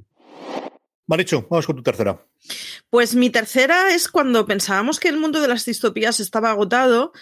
Maricho, 1.06 1.46
vamos 1.48 1.66
con 1.66 1.76
tu 1.76 1.82
tercera. 1.82 2.18
Pues 2.90 3.14
mi 3.14 3.30
tercera 3.30 3.94
es 3.94 4.08
cuando 4.08 4.46
pensábamos 4.46 5.00
que 5.00 5.08
el 5.08 5.18
mundo 5.18 5.40
de 5.40 5.48
las 5.48 5.64
distopías 5.64 6.20
estaba 6.20 6.50
agotado 6.50 7.12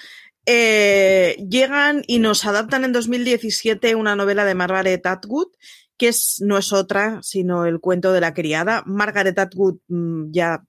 eh, 0.46 1.36
llegan 1.48 2.02
y 2.06 2.18
nos 2.18 2.44
adaptan 2.44 2.84
en 2.84 2.92
2017 2.92 3.94
una 3.94 4.16
novela 4.16 4.44
de 4.44 4.54
Margaret 4.54 5.06
Atwood, 5.06 5.48
que 5.96 6.08
es, 6.08 6.38
no 6.40 6.58
es 6.58 6.72
otra, 6.72 7.20
sino 7.22 7.66
el 7.66 7.80
cuento 7.80 8.12
de 8.12 8.20
la 8.20 8.34
criada. 8.34 8.82
Margaret 8.86 9.38
Atwood, 9.38 9.78
mm, 9.88 10.32
ya 10.32 10.64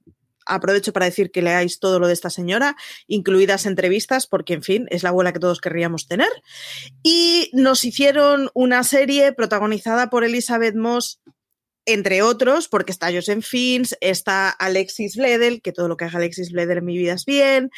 aprovecho 0.46 0.94
para 0.94 1.06
decir 1.06 1.32
que 1.32 1.42
leáis 1.42 1.80
todo 1.80 2.00
lo 2.00 2.08
de 2.08 2.14
esta 2.14 2.30
señora, 2.30 2.76
incluidas 3.08 3.66
entrevistas, 3.66 4.28
porque, 4.28 4.54
en 4.54 4.64
fin, 4.64 4.88
es 4.90 5.04
la 5.04 5.10
abuela 5.10 5.34
que 5.34 5.40
todos 5.40 5.62
querríamos 5.62 6.08
tener. 6.08 6.30
Y 7.02 7.50
nos 7.54 7.86
hicieron 7.86 8.50
una 8.54 8.84
serie 8.84 9.34
protagonizada 9.34 10.10
por 10.10 10.24
Elizabeth 10.24 10.76
Moss 10.76 11.22
entre 11.86 12.22
otros, 12.22 12.68
porque 12.68 12.92
está 12.92 13.12
Joseph 13.12 13.44
Fins, 13.44 13.96
está 14.02 14.50
Alexis 14.50 15.16
Bledel, 15.16 15.62
que 15.62 15.72
todo 15.72 15.88
lo 15.88 15.98
que 15.98 16.06
haga 16.06 16.18
Alexis 16.18 16.52
Bledel 16.52 16.80
en 16.80 16.86
mi 16.86 16.98
vida 16.98 17.14
es 17.14 17.26
bien. 17.26 17.70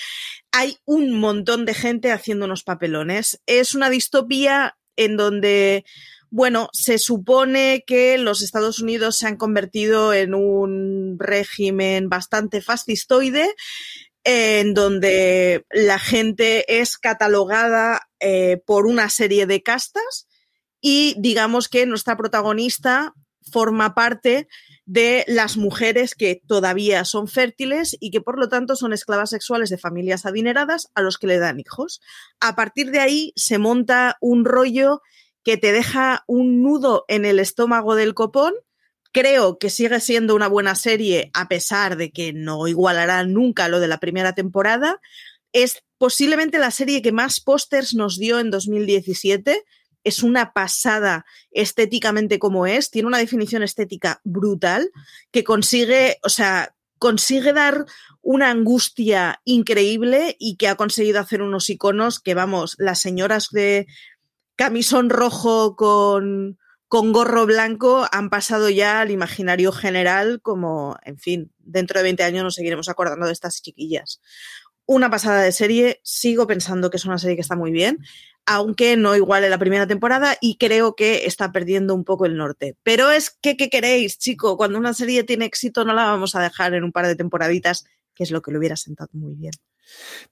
Hay 0.52 0.78
un 0.86 1.14
montón 1.14 1.66
de 1.66 1.74
gente 1.74 2.12
haciendo 2.12 2.46
unos 2.46 2.64
papelones. 2.64 3.42
Es 3.46 3.74
una 3.74 3.90
distopía 3.90 4.78
en 4.96 5.18
donde, 5.18 5.86
bueno, 6.30 6.70
se 6.72 6.98
supone 7.00 7.84
que 7.86 8.18
los 8.18 8.42
Estados 8.42 8.80
Unidos 8.80 9.18
se 9.18 9.28
han 9.28 9.38
convertido 9.38 10.14
en 10.14 10.34
un 10.34 11.18
régimen 11.20 12.08
bastante 12.10 12.62
fascistoide, 12.62 13.56
en 14.24 14.74
donde 14.74 15.66
la 15.70 16.00
gente 16.00 16.80
es 16.82 16.98
catalogada 16.98 18.08
eh, 18.20 18.62
por 18.66 18.88
una 18.88 19.10
serie 19.10 19.46
de 19.46 19.62
castas 19.62 20.28
y 20.82 21.16
digamos 21.18 21.68
que 21.68 21.86
nuestra 21.86 22.16
protagonista 22.16 23.14
forma 23.52 23.96
parte 23.96 24.48
de 24.86 25.26
las 25.28 25.58
mujeres 25.58 26.16
que 26.16 26.42
todavía 26.48 27.06
son 27.06 27.28
fértiles 27.28 27.98
y 28.00 28.12
que 28.12 28.22
por 28.22 28.38
lo 28.38 28.50
tanto 28.50 28.76
son 28.76 28.94
esclavas 28.94 29.32
sexuales 29.32 29.70
de 29.70 29.78
familias 29.78 30.26
adineradas 30.26 30.92
a 30.94 31.02
los 31.02 31.18
que 31.18 31.28
le 31.28 31.40
dan 31.40 31.60
hijos. 31.60 32.02
A 32.40 32.56
partir 32.56 32.92
de 32.92 33.00
ahí 33.00 33.34
se 33.36 33.58
monta 33.58 34.18
un 34.22 34.46
rollo 34.46 35.02
que 35.44 35.58
te 35.58 35.72
deja 35.72 36.24
un 36.28 36.62
nudo 36.62 37.06
en 37.08 37.26
el 37.26 37.40
estómago 37.40 37.96
del 37.96 38.14
copón. 38.14 38.54
Creo 39.12 39.58
que 39.58 39.70
sigue 39.70 40.00
siendo 40.00 40.36
una 40.36 40.48
buena 40.48 40.76
serie 40.76 41.32
a 41.34 41.48
pesar 41.48 41.98
de 41.98 42.12
que 42.12 42.34
no 42.34 42.68
igualará 42.68 43.24
nunca 43.24 43.70
lo 43.70 43.80
de 43.80 43.88
la 43.88 44.00
primera 44.00 44.34
temporada. 44.34 45.00
Es 45.54 45.84
posiblemente 45.98 46.60
la 46.60 46.72
serie 46.72 47.02
que 47.02 47.12
más 47.12 47.40
pósters 47.40 47.94
nos 47.96 48.20
dio 48.20 48.40
en 48.40 48.52
2017 48.52 49.64
es 50.06 50.24
una 50.24 50.54
pasada 50.54 51.26
estéticamente 51.52 52.40
como 52.40 52.68
es, 52.68 52.92
tiene 52.92 53.08
una 53.08 53.18
definición 53.18 53.64
estética 53.64 54.22
brutal 54.24 54.92
que 55.32 55.44
consigue, 55.44 56.20
o 56.24 56.30
sea, 56.30 56.76
consigue 57.00 57.52
dar 57.52 57.86
una 58.22 58.52
angustia 58.52 59.42
increíble 59.44 60.38
y 60.40 60.56
que 60.58 60.70
ha 60.70 60.76
conseguido 60.76 61.20
hacer 61.20 61.42
unos 61.42 61.70
iconos 61.70 62.20
que, 62.20 62.36
vamos, 62.36 62.76
las 62.78 63.02
señoras 63.02 63.50
de 63.52 63.88
camisón 64.56 65.10
rojo 65.10 65.76
con, 65.76 66.60
con 66.88 67.12
gorro 67.12 67.48
blanco 67.48 68.08
han 68.12 68.30
pasado 68.30 68.70
ya 68.70 69.02
al 69.02 69.12
imaginario 69.12 69.72
general 69.72 70.40
como, 70.42 70.98
en 71.04 71.18
fin, 71.18 71.52
dentro 71.58 72.00
de 72.00 72.04
20 72.04 72.24
años 72.24 72.44
nos 72.44 72.56
seguiremos 72.56 72.90
acordando 72.90 73.26
de 73.26 73.34
estas 73.34 73.62
chiquillas. 73.62 74.22
Una 74.86 75.10
pasada 75.10 75.42
de 75.42 75.52
serie, 75.52 76.00
sigo 76.04 76.46
pensando 76.46 76.92
que 76.92 76.98
es 76.98 77.06
una 77.06 77.18
serie 77.18 77.36
que 77.36 77.42
está 77.42 77.56
muy 77.56 77.72
bien 77.72 77.98
aunque 78.46 78.98
no 78.98 79.16
iguale 79.16 79.50
la 79.50 79.58
primera 79.58 79.88
temporada 79.88 80.38
y 80.40 80.58
creo 80.58 80.96
que 80.96 81.26
está 81.26 81.52
perdiendo 81.52 81.96
un 81.96 82.04
poco 82.04 82.26
el 82.26 82.38
norte. 82.38 82.78
Pero 82.84 83.12
es 83.12 83.30
que, 83.30 83.58
¿qué 83.58 83.70
queréis, 83.70 84.18
chico? 84.18 84.58
Cuando 84.58 84.78
una 84.78 84.94
serie 84.94 85.24
tiene 85.24 85.46
éxito 85.46 85.86
no 85.86 85.94
la 85.94 86.06
vamos 86.06 86.36
a 86.36 86.42
dejar 86.42 86.74
en 86.74 86.84
un 86.84 86.92
par 86.92 87.08
de 87.08 87.16
temporaditas, 87.16 87.86
que 88.14 88.24
es 88.24 88.32
lo 88.32 88.42
que 88.42 88.52
le 88.52 88.60
hubiera 88.60 88.78
sentado 88.78 89.10
muy 89.14 89.34
bien. 89.36 89.54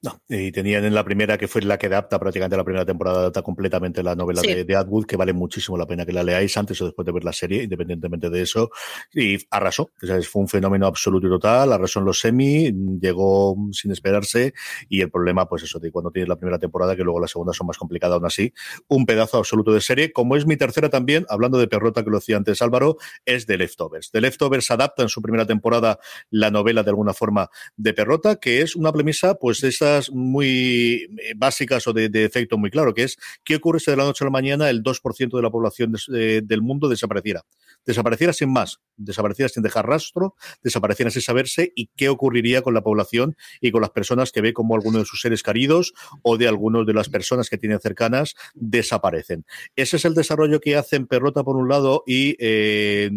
No, 0.01 0.21
y 0.27 0.51
tenían 0.51 0.83
en 0.85 0.93
la 0.93 1.03
primera, 1.03 1.37
que 1.37 1.47
fue 1.47 1.61
la 1.61 1.77
que 1.77 1.87
adapta 1.87 2.19
prácticamente 2.19 2.57
la 2.57 2.63
primera 2.63 2.85
temporada, 2.85 3.19
adapta 3.19 3.41
completamente 3.41 4.03
la 4.03 4.15
novela 4.15 4.41
de, 4.41 4.75
Atwood, 4.75 5.05
que 5.05 5.15
vale 5.15 5.33
muchísimo 5.33 5.77
la 5.77 5.85
pena 5.85 6.05
que 6.05 6.11
la 6.11 6.23
leáis 6.23 6.55
antes 6.57 6.81
o 6.81 6.85
después 6.85 7.05
de 7.05 7.11
ver 7.11 7.23
la 7.23 7.33
serie, 7.33 7.63
independientemente 7.63 8.29
de 8.29 8.41
eso. 8.41 8.69
Y 9.13 9.37
arrasó, 9.49 9.91
fue 10.29 10.41
un 10.41 10.47
fenómeno 10.47 10.87
absoluto 10.87 11.27
y 11.27 11.29
total, 11.29 11.71
arrasó 11.71 11.99
en 11.99 12.05
los 12.05 12.19
semi, 12.19 12.71
llegó 12.99 13.55
sin 13.71 13.91
esperarse, 13.91 14.53
y 14.89 15.01
el 15.01 15.11
problema, 15.11 15.47
pues 15.47 15.63
eso, 15.63 15.79
de 15.79 15.91
cuando 15.91 16.11
tienes 16.11 16.29
la 16.29 16.35
primera 16.35 16.59
temporada, 16.59 16.95
que 16.95 17.03
luego 17.03 17.19
la 17.19 17.27
segunda 17.27 17.53
son 17.53 17.67
más 17.67 17.77
complicadas 17.77 18.15
aún 18.15 18.25
así, 18.25 18.53
un 18.87 19.05
pedazo 19.05 19.37
absoluto 19.37 19.71
de 19.71 19.81
serie, 19.81 20.11
como 20.11 20.35
es 20.35 20.45
mi 20.45 20.57
tercera 20.57 20.89
también, 20.89 21.25
hablando 21.29 21.57
de 21.57 21.67
Perrota, 21.67 22.03
que 22.03 22.09
lo 22.09 22.17
decía 22.17 22.37
antes 22.37 22.61
Álvaro, 22.61 22.97
es 23.25 23.45
The 23.45 23.57
Leftovers. 23.57 24.11
The 24.11 24.21
Leftovers 24.21 24.71
adapta 24.71 25.03
en 25.03 25.09
su 25.09 25.21
primera 25.21 25.45
temporada 25.45 25.99
la 26.29 26.51
novela 26.51 26.83
de 26.83 26.89
alguna 26.89 27.13
forma 27.13 27.49
de 27.77 27.93
Perrota, 27.93 28.37
que 28.37 28.61
es 28.61 28.75
una 28.75 28.91
premisa 28.91 29.35
pues 29.43 29.61
esas 29.65 30.09
muy 30.09 31.09
eh, 31.17 31.33
básicas 31.35 31.85
o 31.85 31.91
de, 31.91 32.09
efecto 32.23 32.57
muy 32.57 32.71
claro, 32.71 32.93
que 32.93 33.03
es 33.03 33.17
qué 33.43 33.57
ocurre 33.57 33.81
si 33.81 33.91
de 33.91 33.97
la 33.97 34.05
noche 34.05 34.23
a 34.23 34.27
la 34.27 34.31
mañana 34.31 34.69
el 34.69 34.81
2% 34.81 35.35
de 35.35 35.41
la 35.41 35.49
población 35.49 35.93
del 36.07 36.61
mundo 36.61 36.87
desapareciera. 36.87 37.43
Desapareciera 37.85 38.33
sin 38.33 38.51
más, 38.51 38.79
desapareciera 38.97 39.49
sin 39.49 39.63
dejar 39.63 39.87
rastro, 39.87 40.35
desapareciera 40.63 41.11
sin 41.11 41.21
saberse 41.21 41.71
y 41.75 41.87
qué 41.95 42.09
ocurriría 42.09 42.61
con 42.61 42.73
la 42.73 42.81
población 42.81 43.35
y 43.61 43.71
con 43.71 43.81
las 43.81 43.91
personas 43.91 44.31
que 44.31 44.41
ve 44.41 44.53
como 44.53 44.75
alguno 44.75 44.99
de 44.99 45.05
sus 45.05 45.21
seres 45.21 45.43
queridos 45.43 45.93
o 46.21 46.37
de 46.37 46.47
algunos 46.47 46.85
de 46.85 46.93
las 46.93 47.09
personas 47.09 47.49
que 47.49 47.57
tienen 47.57 47.79
cercanas 47.79 48.35
desaparecen. 48.53 49.45
Ese 49.75 49.97
es 49.97 50.05
el 50.05 50.13
desarrollo 50.13 50.59
que 50.59 50.75
hacen 50.75 51.07
Perrota 51.07 51.43
por 51.43 51.57
un 51.57 51.67
lado 51.67 52.03
y 52.05 52.35
eh, 52.39 53.09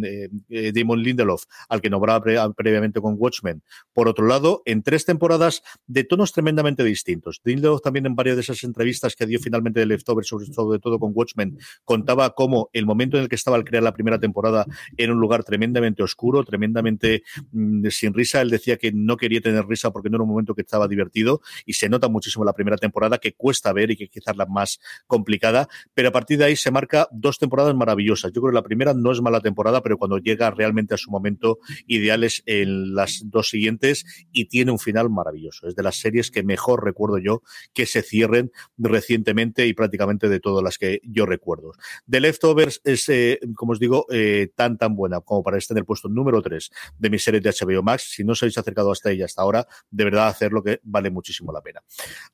eh, 0.50 0.72
Damon 0.74 1.02
Lindelof, 1.02 1.44
al 1.68 1.80
que 1.80 1.90
nombraba 1.90 2.22
previamente 2.54 3.00
con 3.00 3.14
Watchmen. 3.18 3.62
Por 3.92 4.08
otro 4.08 4.26
lado, 4.26 4.62
en 4.64 4.82
tres 4.82 5.04
temporadas 5.04 5.62
de 5.86 6.04
tonos 6.04 6.32
tremendamente 6.32 6.84
distintos. 6.84 7.40
Lindelof 7.44 7.82
también 7.82 8.06
en 8.06 8.14
varias 8.14 8.36
de 8.36 8.42
esas 8.42 8.62
entrevistas 8.64 9.14
que 9.16 9.26
dio 9.26 9.38
finalmente 9.38 9.80
de 9.80 9.86
Leftover, 9.86 10.24
sobre, 10.24 10.46
sobre 10.46 10.78
todo 10.78 10.98
con 10.98 11.12
Watchmen, 11.14 11.58
contaba 11.84 12.34
cómo 12.34 12.70
el 12.72 12.86
momento 12.86 13.16
en 13.16 13.24
el 13.24 13.28
que 13.28 13.36
estaba 13.36 13.56
al 13.56 13.64
crear 13.64 13.82
la 13.82 13.92
primera 13.92 14.18
temporada 14.18 14.55
era 14.96 15.12
un 15.12 15.20
lugar 15.20 15.44
tremendamente 15.44 16.02
oscuro, 16.02 16.44
tremendamente 16.44 17.22
mm, 17.52 17.86
sin 17.88 18.14
risa. 18.14 18.40
Él 18.40 18.50
decía 18.50 18.76
que 18.76 18.92
no 18.92 19.16
quería 19.16 19.40
tener 19.40 19.66
risa 19.66 19.90
porque 19.90 20.08
no 20.08 20.16
era 20.16 20.22
un 20.22 20.30
momento 20.30 20.54
que 20.54 20.62
estaba 20.62 20.88
divertido 20.88 21.40
y 21.64 21.74
se 21.74 21.88
nota 21.88 22.08
muchísimo 22.08 22.44
la 22.44 22.52
primera 22.52 22.76
temporada 22.76 23.18
que 23.18 23.32
cuesta 23.32 23.72
ver 23.72 23.90
y 23.90 23.96
que 23.96 24.08
quizás 24.08 24.36
la 24.36 24.46
más 24.46 24.78
complicada, 25.06 25.68
pero 25.94 26.08
a 26.08 26.12
partir 26.12 26.38
de 26.38 26.44
ahí 26.44 26.56
se 26.56 26.70
marca 26.70 27.08
dos 27.10 27.38
temporadas 27.38 27.74
maravillosas. 27.74 28.32
Yo 28.32 28.40
creo 28.40 28.52
que 28.52 28.56
la 28.56 28.62
primera 28.62 28.94
no 28.94 29.12
es 29.12 29.20
mala 29.20 29.40
temporada, 29.40 29.82
pero 29.82 29.98
cuando 29.98 30.18
llega 30.18 30.50
realmente 30.50 30.94
a 30.94 30.98
su 30.98 31.10
momento 31.10 31.58
ideales 31.86 32.42
en 32.46 32.94
las 32.94 33.22
dos 33.24 33.48
siguientes 33.48 34.04
y 34.32 34.46
tiene 34.46 34.70
un 34.70 34.78
final 34.78 35.10
maravilloso. 35.10 35.68
Es 35.68 35.74
de 35.74 35.82
las 35.82 35.96
series 35.96 36.30
que 36.30 36.42
mejor 36.42 36.84
recuerdo 36.84 37.18
yo 37.18 37.42
que 37.74 37.86
se 37.86 38.02
cierren 38.02 38.52
recientemente 38.78 39.66
y 39.66 39.74
prácticamente 39.74 40.28
de 40.28 40.40
todas 40.40 40.62
las 40.62 40.78
que 40.78 41.00
yo 41.04 41.26
recuerdo. 41.26 41.72
The 42.08 42.20
Leftovers 42.20 42.80
es, 42.84 43.08
eh, 43.08 43.40
como 43.54 43.72
os 43.72 43.80
digo, 43.80 44.06
eh, 44.10 44.45
tan 44.48 44.78
tan 44.78 44.94
buena 44.96 45.20
como 45.20 45.42
para 45.42 45.58
estar 45.58 45.76
en 45.76 45.80
el 45.80 45.84
puesto 45.84 46.08
número 46.08 46.42
3 46.42 46.70
de 46.98 47.10
mis 47.10 47.22
series 47.22 47.42
de 47.42 47.50
HBO 47.50 47.82
Max. 47.82 48.10
Si 48.14 48.24
no 48.24 48.32
os 48.32 48.42
habéis 48.42 48.58
acercado 48.58 48.92
hasta 48.92 49.10
ella 49.10 49.24
hasta 49.24 49.42
ahora, 49.42 49.66
de 49.90 50.04
verdad 50.04 50.28
hacerlo 50.28 50.62
que 50.62 50.80
vale 50.82 51.10
muchísimo 51.10 51.52
la 51.52 51.60
pena. 51.60 51.82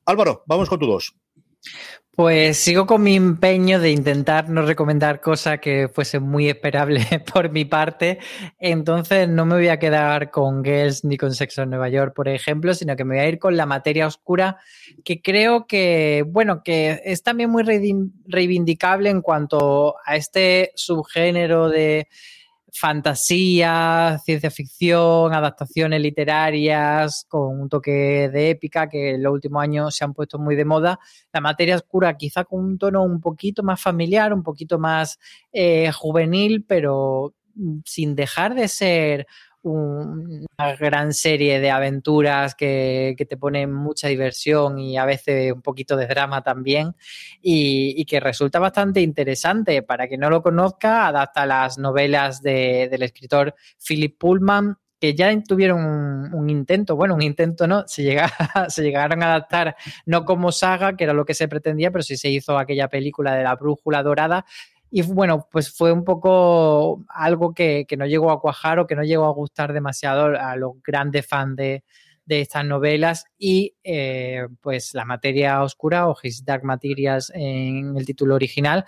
Álvaro, 0.04 0.44
vamos 0.46 0.68
con 0.68 0.78
tu 0.78 0.86
dos. 0.86 1.14
Pues 2.14 2.58
sigo 2.58 2.86
con 2.86 3.02
mi 3.02 3.16
empeño 3.16 3.80
de 3.80 3.90
intentar 3.90 4.50
no 4.50 4.60
recomendar 4.60 5.22
cosas 5.22 5.60
que 5.60 5.88
fuesen 5.88 6.22
muy 6.22 6.46
esperables 6.46 7.06
por 7.32 7.50
mi 7.50 7.64
parte. 7.64 8.18
Entonces 8.58 9.26
no 9.30 9.46
me 9.46 9.54
voy 9.54 9.68
a 9.68 9.78
quedar 9.78 10.30
con 10.30 10.62
Girls 10.62 11.04
ni 11.04 11.16
con 11.16 11.34
Sexo 11.34 11.62
en 11.62 11.70
Nueva 11.70 11.88
York, 11.88 12.12
por 12.14 12.28
ejemplo, 12.28 12.74
sino 12.74 12.96
que 12.96 13.06
me 13.06 13.16
voy 13.16 13.24
a 13.24 13.28
ir 13.28 13.38
con 13.38 13.56
la 13.56 13.64
materia 13.64 14.06
oscura, 14.06 14.58
que 15.06 15.22
creo 15.22 15.66
que, 15.66 16.22
bueno, 16.28 16.62
que 16.62 17.00
es 17.02 17.22
también 17.22 17.48
muy 17.48 17.62
reivindicable 17.62 19.08
en 19.08 19.22
cuanto 19.22 19.94
a 20.04 20.14
este 20.14 20.72
subgénero 20.74 21.70
de 21.70 22.08
fantasía, 22.72 24.18
ciencia 24.24 24.50
ficción, 24.50 25.34
adaptaciones 25.34 26.00
literarias 26.00 27.26
con 27.28 27.60
un 27.60 27.68
toque 27.68 28.30
de 28.32 28.50
épica 28.50 28.88
que 28.88 29.14
en 29.14 29.22
los 29.22 29.32
últimos 29.32 29.62
años 29.62 29.94
se 29.94 30.04
han 30.04 30.14
puesto 30.14 30.38
muy 30.38 30.56
de 30.56 30.64
moda. 30.64 30.98
La 31.32 31.40
materia 31.40 31.76
oscura 31.76 32.16
quizá 32.16 32.44
con 32.44 32.60
un 32.60 32.78
tono 32.78 33.02
un 33.02 33.20
poquito 33.20 33.62
más 33.62 33.80
familiar, 33.80 34.32
un 34.32 34.42
poquito 34.42 34.78
más 34.78 35.18
eh, 35.52 35.92
juvenil, 35.92 36.64
pero 36.66 37.34
sin 37.84 38.14
dejar 38.14 38.54
de 38.54 38.68
ser 38.68 39.26
una 39.62 40.76
gran 40.78 41.12
serie 41.12 41.60
de 41.60 41.70
aventuras 41.70 42.54
que, 42.54 43.14
te 43.16 43.36
ponen 43.36 43.72
mucha 43.72 44.08
diversión 44.08 44.78
y 44.78 44.96
a 44.96 45.04
veces 45.04 45.52
un 45.52 45.62
poquito 45.62 45.96
de 45.96 46.06
drama 46.06 46.42
también 46.42 46.94
y, 47.40 48.04
que 48.04 48.20
resulta 48.20 48.58
bastante 48.58 49.00
interesante. 49.00 49.82
Para 49.82 50.08
quien 50.08 50.20
no 50.20 50.30
lo 50.30 50.42
conozca, 50.42 51.06
adapta 51.06 51.46
las 51.46 51.78
novelas 51.78 52.42
del 52.42 53.02
escritor 53.02 53.54
Philip 53.78 54.18
Pullman 54.18 54.76
que 55.02 55.16
ya 55.16 55.36
tuvieron 55.42 56.32
un, 56.32 56.48
intento, 56.48 56.94
bueno, 56.94 57.16
un 57.16 57.22
intento 57.22 57.66
no, 57.66 57.82
se, 57.88 58.16
se 58.68 58.82
llegaron 58.82 59.20
a 59.24 59.30
adaptar 59.30 59.74
no 60.06 60.24
como 60.24 60.52
saga, 60.52 60.96
que 60.96 61.02
era 61.02 61.12
lo 61.12 61.24
que 61.24 61.34
se 61.34 61.48
pretendía, 61.48 61.90
pero 61.90 62.02
sí 62.02 62.16
se 62.16 62.28
hizo 62.28 62.56
aquella 62.56 62.86
película 62.86 63.34
de 63.34 63.42
la 63.42 63.56
brújula 63.56 64.04
dorada, 64.04 64.44
y 64.94 65.00
bueno, 65.00 65.48
pues 65.50 65.74
fue 65.74 65.90
un 65.90 66.04
poco 66.04 67.02
algo 67.08 67.54
que, 67.54 67.86
no 67.96 68.04
llegó 68.04 68.30
a 68.30 68.42
cuajar 68.42 68.78
o 68.78 68.86
que 68.86 68.94
no 68.94 69.02
llegó 69.02 69.24
a 69.24 69.32
gustar 69.32 69.72
demasiado 69.72 70.38
a 70.38 70.54
los 70.56 70.72
grandes 70.84 71.26
fans 71.26 71.56
de, 71.56 71.82
estas 72.28 72.64
novelas 72.64 73.26
y 73.38 73.74
eh, 73.84 74.46
pues 74.60 74.94
la 74.94 75.04
materia 75.04 75.62
oscura 75.62 76.08
o 76.08 76.16
His 76.22 76.44
Dark 76.46 76.64
Materials 76.64 77.30
en 77.34 77.94
el 77.96 78.06
título 78.06 78.34
original. 78.34 78.84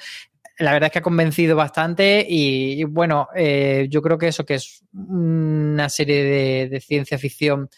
La 0.59 0.73
verdad 0.73 0.87
es 0.87 0.93
que 0.93 0.99
ha 1.01 1.03
convencido 1.03 1.57
bastante 1.57 2.25
y, 2.27 2.85
bueno, 2.85 3.29
eh, 3.35 3.87
yo 3.91 4.01
creo 4.01 4.17
que 4.17 4.29
eso 4.29 4.47
que 4.47 4.55
es 4.55 4.83
una 4.93 5.89
serie 5.89 6.23
de, 6.23 6.69
de 6.69 6.81
ciencia 6.81 7.19
ficción 7.19 7.69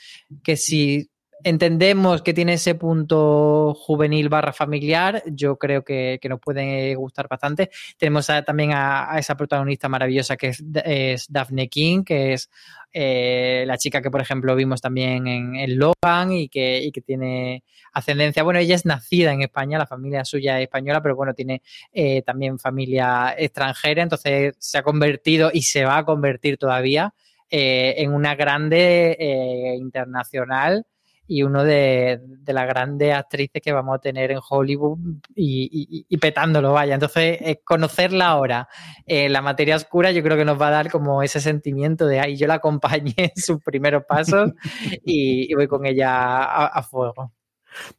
que 0.42 0.56
si 0.56 1.10
entendemos 1.44 2.22
que 2.22 2.34
tiene 2.34 2.54
ese 2.54 2.74
punto 2.74 3.74
juvenil 3.74 4.28
barra 4.28 4.52
familiar, 4.52 5.22
yo 5.26 5.56
creo 5.56 5.84
que, 5.84 6.18
nos 6.28 6.40
puede 6.40 6.94
gustar 6.94 7.28
bastante. 7.28 7.70
Tenemos 7.98 8.26
también 8.44 8.72
a, 8.72 9.16
esa 9.18 9.36
protagonista 9.36 9.88
maravillosa 9.88 10.36
que 10.36 10.48
es, 10.48 11.26
Daphne 11.28 11.68
King, 11.68 12.04
que 12.04 12.32
es 12.32 12.50
eh, 12.92 13.64
la 13.66 13.76
chica 13.76 14.00
que, 14.00 14.10
por 14.10 14.20
ejemplo, 14.20 14.54
vimos 14.56 14.80
también 14.80 15.26
en, 15.26 15.78
Logan 15.78 16.32
y 16.32 16.48
que, 16.48 16.90
tiene 17.04 17.62
ascendencia. 17.92 18.42
Bueno, 18.42 18.58
ella 18.58 18.74
es 18.74 18.86
nacida 18.86 19.32
en 19.32 19.42
España, 19.42 19.78
la 19.78 19.86
familia 19.86 20.24
suya 20.24 20.58
es 20.58 20.64
española, 20.64 21.02
pero 21.02 21.16
bueno, 21.16 21.34
tiene 21.34 21.62
eh, 21.92 22.22
también 22.22 22.58
familia 22.58 23.34
extranjera, 23.36 24.02
entonces 24.02 24.54
se 24.58 24.78
ha 24.78 24.82
convertido 24.82 25.50
y 25.52 25.62
se 25.62 25.84
va 25.84 25.98
a 25.98 26.04
convertir 26.04 26.56
todavía 26.58 27.14
eh, 27.50 27.94
en 27.98 28.12
una 28.12 28.34
grande 28.34 29.76
internacional 29.78 30.86
y 31.26 31.42
uno 31.42 31.64
de, 31.64 32.20
las 32.46 32.66
grandes 32.66 33.12
actrices 33.14 33.60
que 33.62 33.72
vamos 33.72 33.96
a 33.96 33.98
tener 33.98 34.30
en 34.30 34.40
Hollywood 34.48 34.98
y, 35.34 36.16
petándolo, 36.18 36.72
vaya. 36.72 36.94
Entonces, 36.94 37.38
eh, 37.40 37.60
conocerla 37.64 38.28
ahora, 38.28 38.68
eh, 39.06 39.28
la 39.28 39.42
materia 39.42 39.76
oscura, 39.76 40.12
yo 40.12 40.22
creo 40.22 40.36
que 40.36 40.44
nos 40.44 40.60
va 40.60 40.68
a 40.68 40.72
dar 40.72 40.90
como 40.90 41.22
ese 41.22 41.40
sentimiento 41.40 42.06
de, 42.06 42.20
ay, 42.20 42.36
yo 42.36 42.46
la 42.46 42.54
acompañé 42.54 43.14
en 43.16 43.36
sus 43.36 43.62
primeros 43.62 44.04
pasos 44.06 44.52
y, 45.04 45.52
voy 45.54 45.66
con 45.66 45.86
ella 45.86 46.42
a, 46.66 46.82
fuego. 46.82 47.32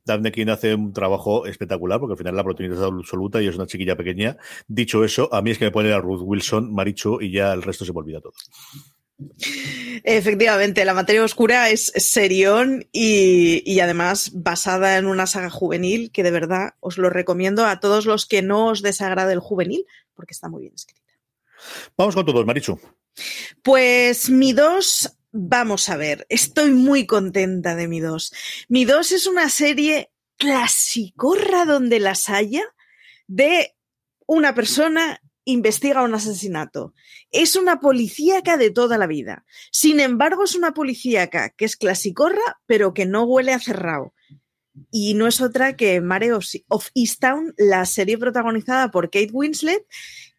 Daphne 0.06 0.32
King 0.32 0.48
hace 0.48 0.74
un 0.74 0.94
trabajo 0.94 1.46
espectacular 1.46 2.00
porque 2.00 2.14
al 2.14 2.18
final 2.18 2.36
la 2.36 2.44
protagonista 2.44 2.86
es 2.86 2.92
absoluta 2.92 3.42
y 3.42 3.48
es 3.48 3.56
una 3.56 3.68
chiquilla 3.68 3.96
pequeña. 3.96 4.38
Dicho 4.68 5.04
eso, 5.04 5.32
a 5.34 5.42
mí 5.42 5.52
es 5.52 5.58
que 5.58 5.66
me 5.66 5.72
pone 5.72 5.92
a 5.92 6.00
Ruth 6.00 6.22
Wilson, 6.24 6.74
Marichu 6.74 7.22
y 7.22 7.32
ya 7.32 7.54
el 7.54 7.62
resto 7.62 7.86
se 7.86 7.94
me 7.94 8.00
olvida 8.00 8.22
todo. 8.22 8.34
Efectivamente, 10.04 10.86
la 10.86 10.94
materia 10.94 11.24
oscura 11.24 11.70
es 11.70 11.92
serión 11.96 12.88
y, 12.92 13.80
además 13.80 14.32
basada 14.34 14.98
en 14.98 15.08
una 15.08 15.26
saga 15.26 15.50
juvenil 15.50 16.12
que 16.12 16.24
de 16.24 16.32
verdad 16.32 16.76
os 16.80 16.98
lo 16.98 17.10
recomiendo 17.10 17.66
a 17.66 17.80
todos 17.80 18.06
los 18.06 18.26
que 18.26 18.42
no 18.42 18.68
os 18.68 18.82
desagrade 18.82 19.34
el 19.34 19.40
juvenil 19.40 19.86
porque 20.14 20.34
está 20.34 20.50
muy 20.50 20.62
bien 20.62 20.74
escrita. 20.76 21.02
Vamos 21.98 22.16
con 22.16 22.26
todos, 22.26 22.46
Marichu. 22.46 22.80
Pues 23.64 24.30
mi 24.30 24.54
dos, 24.54 25.18
vamos 25.32 25.90
a 25.90 25.98
ver, 25.98 26.26
estoy 26.30 26.72
muy 26.72 27.08
contenta 27.08 27.76
de 27.76 27.88
mi 27.88 28.00
dos. 28.00 28.32
Mi 28.70 28.86
dos 28.86 29.12
es 29.12 29.26
una 29.26 29.50
serie 29.50 30.12
clasicorra 30.38 31.66
donde 31.66 32.00
las 32.00 32.30
haya 32.30 32.64
de 33.26 33.76
una 34.28 34.54
persona 34.54 35.22
investiga 35.48 36.04
un 36.04 36.14
asesinato. 36.14 36.94
Es 37.32 37.56
una 37.56 37.80
policíaca 37.80 38.58
de 38.58 38.70
toda 38.70 38.98
la 38.98 39.08
vida. 39.08 39.46
Sin 39.72 40.02
embargo, 40.02 40.44
es 40.44 40.56
una 40.56 40.74
policíaca 40.74 41.52
que 41.52 41.64
es 41.64 41.78
clasicorra, 41.78 42.60
pero 42.66 42.94
que 42.94 43.06
no 43.06 43.24
huele 43.24 43.54
a 43.54 43.60
cerrado. 43.60 44.14
Y 44.92 45.14
no 45.14 45.26
es 45.26 45.40
otra 45.42 45.76
que 45.78 46.02
Mare 46.02 46.34
of 46.34 46.90
Easttown, 46.94 47.54
la 47.58 47.86
serie 47.86 48.18
protagonizada 48.18 48.92
por 48.92 49.06
Kate 49.06 49.30
Winslet 49.32 49.86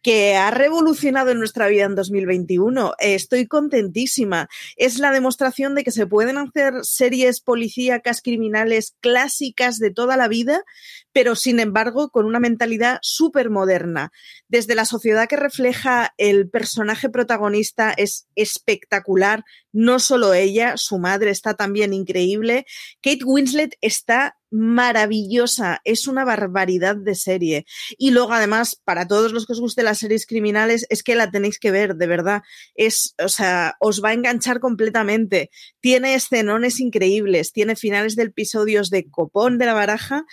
que 0.01 0.35
ha 0.35 0.51
revolucionado 0.51 1.31
en 1.31 1.39
nuestra 1.39 1.67
vida 1.67 1.83
en 1.83 1.95
2021. 1.95 2.93
Estoy 2.99 3.47
contentísima. 3.47 4.47
Es 4.77 4.97
la 4.99 5.11
demostración 5.11 5.75
de 5.75 5.83
que 5.83 5.91
se 5.91 6.07
pueden 6.07 6.37
hacer 6.37 6.73
series 6.83 7.41
policíacas 7.41 8.21
criminales 8.21 8.95
clásicas 9.01 9.77
de 9.77 9.91
toda 9.91 10.15
la 10.15 10.27
vida, 10.27 10.63
pero 11.11 11.35
sin 11.35 11.59
embargo 11.59 12.09
con 12.09 12.25
una 12.25 12.39
mentalidad 12.39 12.99
súper 13.01 13.49
moderna. 13.49 14.11
Desde 14.47 14.75
la 14.75 14.85
sociedad 14.85 15.27
que 15.27 15.35
refleja 15.35 16.13
el 16.17 16.49
personaje 16.49 17.09
protagonista 17.09 17.91
es 17.91 18.27
espectacular. 18.35 19.43
No 19.71 19.99
solo 19.99 20.33
ella, 20.33 20.77
su 20.77 20.97
madre 20.97 21.31
está 21.31 21.55
también 21.55 21.93
increíble. 21.93 22.65
Kate 23.01 23.25
Winslet 23.25 23.75
está 23.81 24.38
maravillosa, 24.51 25.81
es 25.83 26.07
una 26.07 26.25
barbaridad 26.25 26.95
de 26.95 27.15
serie. 27.15 27.65
Y 27.97 28.11
luego, 28.11 28.33
además, 28.33 28.79
para 28.83 29.07
todos 29.07 29.31
los 29.31 29.45
que 29.45 29.53
os 29.53 29.59
guste 29.59 29.83
las 29.83 29.99
series 29.99 30.25
criminales, 30.25 30.85
es 30.89 31.03
que 31.03 31.15
la 31.15 31.31
tenéis 31.31 31.59
que 31.59 31.71
ver, 31.71 31.95
de 31.95 32.07
verdad. 32.07 32.41
Es, 32.75 33.15
o 33.23 33.29
sea, 33.29 33.75
os 33.79 34.03
va 34.03 34.09
a 34.09 34.13
enganchar 34.13 34.59
completamente. 34.59 35.49
Tiene 35.79 36.15
escenones 36.15 36.79
increíbles, 36.79 37.51
tiene 37.51 37.75
finales 37.75 38.15
de 38.15 38.23
episodios 38.23 38.89
de 38.89 39.09
copón 39.09 39.57
de 39.57 39.65
la 39.65 39.73
baraja 39.73 40.25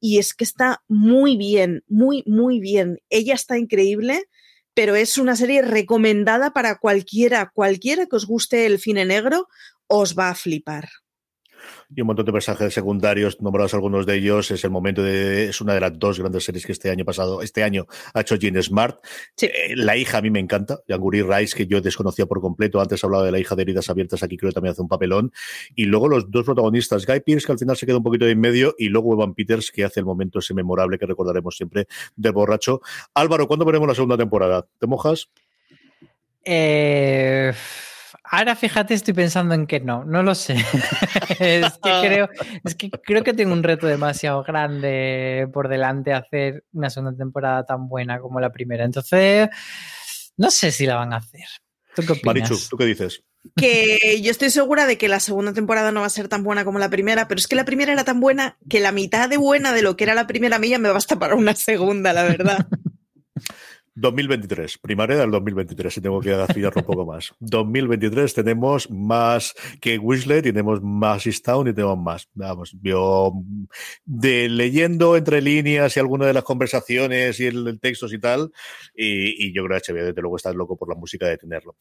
y 0.00 0.18
es 0.18 0.34
que 0.34 0.44
está 0.44 0.82
muy 0.88 1.36
bien, 1.36 1.82
muy, 1.88 2.22
muy 2.26 2.60
bien. 2.60 3.00
Ella 3.10 3.34
está 3.34 3.58
increíble. 3.58 4.24
Pero 4.76 4.96
es 4.96 5.18
una 5.18 5.36
serie 5.36 5.62
recomendada 5.62 6.52
para 6.52 6.78
cualquiera, 6.78 7.52
cualquiera 7.54 8.06
que 8.06 8.16
os 8.16 8.26
guste 8.26 8.66
el 8.66 8.80
cine 8.80 9.04
negro, 9.04 9.46
os 9.86 10.18
va 10.18 10.30
a 10.30 10.34
flipar 10.34 10.88
y 11.94 12.00
un 12.00 12.06
montón 12.06 12.26
de 12.26 12.32
personajes 12.32 12.74
secundarios, 12.74 13.40
nombrados 13.40 13.74
algunos 13.74 14.06
de 14.06 14.16
ellos. 14.16 14.50
Es 14.50 14.64
el 14.64 14.70
momento 14.70 15.02
de, 15.02 15.48
es 15.48 15.60
una 15.60 15.74
de 15.74 15.80
las 15.80 15.98
dos 15.98 16.18
grandes 16.18 16.44
series 16.44 16.66
que 16.66 16.72
este 16.72 16.90
año 16.90 17.04
pasado, 17.04 17.42
este 17.42 17.62
año 17.62 17.86
ha 18.12 18.20
hecho 18.20 18.36
Gene 18.38 18.62
Smart. 18.62 18.98
Eh, 19.40 19.74
la 19.76 19.96
hija 19.96 20.18
a 20.18 20.22
mí 20.22 20.30
me 20.30 20.40
encanta, 20.40 20.80
Yanguri 20.88 21.22
Rice, 21.22 21.56
que 21.56 21.66
yo 21.66 21.80
desconocía 21.80 22.26
por 22.26 22.40
completo. 22.40 22.80
Antes 22.80 23.02
hablaba 23.04 23.24
de 23.24 23.32
la 23.32 23.38
hija 23.38 23.54
de 23.54 23.62
heridas 23.62 23.88
abiertas, 23.90 24.22
aquí 24.22 24.36
creo 24.36 24.50
que 24.50 24.54
también 24.54 24.72
hace 24.72 24.82
un 24.82 24.88
papelón. 24.88 25.32
Y 25.74 25.84
luego 25.84 26.08
los 26.08 26.30
dos 26.30 26.44
protagonistas, 26.44 27.06
Guy 27.06 27.20
Pierce, 27.20 27.46
que 27.46 27.52
al 27.52 27.58
final 27.58 27.76
se 27.76 27.86
queda 27.86 27.98
un 27.98 28.04
poquito 28.04 28.26
en 28.26 28.40
medio, 28.40 28.74
y 28.78 28.88
luego 28.88 29.14
Evan 29.14 29.34
Peters, 29.34 29.70
que 29.70 29.84
hace 29.84 30.00
el 30.00 30.06
momento 30.06 30.38
ese 30.38 30.54
memorable 30.54 30.98
que 30.98 31.06
recordaremos 31.06 31.56
siempre 31.56 31.86
del 32.16 32.32
borracho. 32.32 32.80
Álvaro, 33.14 33.46
¿cuándo 33.46 33.64
veremos 33.64 33.88
la 33.88 33.94
segunda 33.94 34.16
temporada? 34.16 34.66
¿Te 34.78 34.86
mojas? 34.86 35.28
Eh 36.44 37.52
Ahora 38.36 38.56
fíjate, 38.56 38.94
estoy 38.94 39.14
pensando 39.14 39.54
en 39.54 39.64
que 39.64 39.78
no, 39.78 40.04
no 40.04 40.24
lo 40.24 40.34
sé. 40.34 40.54
es, 41.38 41.72
que 41.74 41.90
creo, 42.02 42.28
es 42.64 42.74
que 42.74 42.90
creo 42.90 43.22
que 43.22 43.32
tengo 43.32 43.52
un 43.52 43.62
reto 43.62 43.86
demasiado 43.86 44.42
grande 44.42 45.48
por 45.52 45.68
delante 45.68 46.12
hacer 46.12 46.64
una 46.72 46.90
segunda 46.90 47.16
temporada 47.16 47.64
tan 47.64 47.88
buena 47.88 48.18
como 48.18 48.40
la 48.40 48.50
primera. 48.50 48.84
Entonces, 48.84 49.48
no 50.36 50.50
sé 50.50 50.72
si 50.72 50.84
la 50.84 50.96
van 50.96 51.12
a 51.12 51.18
hacer. 51.18 51.46
¿Tú 51.94 52.02
qué 52.02 52.14
opinas? 52.14 52.50
Marichu, 52.50 52.58
¿tú 52.70 52.76
qué 52.76 52.86
dices? 52.86 53.22
Que 53.54 54.20
yo 54.20 54.32
estoy 54.32 54.50
segura 54.50 54.86
de 54.86 54.98
que 54.98 55.06
la 55.06 55.20
segunda 55.20 55.52
temporada 55.52 55.92
no 55.92 56.00
va 56.00 56.06
a 56.06 56.10
ser 56.10 56.26
tan 56.26 56.42
buena 56.42 56.64
como 56.64 56.80
la 56.80 56.90
primera, 56.90 57.28
pero 57.28 57.38
es 57.38 57.46
que 57.46 57.54
la 57.54 57.64
primera 57.64 57.92
era 57.92 58.02
tan 58.02 58.18
buena 58.18 58.58
que 58.68 58.80
la 58.80 58.90
mitad 58.90 59.28
de 59.28 59.36
buena 59.36 59.72
de 59.72 59.82
lo 59.82 59.96
que 59.96 60.02
era 60.02 60.14
la 60.14 60.26
primera 60.26 60.58
milla 60.58 60.80
me 60.80 60.90
basta 60.90 61.20
para 61.20 61.36
una 61.36 61.54
segunda, 61.54 62.12
la 62.12 62.24
verdad. 62.24 62.66
2023, 63.96 64.78
primaria 64.78 65.16
del 65.16 65.30
2023, 65.30 65.94
si 65.94 66.00
tengo 66.00 66.20
que 66.20 66.32
afilarlo 66.34 66.80
un 66.80 66.86
poco 66.86 67.06
más. 67.06 67.32
2023 67.40 68.34
tenemos 68.34 68.90
más 68.90 69.54
que 69.80 69.98
Whistler, 69.98 70.42
tenemos 70.42 70.82
más 70.82 71.26
Easttown 71.26 71.68
y 71.68 71.72
tenemos 71.72 71.98
más. 71.98 72.28
Vamos, 72.34 72.76
yo 72.82 73.32
de 74.04 74.48
leyendo 74.48 75.16
entre 75.16 75.40
líneas 75.40 75.96
y 75.96 76.00
alguna 76.00 76.26
de 76.26 76.32
las 76.32 76.42
conversaciones 76.42 77.38
y 77.38 77.46
el, 77.46 77.78
textos 77.80 78.12
y 78.12 78.18
tal, 78.18 78.50
y, 78.94 79.52
yo 79.54 79.64
creo 79.64 79.80
que 79.80 79.92
HBO 79.92 80.04
desde 80.06 80.20
luego 80.20 80.36
está 80.36 80.52
loco 80.52 80.76
por 80.76 80.88
la 80.88 80.96
música 80.96 81.28
de 81.28 81.36
tenerlo. 81.36 81.76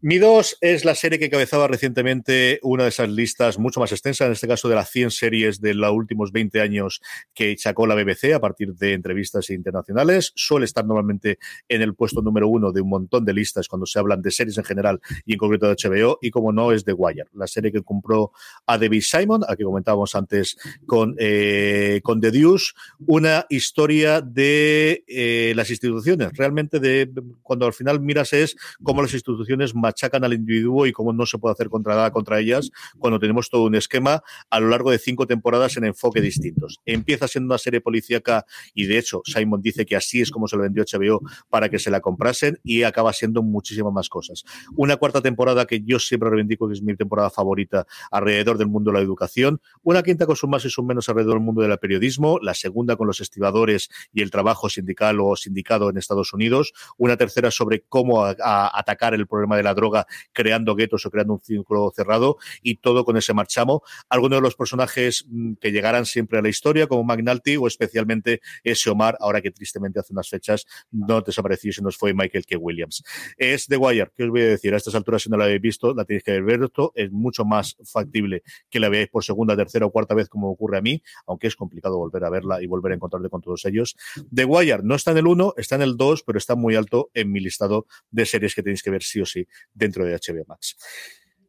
Mi 0.00 0.18
2 0.18 0.58
es 0.60 0.84
la 0.84 0.94
serie 0.94 1.18
que 1.18 1.30
cabezaba 1.30 1.68
recientemente 1.68 2.60
una 2.62 2.82
de 2.82 2.90
esas 2.90 3.08
listas 3.08 3.58
mucho 3.58 3.80
más 3.80 3.92
extensas, 3.92 4.26
en 4.26 4.32
este 4.32 4.46
caso 4.46 4.68
de 4.68 4.74
las 4.74 4.90
100 4.90 5.10
series 5.10 5.60
de 5.60 5.72
los 5.72 5.90
últimos 5.92 6.32
20 6.32 6.60
años 6.60 7.00
que 7.32 7.56
sacó 7.56 7.86
la 7.86 7.94
BBC 7.94 8.34
a 8.34 8.40
partir 8.40 8.74
de 8.74 8.92
entrevistas 8.92 9.48
internacionales. 9.48 10.32
Suele 10.34 10.66
estar 10.66 10.84
normalmente 10.84 11.38
en 11.68 11.82
el 11.82 11.94
puesto 11.94 12.22
número 12.22 12.48
uno 12.48 12.72
de 12.72 12.80
un 12.80 12.88
montón 12.88 13.24
de 13.24 13.32
listas 13.32 13.68
cuando 13.68 13.86
se 13.86 13.98
hablan 13.98 14.22
de 14.22 14.30
series 14.30 14.58
en 14.58 14.64
general 14.64 15.00
y 15.24 15.32
en 15.32 15.38
concreto 15.38 15.66
de 15.66 15.76
HBO, 15.76 16.18
y 16.20 16.30
como 16.30 16.52
no 16.52 16.72
es 16.72 16.84
The 16.84 16.92
Wire, 16.92 17.28
la 17.34 17.46
serie 17.46 17.72
que 17.72 17.82
compró 17.82 18.32
a 18.66 18.78
David 18.78 19.02
Simon, 19.02 19.42
a 19.48 19.56
que 19.56 19.64
comentábamos 19.64 20.14
antes 20.14 20.56
con, 20.86 21.14
eh, 21.18 22.00
con 22.02 22.20
The 22.20 22.30
Deuce, 22.30 22.72
una 23.06 23.46
historia 23.48 24.20
de 24.20 25.04
eh, 25.06 25.52
las 25.56 25.70
instituciones, 25.70 26.32
realmente 26.34 26.80
de 26.80 27.10
cuando 27.42 27.66
al 27.66 27.72
final 27.72 28.00
miras 28.00 28.32
es 28.32 28.56
cómo 28.82 29.02
las 29.02 29.14
instituciones 29.14 29.74
machacan 29.74 30.24
al 30.24 30.32
individuo 30.32 30.86
y 30.86 30.92
cómo 30.92 31.12
no 31.12 31.26
se 31.26 31.38
puede 31.38 31.52
hacer 31.52 31.68
contra 31.68 32.10
contra 32.10 32.38
ellas 32.38 32.70
cuando 32.98 33.18
tenemos 33.18 33.50
todo 33.50 33.64
un 33.64 33.74
esquema 33.74 34.22
a 34.50 34.60
lo 34.60 34.68
largo 34.68 34.90
de 34.90 34.98
cinco 34.98 35.26
temporadas 35.26 35.76
en 35.76 35.84
enfoque 35.84 36.20
distintos. 36.20 36.80
Empieza 36.84 37.28
siendo 37.28 37.46
una 37.46 37.58
serie 37.58 37.80
policíaca 37.80 38.46
y 38.74 38.86
de 38.86 38.98
hecho 38.98 39.22
Simon 39.24 39.62
dice 39.62 39.86
que 39.86 39.96
así 39.96 40.20
es 40.20 40.30
como 40.30 40.48
se 40.48 40.56
lo 40.56 40.62
vendió 40.62 40.84
HBO 40.84 41.20
para 41.48 41.68
que 41.68 41.78
se 41.78 41.90
la 41.90 42.00
comprasen 42.00 42.58
y 42.62 42.82
acaba 42.82 43.12
siendo 43.12 43.42
muchísimas 43.42 43.92
más 43.92 44.08
cosas. 44.08 44.44
Una 44.74 44.96
cuarta 44.96 45.20
temporada 45.20 45.66
que 45.66 45.82
yo 45.82 45.98
siempre 45.98 46.30
reivindico 46.30 46.68
que 46.68 46.74
es 46.74 46.82
mi 46.82 46.96
temporada 46.96 47.30
favorita 47.30 47.86
alrededor 48.10 48.58
del 48.58 48.68
mundo 48.68 48.90
de 48.90 48.98
la 48.98 49.04
educación, 49.04 49.60
una 49.82 50.02
quinta 50.02 50.26
con 50.26 50.36
sus 50.36 50.48
más 50.48 50.64
y 50.64 50.70
sus 50.70 50.84
menos 50.84 51.08
alrededor 51.08 51.34
del 51.34 51.44
mundo 51.44 51.62
del 51.62 51.76
periodismo, 51.78 52.38
la 52.40 52.54
segunda 52.54 52.96
con 52.96 53.06
los 53.06 53.20
estibadores 53.20 53.88
y 54.12 54.22
el 54.22 54.30
trabajo 54.30 54.68
sindical 54.68 55.20
o 55.20 55.36
sindicado 55.36 55.90
en 55.90 55.98
Estados 55.98 56.32
Unidos, 56.32 56.72
una 56.96 57.16
tercera 57.16 57.50
sobre 57.50 57.82
cómo 57.88 58.24
atacar 58.24 59.14
el 59.14 59.26
problema 59.26 59.56
de 59.56 59.62
la 59.62 59.74
droga 59.74 60.06
creando 60.32 60.74
guetos 60.74 61.06
o 61.06 61.10
creando 61.10 61.34
un 61.34 61.40
círculo 61.40 61.92
cerrado 61.94 62.38
y 62.62 62.76
todo 62.76 63.04
con 63.04 63.16
ese 63.16 63.34
marchamo. 63.34 63.82
Algunos 64.08 64.38
de 64.38 64.42
los 64.42 64.56
personajes 64.56 65.26
mm, 65.28 65.54
que 65.54 65.72
llegarán 65.72 66.06
siempre 66.06 66.38
a 66.38 66.42
la 66.42 66.48
historia, 66.48 66.86
como 66.86 67.04
McNulty 67.04 67.56
o 67.56 67.66
especialmente 67.66 68.40
ese 68.64 68.90
Omar, 68.90 69.16
ahora 69.20 69.40
que 69.40 69.50
tristemente 69.50 70.00
hace 70.00 70.12
unas 70.12 70.28
fechas 70.28 70.66
no 70.90 71.22
te 71.26 71.30
desapareció 71.30 71.70
y 71.70 71.72
se 71.72 71.82
nos 71.82 71.96
fue 71.96 72.14
Michael 72.14 72.46
K. 72.46 72.56
Williams. 72.56 73.02
Es 73.36 73.66
The 73.66 73.76
Wire, 73.76 74.12
¿qué 74.16 74.24
os 74.24 74.30
voy 74.30 74.42
a 74.42 74.46
decir? 74.46 74.72
A 74.72 74.76
estas 74.76 74.94
alturas, 74.94 75.22
si 75.22 75.28
no 75.28 75.36
la 75.36 75.44
habéis 75.44 75.60
visto, 75.60 75.92
la 75.94 76.04
tenéis 76.04 76.22
que 76.22 76.32
haber 76.32 76.58
visto. 76.58 76.92
Es 76.94 77.10
mucho 77.10 77.44
más 77.44 77.76
factible 77.84 78.42
que 78.70 78.80
la 78.80 78.88
veáis 78.88 79.08
por 79.08 79.24
segunda, 79.24 79.56
tercera 79.56 79.86
o 79.86 79.90
cuarta 79.90 80.14
vez, 80.14 80.28
como 80.28 80.50
ocurre 80.50 80.78
a 80.78 80.80
mí, 80.80 81.02
aunque 81.26 81.48
es 81.48 81.56
complicado 81.56 81.98
volver 81.98 82.24
a 82.24 82.30
verla 82.30 82.62
y 82.62 82.66
volver 82.66 82.92
a 82.92 82.94
encontrarte 82.94 83.28
con 83.28 83.40
todos 83.40 83.64
ellos. 83.64 83.96
The 84.34 84.44
Wire 84.44 84.82
no 84.82 84.94
está 84.94 85.10
en 85.10 85.18
el 85.18 85.26
1, 85.26 85.54
está 85.56 85.74
en 85.74 85.82
el 85.82 85.96
2, 85.96 86.22
pero 86.22 86.38
está 86.38 86.54
muy 86.54 86.76
alto 86.76 87.10
en 87.14 87.32
mi 87.32 87.40
listado 87.40 87.86
de 88.10 88.24
series 88.24 88.54
que 88.54 88.62
tenéis 88.62 88.82
que 88.82 88.90
ver 88.90 89.02
sí 89.02 89.20
o 89.20 89.26
sí 89.26 89.46
dentro 89.74 90.04
de 90.04 90.14
HBO 90.14 90.44
Max. 90.46 90.76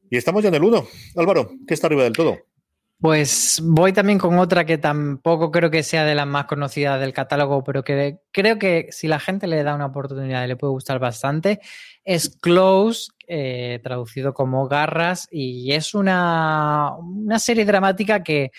Y 0.09 0.17
estamos 0.17 0.41
ya 0.41 0.49
en 0.49 0.55
el 0.55 0.63
1. 0.63 0.87
Álvaro, 1.15 1.51
¿qué 1.67 1.73
está 1.73 1.87
arriba 1.87 2.03
del 2.03 2.13
todo? 2.13 2.46
Pues 2.99 3.61
voy 3.63 3.93
también 3.93 4.17
con 4.17 4.39
otra 4.39 4.65
que 4.65 4.79
tampoco 4.79 5.51
creo 5.51 5.69
que 5.69 5.83
sea 5.83 6.03
de 6.03 6.15
las 6.15 6.25
más 6.25 6.45
conocidas 6.45 6.99
del 6.99 7.13
catálogo, 7.13 7.63
pero 7.63 7.83
que 7.83 8.17
creo 8.31 8.57
que 8.57 8.87
si 8.89 9.07
la 9.07 9.19
gente 9.19 9.45
le 9.45 9.61
da 9.61 9.75
una 9.75 9.85
oportunidad 9.85 10.47
le 10.47 10.55
puede 10.55 10.71
gustar 10.71 10.97
bastante. 10.97 11.59
Es 12.03 12.35
Close, 12.41 13.11
eh, 13.27 13.79
traducido 13.83 14.33
como 14.33 14.67
Garras, 14.67 15.27
y 15.29 15.73
es 15.73 15.93
una, 15.93 16.95
una 16.97 17.37
serie 17.37 17.65
dramática 17.65 18.23
que 18.23 18.51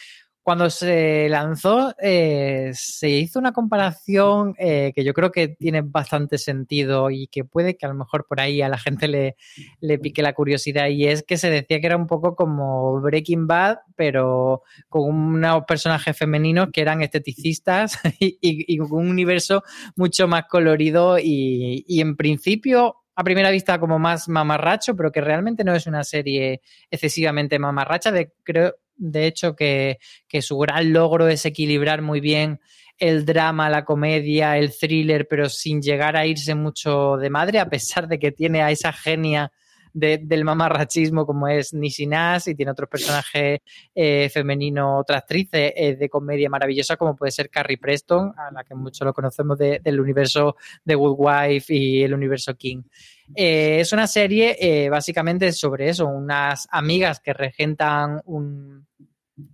cuando 0.49 0.71
se 0.71 1.29
lanzó, 1.29 1.95
eh, 2.01 2.71
se 2.73 3.11
hizo 3.11 3.39
una 3.39 3.53
comparación 3.53 4.55
eh, 4.59 4.93
que 4.95 5.05
yo 5.05 5.13
creo 5.13 5.31
que 5.31 5.49
tiene 5.49 5.83
bastante 5.83 6.39
sentido 6.39 7.11
y 7.11 7.27
que 7.27 7.45
puede 7.45 7.77
que 7.77 7.85
a 7.85 7.91
lo 7.91 7.95
mejor 7.95 8.25
por 8.27 8.41
ahí 8.41 8.63
a 8.63 8.71
la 8.71 8.79
gente 8.79 9.09
le, 9.09 9.37
le, 9.83 9.99
pique 9.99 10.23
la 10.23 10.33
curiosidad. 10.33 10.89
Y 10.89 11.07
es 11.07 11.23
que 11.23 11.37
se 11.37 11.51
decía 11.51 11.83
que 11.83 11.87
era 11.87 11.99
un 11.99 12.07
poco 12.07 12.35
como 12.35 12.99
Breaking 13.03 13.47
Bad, 13.47 13.81
pero 13.95 14.63
con 14.89 15.15
unos 15.15 15.65
personajes 15.69 16.17
femeninos 16.17 16.69
que 16.73 16.81
eran 16.81 17.03
esteticistas 17.03 17.99
y, 18.19 18.39
y, 18.41 18.75
y 18.75 18.81
un 18.81 19.07
universo 19.07 19.63
mucho 19.97 20.29
más 20.29 20.45
colorido 20.49 21.19
y, 21.19 21.85
y 21.87 22.01
en 22.01 22.17
principio 22.17 22.97
a 23.15 23.23
primera 23.23 23.51
vista 23.51 23.79
como 23.79 23.99
más 23.99 24.31
mamarracho, 24.31 24.97
pero 24.97 25.13
que 25.13 25.21
realmente 25.21 25.63
no 25.63 25.75
es 25.75 25.87
una 25.87 26.05
serie 26.05 26.63
excesivamente 26.91 27.59
mamarracha. 27.59 28.13
De, 28.13 28.33
creo, 28.45 28.77
de 28.99 29.27
hecho, 29.27 29.57
que, 29.57 29.99
que 30.29 30.43
su 30.43 30.59
gran 30.59 30.93
logro 30.93 31.29
es 31.29 31.47
equilibrar 31.47 32.03
muy 32.03 32.21
bien 32.21 32.61
el 32.99 33.25
drama, 33.25 33.71
la 33.71 33.85
comedia, 33.85 34.59
el 34.59 34.77
thriller, 34.77 35.27
pero 35.29 35.49
sin 35.49 35.81
llegar 35.81 36.17
a 36.17 36.27
irse 36.27 36.55
mucho 36.55 37.17
de 37.17 37.31
madre, 37.31 37.61
a 37.61 37.69
pesar 37.71 38.09
de 38.09 38.19
que 38.19 38.33
tiene 38.33 38.61
a 38.61 38.71
esa 38.71 38.93
genia 38.93 39.53
de, 39.93 40.19
del 40.19 40.45
mamarrachismo 40.45 41.27
como 41.27 41.49
es 41.49 41.73
Nisi 41.73 42.09
y 42.47 42.55
tiene 42.55 42.73
otros 42.73 42.89
personajes 42.89 43.61
eh, 43.95 44.29
femeninos, 44.33 45.01
otra 45.01 45.19
actriz 45.19 45.49
eh, 45.53 45.97
de 45.99 46.09
comedia 46.09 46.49
maravillosa 46.49 46.97
como 46.97 47.17
puede 47.17 47.33
ser 47.33 47.51
Carrie 47.51 47.79
Preston, 47.79 48.33
a 48.37 48.51
la 48.53 48.65
que 48.65 48.75
mucho 48.75 49.05
lo 49.05 49.13
conocemos 49.13 49.59
de, 49.59 49.81
del 49.83 50.01
universo 50.01 50.57
de 50.85 50.95
Good 50.95 51.17
Wife 51.19 51.75
y 51.75 52.03
el 52.03 52.15
universo 52.15 52.55
King. 52.57 52.83
Eh, 53.35 53.81
es 53.81 53.93
una 53.93 54.07
serie 54.07 54.57
eh, 54.59 54.89
básicamente 54.89 55.53
sobre 55.53 55.89
eso, 55.89 56.07
unas 56.07 56.67
amigas 56.71 57.21
que 57.21 57.33
regentan 57.33 58.21
un, 58.25 58.88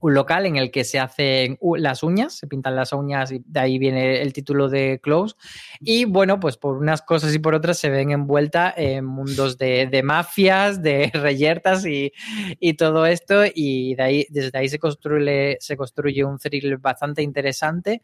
un 0.01 0.15
local 0.15 0.47
en 0.47 0.57
el 0.57 0.71
que 0.71 0.85
se 0.85 0.99
hacen 0.99 1.59
las 1.77 2.03
uñas, 2.03 2.35
se 2.35 2.47
pintan 2.47 2.77
las 2.77 2.93
uñas 2.93 3.33
y 3.33 3.43
de 3.47 3.61
ahí 3.61 3.79
viene 3.79 4.23
el 4.23 4.33
título 4.33 4.69
de 4.69 5.01
Close. 5.03 5.35
Y 5.81 6.05
bueno, 6.05 6.41
pues 6.41 6.57
por 6.57 6.77
unas 6.77 7.03
cosas 7.03 7.35
y 7.35 7.39
por 7.39 7.55
otras 7.55 7.79
se 7.79 7.91
ven 7.91 8.11
envueltas 8.11 8.75
en 8.77 9.05
mundos 9.05 9.59
de, 9.59 9.87
de 9.87 10.03
mafias, 10.03 10.83
de 10.83 11.11
reyertas 11.15 11.85
y, 11.87 12.13
y, 12.61 12.75
todo 12.75 13.07
esto. 13.07 13.43
Y 13.55 13.95
de 13.95 14.03
ahí, 14.03 14.27
desde 14.31 14.59
ahí 14.59 14.69
se 14.69 14.79
construye, 14.79 15.57
se 15.61 15.77
construye 15.77 16.25
un 16.25 16.39
thriller 16.39 16.79
bastante 16.79 17.23
interesante. 17.23 18.03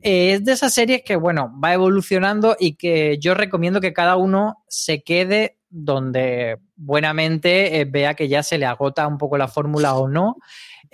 Es 0.00 0.44
de 0.44 0.52
esas 0.52 0.74
series 0.74 1.02
que, 1.02 1.16
bueno, 1.16 1.50
va 1.62 1.72
evolucionando 1.72 2.56
y 2.58 2.74
que 2.74 3.18
yo 3.18 3.32
recomiendo 3.34 3.80
que 3.80 3.94
cada 3.94 4.16
uno 4.16 4.62
se 4.68 5.02
quede 5.02 5.56
donde 5.70 6.58
buenamente 6.76 7.80
eh, 7.80 7.84
vea 7.84 8.14
que 8.14 8.28
ya 8.28 8.44
se 8.44 8.58
le 8.58 8.66
agota 8.66 9.08
un 9.08 9.18
poco 9.18 9.36
la 9.36 9.48
fórmula 9.48 9.94
o 9.94 10.08
no. 10.08 10.36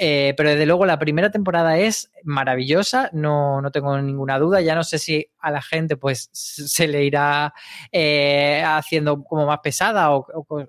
Eh, 0.03 0.33
pero 0.35 0.49
desde 0.49 0.65
luego 0.65 0.87
la 0.87 0.99
primera 0.99 1.31
temporada 1.31 1.77
es 1.77 2.11
maravillosa, 2.25 3.11
no, 3.13 3.61
no, 3.61 3.71
tengo 3.71 4.01
ninguna 4.01 4.39
duda. 4.39 4.63
Ya 4.63 4.75
no 4.75 4.83
sé 4.83 4.99
si 4.99 5.27
a 5.39 5.51
la 5.51 5.61
gente 5.61 5.99
pues 5.99 6.31
se 6.33 6.89
le 6.89 7.05
irá 7.05 7.53
eh, 7.93 8.63
haciendo 8.65 9.23
como 9.23 9.45
más 9.45 9.59
pesada 9.59 10.11
o, 10.13 10.27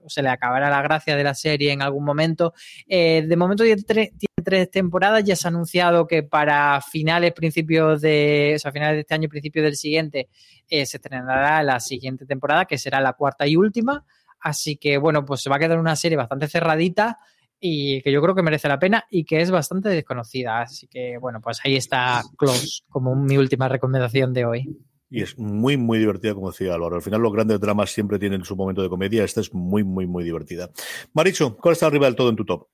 se 0.08 0.22
le 0.22 0.28
acabará 0.28 0.70
la 0.70 0.82
gracia 0.82 1.16
de 1.16 1.24
la 1.24 1.34
serie 1.34 1.72
en 1.72 1.82
algún 1.82 2.04
momento. 2.04 2.54
Eh, 2.90 3.24
de 3.26 3.38
momento 3.38 3.64
tiene 3.64 3.82
tres, 3.84 4.10
tiene 4.18 4.44
tres, 4.44 4.70
temporadas, 4.70 5.24
ya 5.24 5.38
se 5.38 5.48
ha 5.48 5.50
anunciado 5.50 6.08
que 6.08 6.24
para 6.24 6.82
finales, 6.82 7.32
principios 7.32 8.02
de, 8.02 8.56
o 8.58 8.60
sea, 8.60 8.74
finales 8.74 8.96
de 8.96 9.02
este 9.02 9.14
año, 9.14 9.30
principios 9.30 9.64
del 9.64 9.78
siguiente, 9.78 10.28
se 10.68 10.82
estrenará 10.82 11.64
la 11.64 11.80
siguiente 11.80 12.26
temporada, 12.26 12.66
que 12.66 12.78
será 12.78 13.00
la 13.00 13.14
cuarta 13.14 13.48
y 13.48 13.56
última. 13.56 14.04
Así 14.42 14.76
que 14.76 14.98
bueno, 14.98 15.24
pues 15.24 15.42
se 15.42 15.50
va 15.50 15.56
a 15.56 15.60
quedar 15.60 15.80
una 15.80 15.96
serie 15.96 16.18
bastante 16.18 16.50
cerradita 16.50 17.20
y 17.62 18.01
que 18.01 18.12
yo 18.12 18.22
creo 18.22 18.34
que 18.34 18.41
merece 18.41 18.68
la 18.68 18.80
pena 18.80 19.05
y 19.09 19.24
que 19.24 19.39
es 19.39 19.51
bastante 19.51 19.88
desconocida. 19.89 20.62
Así 20.62 20.88
que, 20.88 21.18
bueno, 21.20 21.39
pues 21.39 21.59
ahí 21.64 21.76
está 21.76 22.24
Close 22.38 22.82
como 22.89 23.16
mi 23.16 23.38
última 23.38 23.70
recomendación 23.70 24.34
de 24.34 24.45
hoy. 24.45 24.78
Y 25.12 25.22
es 25.22 25.38
muy, 25.38 25.78
muy 25.78 25.99
divertida, 25.99 26.34
como 26.34 26.51
decía 26.51 26.74
Álvaro. 26.74 26.95
Al 26.95 27.01
final, 27.01 27.22
los 27.22 27.34
grandes 27.34 27.59
dramas 27.59 27.91
siempre 27.91 28.18
tienen 28.18 28.43
su 28.43 28.55
momento 28.55 28.82
de 28.82 28.89
comedia. 28.89 29.24
Esta 29.24 29.41
es 29.41 29.53
muy, 29.53 29.84
muy, 29.84 30.07
muy 30.07 30.24
divertida. 30.24 30.72
Maricho, 31.14 31.55
¿cuál 31.57 31.74
está 31.74 31.86
arriba 31.86 32.07
del 32.07 32.16
todo 32.16 32.30
en 32.30 32.36
tu 32.38 32.45
top? 32.45 32.68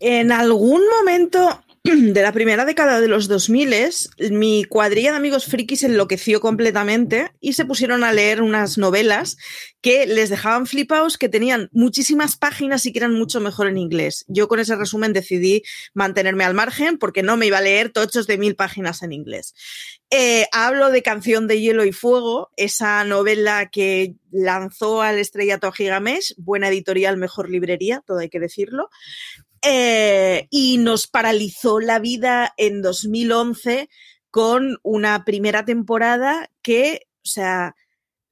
En 0.00 0.32
algún 0.32 0.82
momento 0.98 1.60
de 1.84 2.22
la 2.22 2.32
primera 2.32 2.64
década 2.64 3.00
de 3.00 3.08
los 3.08 3.28
2000, 3.28 3.68
mi 4.30 4.64
cuadrilla 4.64 5.12
de 5.12 5.16
amigos 5.16 5.46
frikis 5.46 5.82
enloqueció 5.82 6.40
completamente 6.40 7.32
y 7.40 7.52
se 7.52 7.64
pusieron 7.64 8.04
a 8.04 8.12
leer 8.12 8.42
unas 8.42 8.78
novelas 8.78 9.36
que 9.80 10.06
les 10.06 10.28
dejaban 10.28 10.66
flipados, 10.66 11.18
que 11.18 11.28
tenían 11.28 11.68
muchísimas 11.72 12.36
páginas 12.36 12.84
y 12.84 12.92
que 12.92 12.98
eran 12.98 13.14
mucho 13.14 13.40
mejor 13.40 13.68
en 13.68 13.78
inglés. 13.78 14.24
Yo 14.28 14.48
con 14.48 14.60
ese 14.60 14.76
resumen 14.76 15.12
decidí 15.12 15.62
mantenerme 15.94 16.44
al 16.44 16.54
margen 16.54 16.98
porque 16.98 17.22
no 17.22 17.36
me 17.36 17.46
iba 17.46 17.58
a 17.58 17.62
leer 17.62 17.90
tochos 17.90 18.26
de 18.26 18.38
mil 18.38 18.56
páginas 18.56 19.02
en 19.02 19.12
inglés. 19.12 19.54
Eh, 20.10 20.46
hablo 20.52 20.90
de 20.90 21.02
Canción 21.02 21.46
de 21.46 21.60
Hielo 21.60 21.84
y 21.84 21.92
Fuego, 21.92 22.50
esa 22.56 23.04
novela 23.04 23.68
que 23.70 24.14
lanzó 24.30 25.02
al 25.02 25.18
estrellato 25.18 25.66
a 25.66 25.72
Gigamesh, 25.72 26.34
buena 26.38 26.68
editorial, 26.68 27.16
mejor 27.18 27.50
librería, 27.50 28.02
todo 28.06 28.18
hay 28.18 28.30
que 28.30 28.40
decirlo. 28.40 28.88
Eh, 29.62 30.46
y 30.50 30.78
nos 30.78 31.06
paralizó 31.06 31.80
la 31.80 31.98
vida 31.98 32.54
en 32.56 32.82
2011 32.82 33.88
con 34.30 34.78
una 34.82 35.24
primera 35.24 35.64
temporada 35.64 36.50
que, 36.62 37.08
o 37.24 37.28
sea, 37.28 37.74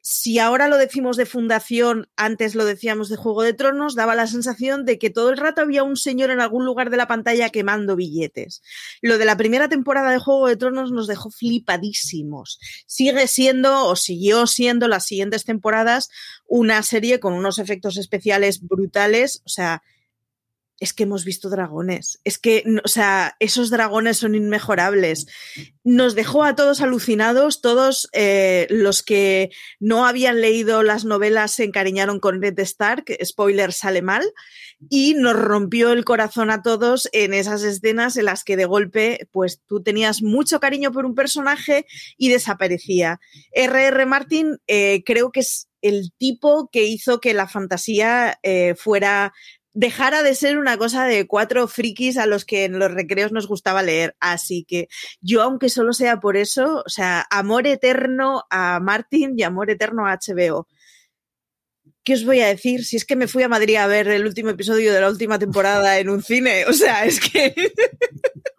si 0.09 0.39
ahora 0.39 0.68
lo 0.68 0.79
decimos 0.79 1.16
de 1.16 1.27
Fundación, 1.27 2.09
antes 2.14 2.55
lo 2.55 2.64
decíamos 2.64 3.09
de 3.09 3.16
Juego 3.16 3.43
de 3.43 3.55
Tronos, 3.55 3.97
daba 3.97 4.14
la 4.14 4.29
sensación 4.29 4.85
de 4.85 5.01
que 5.01 5.11
todo 5.11 5.31
el 5.31 5.37
rato 5.37 5.62
había 5.62 5.83
un 5.83 5.97
señor 5.97 6.31
en 6.31 6.41
algún 6.41 6.64
lugar 6.64 6.91
de 6.91 6.97
la 6.97 7.09
pantalla 7.09 7.51
quemando 7.51 7.97
billetes. 7.97 8.62
Lo 9.03 9.18
de 9.18 9.24
la 9.24 9.37
primera 9.37 9.68
temporada 9.68 10.12
de 10.12 10.20
Juego 10.20 10.47
de 10.47 10.57
Tronos 10.57 10.93
nos 10.93 11.09
dejó 11.09 11.33
flipadísimos. 11.33 12.61
Sigue 12.87 13.27
siendo, 13.27 13.89
o 13.89 13.97
siguió 13.97 14.47
siendo 14.47 14.87
las 14.87 15.07
siguientes 15.07 15.45
temporadas, 15.45 16.09
una 16.47 16.85
serie 16.85 17.18
con 17.18 17.33
unos 17.33 17.59
efectos 17.59 17.97
especiales 17.97 18.61
brutales, 18.62 19.43
o 19.45 19.49
sea, 19.49 19.83
es 20.79 20.93
que 20.93 21.05
hemos 21.05 21.24
visto 21.24 21.49
dragones. 21.49 22.20
Es 22.24 22.39
que, 22.39 22.62
o 22.85 22.89
sea, 22.89 23.37
esos 23.41 23.70
dragones 23.70 24.18
son 24.18 24.35
inmejorables. 24.35 25.27
Nos 25.85 26.14
dejó 26.14 26.45
a 26.45 26.55
todos 26.55 26.83
alucinados. 26.83 27.62
Todos 27.62 28.09
eh, 28.12 28.66
los 28.68 29.03
que 29.03 29.51
no 29.81 30.07
habían 30.07 30.41
leído 30.41 30.83
las 30.83 31.05
novelas 31.05 31.53
se 31.53 31.64
encariñaron 31.64 32.20
con 32.20 32.41
Ned 32.41 32.59
Stark. 32.59 33.05
Spoiler 33.24 33.72
sale 33.72 34.03
mal. 34.03 34.22
Y 34.91 35.14
nos 35.14 35.35
rompió 35.35 35.93
el 35.93 36.05
corazón 36.05 36.51
a 36.51 36.61
todos 36.62 37.09
en 37.12 37.33
esas 37.33 37.62
escenas 37.62 38.18
en 38.18 38.27
las 38.27 38.45
que 38.45 38.59
de 38.59 38.66
golpe, 38.66 39.27
pues 39.33 39.62
tú 39.66 39.83
tenías 39.83 40.20
mucho 40.20 40.61
cariño 40.61 40.93
por 40.93 41.07
un 41.07 41.14
personaje 41.14 41.87
y 42.18 42.29
desaparecía. 42.29 43.18
R.R. 43.53 44.05
Martin 44.05 44.59
eh, 44.66 45.03
creo 45.07 45.33
que 45.33 45.41
es 45.41 45.70
el 45.81 46.12
tipo 46.18 46.68
que 46.70 46.85
hizo 46.85 47.20
que 47.20 47.33
la 47.33 47.49
fantasía 47.49 48.39
eh, 48.43 48.74
fuera 48.77 49.33
dejara 49.77 50.22
de 50.22 50.35
ser 50.35 50.57
una 50.57 50.79
cosa 50.79 51.05
de 51.05 51.27
cuatro 51.27 51.68
frikis 51.68 52.16
a 52.16 52.24
los 52.24 52.47
que 52.47 52.64
en 52.64 52.79
los 52.79 52.91
recreos 52.91 53.31
nos 53.31 53.47
gustaba 53.47 53.83
leer. 53.83 54.16
Así 54.20 54.64
que 54.66 54.89
yo, 55.20 55.43
aunque 55.43 55.68
solo 55.68 55.93
sea 55.93 56.18
por 56.18 56.39
eso, 56.39 56.83
o 56.87 56.89
sea, 56.89 57.27
amor 57.31 57.66
eterno 57.66 58.45
a 58.51 58.81
Martin 58.81 59.35
y 59.37 59.43
amor 59.43 59.70
eterno 59.70 60.07
a 60.07 60.16
HBO. 60.16 60.66
¿Qué 62.05 62.14
os 62.14 62.24
voy 62.24 62.41
a 62.41 62.47
decir? 62.47 62.85
Si 62.85 62.97
es 62.97 63.05
que 63.05 63.16
me 63.16 63.29
fui 63.29 63.43
a 63.43 63.49
Madrid 63.49 63.77
a 63.77 63.87
ver 63.87 64.09
el 64.09 64.24
último 64.24 64.49
episodio 64.49 64.95
de 64.95 65.01
la 65.01 65.11
última 65.11 65.39
temporada 65.39 65.99
en 65.99 66.09
un 66.09 66.22
cine. 66.22 66.64
O 66.66 66.72
sea, 66.72 67.05
es 67.05 67.20
que. 67.20 67.55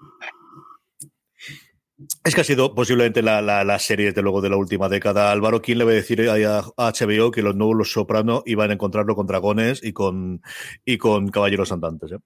Es 2.28 2.36
que 2.36 2.42
ha 2.42 2.44
sido 2.44 2.76
posiblemente 2.76 3.22
la, 3.22 3.42
la, 3.42 3.64
la, 3.64 3.80
serie, 3.80 4.08
desde 4.08 4.22
luego, 4.22 4.42
de 4.42 4.50
la 4.50 4.58
última 4.58 4.90
década. 4.90 5.32
Álvaro, 5.32 5.62
¿quién 5.62 5.78
le 5.78 5.86
va 5.86 5.92
a 5.92 5.94
decir 5.94 6.30
a, 6.30 6.62
HBO 6.76 7.32
que 7.32 7.42
los 7.42 7.56
nuevos 7.56 7.78
Los 7.78 7.92
Soprano 7.94 8.44
iban 8.46 8.70
a 8.70 8.74
encontrarlo 8.74 9.16
con 9.16 9.28
dragones 9.28 9.82
y 9.82 9.94
con, 9.94 10.42
y 10.84 10.98
con 10.98 11.30
caballeros 11.30 11.72
andantes? 11.72 12.12
¿eh? 12.12 12.18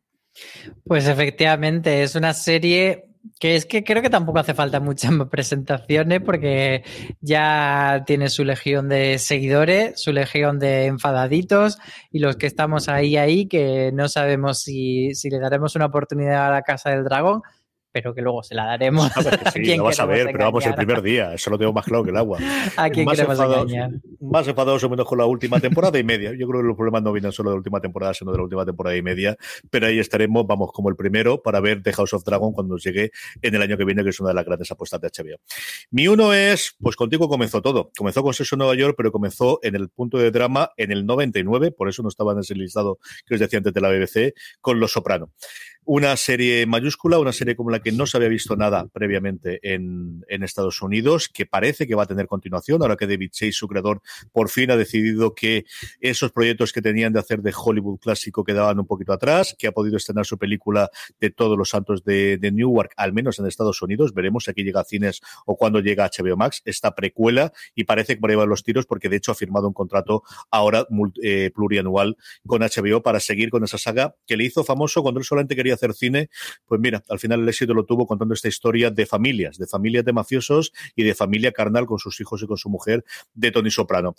Pues 0.83 1.07
efectivamente, 1.07 2.01
es 2.01 2.15
una 2.15 2.33
serie 2.33 3.05
que 3.39 3.55
es 3.55 3.67
que 3.67 3.83
creo 3.83 4.01
que 4.01 4.09
tampoco 4.09 4.39
hace 4.39 4.55
falta 4.55 4.79
muchas 4.79 5.11
presentaciones 5.29 6.21
porque 6.21 6.83
ya 7.19 8.03
tiene 8.07 8.27
su 8.27 8.43
legión 8.43 8.89
de 8.89 9.19
seguidores, 9.19 10.01
su 10.01 10.11
legión 10.11 10.57
de 10.57 10.87
enfadaditos 10.87 11.77
y 12.11 12.17
los 12.17 12.37
que 12.37 12.47
estamos 12.47 12.89
ahí, 12.89 13.17
ahí, 13.17 13.47
que 13.47 13.91
no 13.93 14.09
sabemos 14.09 14.61
si, 14.61 15.13
si 15.13 15.29
le 15.29 15.37
daremos 15.37 15.75
una 15.75 15.85
oportunidad 15.85 16.47
a 16.47 16.51
la 16.51 16.63
Casa 16.63 16.89
del 16.89 17.03
Dragón 17.03 17.43
pero 17.91 18.13
que 18.13 18.21
luego 18.21 18.43
se 18.43 18.55
la 18.55 18.65
daremos. 18.65 19.11
A 19.17 19.51
sí, 19.51 19.75
lo 19.75 19.85
vas 19.85 19.99
a 19.99 20.05
ver, 20.05 20.27
pero 20.31 20.45
vamos 20.45 20.65
el 20.65 20.75
primer 20.75 21.01
día, 21.01 21.33
eso 21.33 21.49
lo 21.49 21.57
tengo 21.57 21.73
más 21.73 21.85
claro 21.85 22.03
que 22.03 22.09
el 22.09 22.17
agua. 22.17 22.39
¿A 22.77 22.89
quién 22.89 23.05
más 23.05 23.15
queremos 23.15 23.37
enfadados, 23.37 23.71
engañar? 23.71 23.91
Más 24.19 24.47
enfadados 24.47 24.83
o 24.83 24.89
menos 24.89 25.05
con 25.05 25.17
la 25.17 25.25
última 25.25 25.59
temporada 25.59 25.97
y 25.99 26.03
media. 26.03 26.31
Yo 26.31 26.47
creo 26.47 26.61
que 26.61 26.67
los 26.67 26.75
problemas 26.75 27.03
no 27.03 27.11
vienen 27.11 27.31
solo 27.31 27.49
de 27.49 27.55
la 27.55 27.57
última 27.57 27.81
temporada, 27.81 28.13
sino 28.13 28.31
de 28.31 28.37
la 28.37 28.43
última 28.43 28.65
temporada 28.65 28.95
y 28.95 29.01
media, 29.01 29.37
pero 29.69 29.87
ahí 29.87 29.99
estaremos, 29.99 30.45
vamos, 30.47 30.71
como 30.71 30.89
el 30.89 30.95
primero 30.95 31.41
para 31.41 31.59
ver 31.59 31.81
The 31.83 31.93
House 31.93 32.13
of 32.13 32.23
Dragon 32.23 32.53
cuando 32.53 32.75
nos 32.75 32.83
llegue 32.83 33.11
en 33.41 33.55
el 33.55 33.61
año 33.61 33.77
que 33.77 33.85
viene, 33.85 34.03
que 34.03 34.09
es 34.09 34.19
una 34.19 34.29
de 34.29 34.35
las 34.35 34.45
grandes 34.45 34.71
apuestas 34.71 35.01
de 35.01 35.09
HBO. 35.09 35.39
Mi 35.91 36.07
uno 36.07 36.33
es, 36.33 36.75
pues 36.79 36.95
contigo 36.95 37.27
comenzó 37.27 37.61
todo. 37.61 37.91
Comenzó 37.97 38.23
con 38.23 38.33
Sexo 38.33 38.55
Nueva 38.55 38.75
York, 38.75 38.95
pero 38.97 39.11
comenzó 39.11 39.59
en 39.63 39.75
el 39.75 39.89
punto 39.89 40.17
de 40.17 40.31
drama 40.31 40.71
en 40.77 40.91
el 40.91 41.05
99, 41.05 41.71
por 41.71 41.89
eso 41.89 42.03
no 42.03 42.09
estaba 42.09 42.33
en 42.33 42.39
ese 42.39 42.55
listado 42.55 42.99
que 43.25 43.35
os 43.35 43.39
decía 43.39 43.57
antes 43.57 43.73
de 43.73 43.81
la 43.81 43.89
BBC, 43.89 44.33
con 44.61 44.79
Los 44.79 44.93
Soprano 44.93 45.31
una 45.93 46.15
serie 46.15 46.65
mayúscula, 46.67 47.19
una 47.19 47.33
serie 47.33 47.57
como 47.57 47.69
la 47.69 47.81
que 47.81 47.91
no 47.91 48.05
se 48.05 48.15
había 48.15 48.29
visto 48.29 48.55
nada 48.55 48.87
previamente 48.93 49.59
en, 49.61 50.23
en, 50.29 50.41
Estados 50.41 50.81
Unidos, 50.81 51.27
que 51.27 51.45
parece 51.45 51.85
que 51.85 51.95
va 51.95 52.03
a 52.03 52.05
tener 52.05 52.27
continuación, 52.27 52.81
ahora 52.81 52.95
que 52.95 53.07
David 53.07 53.31
Chase, 53.31 53.51
su 53.51 53.67
creador, 53.67 54.01
por 54.31 54.47
fin 54.47 54.71
ha 54.71 54.77
decidido 54.77 55.35
que 55.35 55.65
esos 55.99 56.31
proyectos 56.31 56.71
que 56.71 56.81
tenían 56.81 57.11
de 57.11 57.19
hacer 57.19 57.41
de 57.41 57.53
Hollywood 57.53 57.99
clásico 57.99 58.45
quedaban 58.45 58.79
un 58.79 58.87
poquito 58.87 59.11
atrás, 59.11 59.53
que 59.59 59.67
ha 59.67 59.73
podido 59.73 59.97
estrenar 59.97 60.25
su 60.25 60.37
película 60.37 60.89
de 61.19 61.29
todos 61.29 61.57
los 61.57 61.67
santos 61.67 62.05
de, 62.05 62.37
de 62.37 62.53
Newark, 62.53 62.93
al 62.95 63.11
menos 63.11 63.37
en 63.39 63.47
Estados 63.47 63.81
Unidos. 63.81 64.13
Veremos 64.13 64.45
si 64.45 64.51
aquí 64.51 64.63
llega 64.63 64.79
a 64.79 64.85
cines 64.85 65.19
o 65.45 65.57
cuando 65.57 65.81
llega 65.81 66.05
a 66.05 66.09
HBO 66.09 66.37
Max, 66.37 66.61
esta 66.63 66.95
precuela, 66.95 67.51
y 67.75 67.83
parece 67.83 68.15
que 68.15 68.21
por 68.21 68.29
ahí 68.29 68.37
van 68.37 68.47
los 68.47 68.63
tiros, 68.63 68.85
porque 68.85 69.09
de 69.09 69.17
hecho 69.17 69.33
ha 69.33 69.35
firmado 69.35 69.67
un 69.67 69.73
contrato 69.73 70.23
ahora 70.51 70.87
eh, 71.21 71.51
plurianual 71.53 72.15
con 72.47 72.61
HBO 72.61 73.03
para 73.03 73.19
seguir 73.19 73.49
con 73.49 73.65
esa 73.65 73.77
saga 73.77 74.15
que 74.25 74.37
le 74.37 74.45
hizo 74.45 74.63
famoso 74.63 75.01
cuando 75.01 75.19
él 75.19 75.25
solamente 75.25 75.53
quería 75.53 75.73
hacer 75.73 75.80
cine, 75.93 76.29
pues 76.65 76.79
mira, 76.79 77.03
al 77.09 77.19
final 77.19 77.41
el 77.41 77.49
éxito 77.49 77.73
lo 77.73 77.86
tuvo 77.86 78.05
contando 78.07 78.34
esta 78.34 78.47
historia 78.47 78.89
de 78.91 79.05
familias, 79.05 79.57
de 79.57 79.67
familias 79.67 80.05
de 80.05 80.13
mafiosos 80.13 80.71
y 80.95 81.03
de 81.03 81.15
familia 81.15 81.51
carnal 81.51 81.86
con 81.86 81.99
sus 81.99 82.19
hijos 82.21 82.41
y 82.43 82.47
con 82.47 82.57
su 82.57 82.69
mujer 82.69 83.03
de 83.34 83.51
Tony 83.51 83.71
Soprano. 83.71 84.15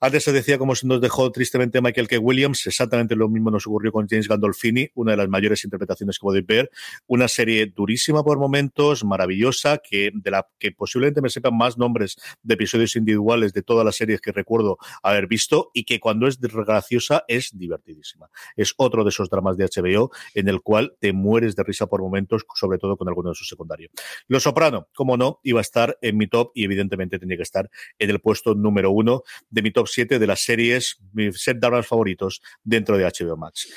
Antes 0.00 0.24
se 0.24 0.32
decía 0.32 0.58
cómo 0.58 0.74
se 0.74 0.86
nos 0.86 1.00
dejó 1.00 1.30
tristemente 1.30 1.80
Michael 1.80 2.08
K. 2.08 2.18
Williams, 2.18 2.66
exactamente 2.66 3.16
lo 3.16 3.28
mismo 3.28 3.50
nos 3.50 3.66
ocurrió 3.66 3.92
con 3.92 4.06
James 4.08 4.28
Gandolfini, 4.28 4.90
una 4.94 5.12
de 5.12 5.16
las 5.18 5.28
mayores 5.28 5.64
interpretaciones 5.64 6.18
que 6.18 6.22
podéis 6.22 6.46
ver, 6.46 6.70
una 7.06 7.28
serie 7.28 7.66
durísima 7.66 8.22
por 8.22 8.38
momentos, 8.38 9.04
maravillosa, 9.04 9.78
que 9.78 10.10
de 10.12 10.30
la 10.30 10.46
que 10.58 10.72
posiblemente 10.72 11.20
me 11.20 11.30
sepan 11.30 11.56
más 11.56 11.78
nombres 11.78 12.16
de 12.42 12.54
episodios 12.54 12.96
individuales 12.96 13.52
de 13.52 13.62
todas 13.62 13.84
las 13.84 13.96
series 13.96 14.20
que 14.20 14.32
recuerdo 14.32 14.78
haber 15.02 15.26
visto 15.26 15.70
y 15.72 15.84
que 15.84 16.00
cuando 16.00 16.26
es 16.26 16.40
graciosa 16.40 17.24
es 17.28 17.50
divertidísima. 17.56 18.30
Es 18.56 18.74
otro 18.76 19.04
de 19.04 19.10
esos 19.10 19.30
dramas 19.30 19.56
de 19.56 19.66
HBO 19.66 20.10
en 20.34 20.48
el 20.48 20.60
cual 20.60 20.93
te 20.98 21.12
mueres 21.12 21.56
de 21.56 21.62
risa 21.62 21.86
por 21.86 22.00
momentos, 22.00 22.44
sobre 22.54 22.78
todo 22.78 22.96
con 22.96 23.08
alguno 23.08 23.30
de 23.30 23.34
sus 23.34 23.48
secundarios. 23.48 23.90
Los 24.28 24.42
Soprano, 24.42 24.88
como 24.94 25.16
no, 25.16 25.40
iba 25.42 25.60
a 25.60 25.62
estar 25.62 25.98
en 26.00 26.16
mi 26.16 26.26
top 26.26 26.52
y 26.54 26.64
evidentemente 26.64 27.18
tenía 27.18 27.36
que 27.36 27.42
estar 27.42 27.70
en 27.98 28.10
el 28.10 28.20
puesto 28.20 28.54
número 28.54 28.90
uno 28.90 29.22
de 29.50 29.62
mi 29.62 29.70
top 29.70 29.88
7 29.88 30.18
de 30.18 30.26
las 30.26 30.40
series, 30.40 30.98
mis 31.12 31.42
set 31.42 31.58
dramas 31.58 31.86
favoritos 31.86 32.40
dentro 32.62 32.96
de 32.96 33.04
HBO 33.04 33.36
Max. 33.36 33.68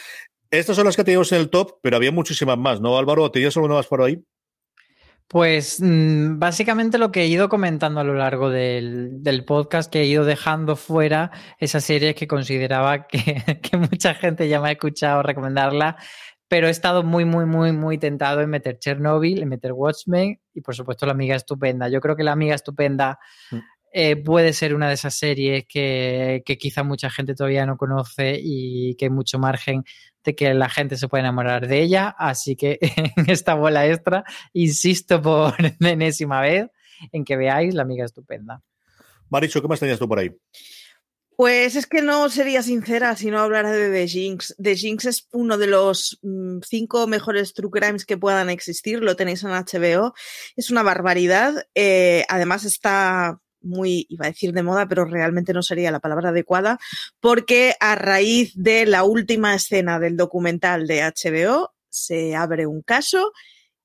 Estas 0.49 0.75
son 0.75 0.85
las 0.85 0.95
que 0.95 1.03
teníamos 1.03 1.31
en 1.33 1.39
el 1.39 1.49
top, 1.49 1.79
pero 1.81 1.97
había 1.97 2.11
muchísimas 2.11 2.57
más, 2.57 2.79
¿no, 2.79 2.97
Álvaro? 2.97 3.29
¿Tenías 3.31 3.55
alguna 3.57 3.75
más 3.75 3.87
por 3.87 4.01
ahí? 4.01 4.23
Pues 5.27 5.81
mmm, 5.81 6.39
básicamente 6.39 6.97
lo 6.97 7.11
que 7.11 7.23
he 7.23 7.27
ido 7.27 7.49
comentando 7.49 7.99
a 7.99 8.05
lo 8.05 8.13
largo 8.13 8.49
del, 8.49 9.21
del, 9.23 9.43
podcast, 9.43 9.91
que 9.91 10.01
he 10.01 10.05
ido 10.05 10.23
dejando 10.23 10.77
fuera 10.77 11.31
esas 11.59 11.83
series 11.83 12.15
que 12.15 12.27
consideraba 12.27 13.07
que, 13.07 13.43
que, 13.61 13.77
mucha 13.77 14.13
gente 14.13 14.47
ya 14.47 14.61
me 14.61 14.69
ha 14.69 14.71
escuchado 14.71 15.23
recomendarla, 15.23 15.97
pero 16.47 16.67
he 16.67 16.71
estado 16.71 17.03
muy, 17.03 17.25
muy, 17.25 17.45
muy, 17.45 17.71
muy 17.71 17.97
tentado 17.97 18.41
en 18.41 18.49
meter 18.49 18.79
Chernobyl, 18.79 19.41
en 19.41 19.49
meter 19.49 19.73
Watchmen 19.73 20.39
y 20.53 20.61
por 20.61 20.75
supuesto 20.75 21.05
La 21.05 21.11
Amiga 21.11 21.35
Estupenda. 21.35 21.89
Yo 21.89 21.99
creo 21.99 22.15
que 22.15 22.23
La 22.23 22.31
Amiga 22.31 22.55
Estupenda 22.55 23.19
mm. 23.51 23.57
eh, 23.91 24.15
puede 24.15 24.53
ser 24.53 24.73
una 24.73 24.87
de 24.87 24.93
esas 24.93 25.15
series 25.15 25.65
que, 25.67 26.43
que, 26.45 26.57
quizá 26.57 26.83
mucha 26.83 27.09
gente 27.09 27.35
todavía 27.35 27.65
no 27.65 27.77
conoce 27.77 28.39
y 28.41 28.95
que 28.95 29.05
hay 29.05 29.11
mucho 29.11 29.39
margen 29.39 29.83
de 30.23 30.35
que 30.35 30.53
la 30.53 30.69
gente 30.69 30.97
se 30.97 31.07
pueda 31.07 31.23
enamorar 31.23 31.67
de 31.67 31.81
ella. 31.81 32.15
Así 32.17 32.55
que 32.55 32.79
en 33.15 33.29
esta 33.29 33.53
bola 33.55 33.85
extra, 33.87 34.23
insisto 34.53 35.21
por 35.21 35.53
enésima 35.81 36.41
vez 36.41 36.67
en 37.11 37.25
que 37.25 37.35
veáis 37.35 37.73
La 37.73 37.83
Amiga 37.83 38.05
Estupenda. 38.05 38.61
Maricho, 39.29 39.61
¿qué 39.61 39.67
más 39.67 39.79
tenías 39.79 39.99
tú 39.99 40.07
por 40.07 40.19
ahí? 40.19 40.31
Pues 41.37 41.75
es 41.75 41.85
que 41.85 42.01
no 42.01 42.29
sería 42.29 42.63
sincera 42.63 43.15
si 43.15 43.29
no 43.29 43.39
hablara 43.39 43.71
de 43.71 43.91
The 43.91 44.07
Jinx. 44.07 44.55
The 44.57 44.75
Jinx 44.75 45.05
es 45.05 45.27
uno 45.31 45.59
de 45.59 45.67
los 45.67 46.17
mmm, 46.23 46.61
cinco 46.67 47.05
mejores 47.05 47.53
true 47.53 47.69
crimes 47.69 48.05
que 48.05 48.17
puedan 48.17 48.49
existir. 48.49 49.03
Lo 49.03 49.15
tenéis 49.15 49.43
en 49.43 49.51
HBO. 49.51 50.15
Es 50.55 50.71
una 50.71 50.81
barbaridad. 50.81 51.67
Eh, 51.75 52.25
además 52.27 52.65
está 52.65 53.39
muy, 53.61 54.07
iba 54.09 54.25
a 54.25 54.29
decir 54.29 54.51
de 54.51 54.63
moda, 54.63 54.87
pero 54.87 55.05
realmente 55.05 55.53
no 55.53 55.61
sería 55.61 55.91
la 55.91 55.99
palabra 55.99 56.29
adecuada, 56.29 56.79
porque 57.19 57.75
a 57.79 57.93
raíz 57.93 58.53
de 58.55 58.87
la 58.87 59.03
última 59.03 59.53
escena 59.53 59.99
del 59.99 60.17
documental 60.17 60.87
de 60.87 61.03
HBO 61.03 61.71
se 61.87 62.35
abre 62.35 62.65
un 62.65 62.81
caso 62.81 63.31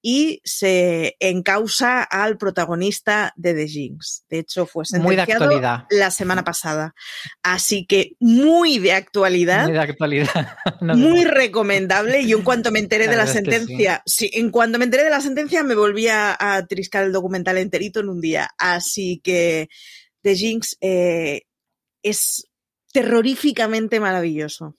y 0.03 0.41
se 0.45 1.17
encausa 1.21 2.03
al 2.03 2.37
protagonista 2.37 3.33
de 3.37 3.55
The 3.55 3.69
Jinx. 3.69 4.25
De 4.29 4.41
hecho, 4.41 4.67
fue 4.67 4.85
sentenciado 4.85 5.47
muy 5.47 5.61
de 5.61 5.97
la 5.97 6.11
semana 6.11 6.43
pasada. 6.43 6.95
Así 7.43 7.87
que 7.87 8.17
muy 8.19 8.81
de 8.81 8.93
actualidad. 8.93 9.65
Muy 9.65 9.73
de 9.73 9.79
actualidad. 9.79 10.29
No, 10.81 10.97
muy 10.97 11.25
recomendable. 11.25 12.27
Yo 12.27 12.39
en 12.39 12.43
cuanto 12.43 12.73
me 12.73 12.81
enteré 12.81 13.05
la 13.07 13.13
de 13.13 13.17
la 13.17 13.27
sentencia, 13.29 14.03
sí. 14.05 14.27
sí. 14.27 14.39
en 14.41 14.51
cuanto 14.51 14.79
me 14.81 14.85
enteré 14.85 15.05
de 15.05 15.11
la 15.11 15.21
sentencia 15.21 15.63
me 15.63 15.77
volví 15.77 16.09
a, 16.09 16.37
a, 16.39 16.67
triscar 16.67 17.05
el 17.05 17.13
documental 17.13 17.57
enterito 17.57 18.01
en 18.01 18.09
un 18.09 18.21
día. 18.21 18.51
Así 18.59 19.21
que 19.23 19.69
The 20.23 20.35
Jinx 20.35 20.77
eh, 20.81 21.43
es 22.03 22.49
terroríficamente 22.93 24.01
maravilloso. 24.01 24.77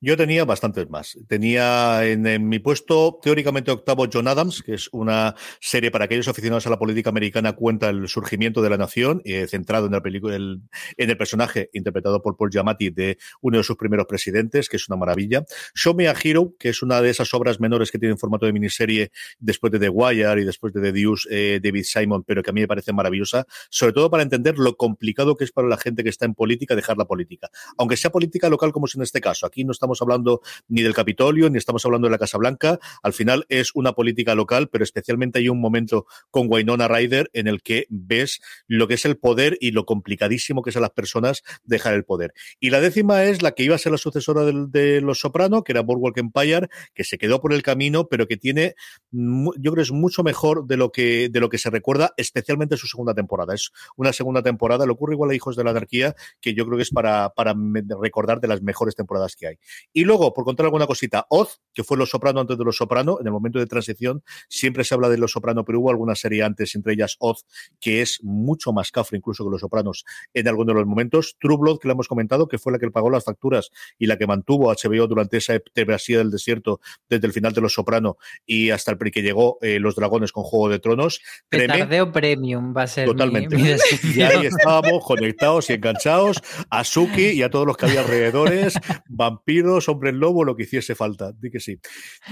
Yo 0.00 0.16
tenía 0.16 0.44
bastantes 0.44 0.88
más. 0.88 1.18
Tenía 1.26 2.06
en, 2.06 2.48
mi 2.48 2.60
puesto, 2.60 3.18
teóricamente 3.20 3.72
octavo, 3.72 4.06
John 4.12 4.28
Adams, 4.28 4.62
que 4.62 4.74
es 4.74 4.88
una 4.92 5.34
serie 5.60 5.90
para 5.90 6.04
aquellos 6.04 6.28
aficionados 6.28 6.68
a 6.68 6.70
la 6.70 6.78
política 6.78 7.10
americana, 7.10 7.54
cuenta 7.54 7.88
el 7.88 8.06
surgimiento 8.06 8.62
de 8.62 8.70
la 8.70 8.76
nación, 8.76 9.22
eh, 9.24 9.48
centrado 9.48 9.86
en, 9.86 9.92
la 9.92 10.00
película, 10.00 10.36
el, 10.36 10.62
en 10.96 11.10
el 11.10 11.16
personaje 11.16 11.68
interpretado 11.72 12.22
por 12.22 12.36
Paul 12.36 12.50
Giamatti 12.50 12.90
de 12.90 13.18
uno 13.40 13.58
de 13.58 13.64
sus 13.64 13.76
primeros 13.76 14.06
presidentes, 14.06 14.68
que 14.68 14.76
es 14.76 14.88
una 14.88 14.96
maravilla. 14.96 15.44
Show 15.74 15.94
Me 15.94 16.06
a 16.06 16.14
Hero, 16.22 16.54
que 16.60 16.68
es 16.68 16.80
una 16.82 17.02
de 17.02 17.10
esas 17.10 17.34
obras 17.34 17.58
menores 17.58 17.90
que 17.90 17.98
tiene 17.98 18.12
en 18.12 18.18
formato 18.18 18.46
de 18.46 18.52
miniserie 18.52 19.10
después 19.40 19.72
de 19.72 19.80
The 19.80 19.88
Wire 19.88 20.40
y 20.40 20.44
después 20.44 20.72
de 20.72 20.80
The 20.80 20.92
Deuce, 20.92 21.28
eh, 21.28 21.60
David 21.60 21.82
Simon, 21.82 22.22
pero 22.22 22.44
que 22.44 22.50
a 22.50 22.52
mí 22.52 22.60
me 22.60 22.68
parece 22.68 22.92
maravillosa, 22.92 23.48
sobre 23.68 23.94
todo 23.94 24.10
para 24.10 24.22
entender 24.22 24.58
lo 24.58 24.76
complicado 24.76 25.34
que 25.34 25.42
es 25.42 25.50
para 25.50 25.66
la 25.66 25.76
gente 25.76 26.04
que 26.04 26.10
está 26.10 26.24
en 26.24 26.34
política 26.34 26.76
dejar 26.76 26.96
la 26.96 27.06
política. 27.06 27.50
Aunque 27.76 27.96
sea 27.96 28.12
política 28.12 28.48
local, 28.48 28.70
como 28.70 28.86
es 28.86 28.94
en 28.94 29.02
este 29.02 29.20
caso. 29.20 29.44
Aquí 29.44 29.64
no 29.64 29.72
estamos 29.72 29.87
estamos 29.88 30.02
hablando 30.02 30.42
ni 30.68 30.82
del 30.82 30.92
Capitolio, 30.92 31.48
ni 31.48 31.56
estamos 31.56 31.84
hablando 31.86 32.08
de 32.08 32.12
la 32.12 32.18
Casa 32.18 32.36
Blanca. 32.36 32.78
Al 33.02 33.14
final 33.14 33.46
es 33.48 33.70
una 33.74 33.92
política 33.92 34.34
local, 34.34 34.68
pero 34.68 34.84
especialmente 34.84 35.38
hay 35.38 35.48
un 35.48 35.60
momento 35.60 36.06
con 36.30 36.46
Wynonna 36.50 36.88
Ryder 36.88 37.30
en 37.32 37.48
el 37.48 37.62
que 37.62 37.86
ves 37.88 38.40
lo 38.66 38.86
que 38.86 38.94
es 38.94 39.06
el 39.06 39.16
poder 39.16 39.56
y 39.60 39.70
lo 39.70 39.86
complicadísimo 39.86 40.62
que 40.62 40.70
es 40.70 40.76
a 40.76 40.80
las 40.80 40.90
personas 40.90 41.42
dejar 41.64 41.94
el 41.94 42.04
poder. 42.04 42.34
Y 42.60 42.68
la 42.68 42.80
décima 42.80 43.24
es 43.24 43.40
la 43.40 43.52
que 43.52 43.62
iba 43.62 43.74
a 43.74 43.78
ser 43.78 43.92
la 43.92 43.98
sucesora 43.98 44.44
de, 44.44 45.00
Los 45.00 45.20
Soprano, 45.20 45.64
que 45.64 45.72
era 45.72 45.80
Boardwalk 45.80 46.18
Empire, 46.18 46.68
que 46.92 47.04
se 47.04 47.16
quedó 47.16 47.40
por 47.40 47.54
el 47.54 47.62
camino, 47.62 48.08
pero 48.08 48.26
que 48.26 48.36
tiene, 48.36 48.74
yo 49.10 49.72
creo 49.72 49.82
es 49.82 49.92
mucho 49.92 50.22
mejor 50.22 50.66
de 50.66 50.76
lo 50.76 50.92
que, 50.92 51.30
de 51.30 51.40
lo 51.40 51.48
que 51.48 51.56
se 51.56 51.70
recuerda, 51.70 52.12
especialmente 52.16 52.76
su 52.76 52.86
segunda 52.86 53.14
temporada. 53.14 53.54
Es 53.54 53.70
una 53.96 54.12
segunda 54.12 54.42
temporada, 54.42 54.84
le 54.84 54.92
ocurre 54.92 55.14
igual 55.14 55.30
a 55.30 55.34
Hijos 55.34 55.56
de 55.56 55.64
la 55.64 55.70
Anarquía, 55.70 56.14
que 56.40 56.52
yo 56.52 56.66
creo 56.66 56.76
que 56.76 56.82
es 56.82 56.90
para, 56.90 57.30
para 57.30 57.54
recordar 58.00 58.40
de 58.40 58.48
las 58.48 58.60
mejores 58.60 58.94
temporadas 58.94 59.36
que 59.36 59.46
hay. 59.46 59.58
Y 59.92 60.04
luego, 60.04 60.32
por 60.32 60.44
contar 60.44 60.66
alguna 60.66 60.86
cosita, 60.86 61.26
Oz, 61.30 61.60
que 61.72 61.84
fue 61.84 61.96
Los 61.96 62.10
Soprano 62.10 62.40
antes 62.40 62.58
de 62.58 62.64
Los 62.64 62.76
Soprano, 62.76 63.18
en 63.20 63.26
el 63.26 63.32
momento 63.32 63.58
de 63.58 63.66
transición, 63.66 64.22
siempre 64.48 64.84
se 64.84 64.94
habla 64.94 65.08
de 65.08 65.18
Los 65.18 65.32
Soprano, 65.32 65.64
pero 65.64 65.80
hubo 65.80 65.90
alguna 65.90 66.14
serie 66.14 66.42
antes, 66.42 66.74
entre 66.74 66.94
ellas 66.94 67.16
Oz, 67.18 67.46
que 67.80 68.02
es 68.02 68.22
mucho 68.22 68.72
más 68.72 68.90
cafre 68.90 69.18
incluso 69.18 69.44
que 69.44 69.50
Los 69.50 69.60
Sopranos 69.60 70.04
en 70.34 70.48
algunos 70.48 70.74
de 70.74 70.80
los 70.80 70.86
momentos. 70.86 71.36
True 71.40 71.56
Blood, 71.58 71.78
que 71.78 71.88
le 71.88 71.92
hemos 71.92 72.08
comentado, 72.08 72.48
que 72.48 72.58
fue 72.58 72.72
la 72.72 72.78
que 72.78 72.90
pagó 72.90 73.10
las 73.10 73.24
facturas 73.24 73.70
y 73.98 74.06
la 74.06 74.16
que 74.18 74.26
mantuvo 74.26 74.72
HBO 74.72 75.06
durante 75.06 75.38
esa 75.38 75.58
travesía 75.72 76.18
del 76.18 76.30
desierto 76.30 76.80
desde 77.08 77.26
el 77.26 77.32
final 77.32 77.52
de 77.52 77.60
Los 77.60 77.74
Soprano 77.74 78.16
y 78.46 78.70
hasta 78.70 78.92
el 78.92 78.98
que 78.98 79.22
llegó 79.22 79.58
eh, 79.62 79.78
Los 79.78 79.94
Dragones 79.96 80.32
con 80.32 80.44
Juego 80.44 80.68
de 80.68 80.78
Tronos. 80.78 81.20
Tardeo 81.48 82.12
Premium 82.12 82.74
va 82.76 82.82
a 82.82 82.86
ser 82.86 83.06
Totalmente. 83.06 83.56
Mi, 83.56 83.62
mi 83.62 83.68
y 84.14 84.22
ahí 84.22 84.46
estábamos 84.46 85.04
conectados 85.04 85.70
y 85.70 85.74
enganchados 85.74 86.42
a 86.70 86.84
Suki 86.84 87.30
y 87.30 87.42
a 87.42 87.50
todos 87.50 87.66
los 87.66 87.76
que 87.76 87.86
había 87.86 88.00
alrededores, 88.00 88.74
vampiros, 89.08 89.67
hombres 89.88 90.14
lobo, 90.14 90.44
lo 90.44 90.56
que 90.56 90.64
hiciese 90.64 90.94
falta. 90.94 91.32
Di 91.32 91.50
que 91.50 91.60
sí. 91.60 91.78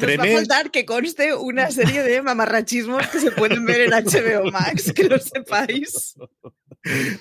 Va 0.03 0.23
a 0.23 0.27
faltar 0.27 0.71
que 0.71 0.85
conste 0.85 1.35
una 1.35 1.71
serie 1.71 2.03
de 2.03 2.23
mamarrachismos 2.23 3.07
que 3.09 3.21
se 3.21 3.31
pueden 3.31 3.65
ver 3.65 3.83
en 3.83 3.91
HBO 3.91 4.51
Max, 4.51 4.93
que 4.93 5.05
lo 5.05 5.19
sepáis. 5.19 6.17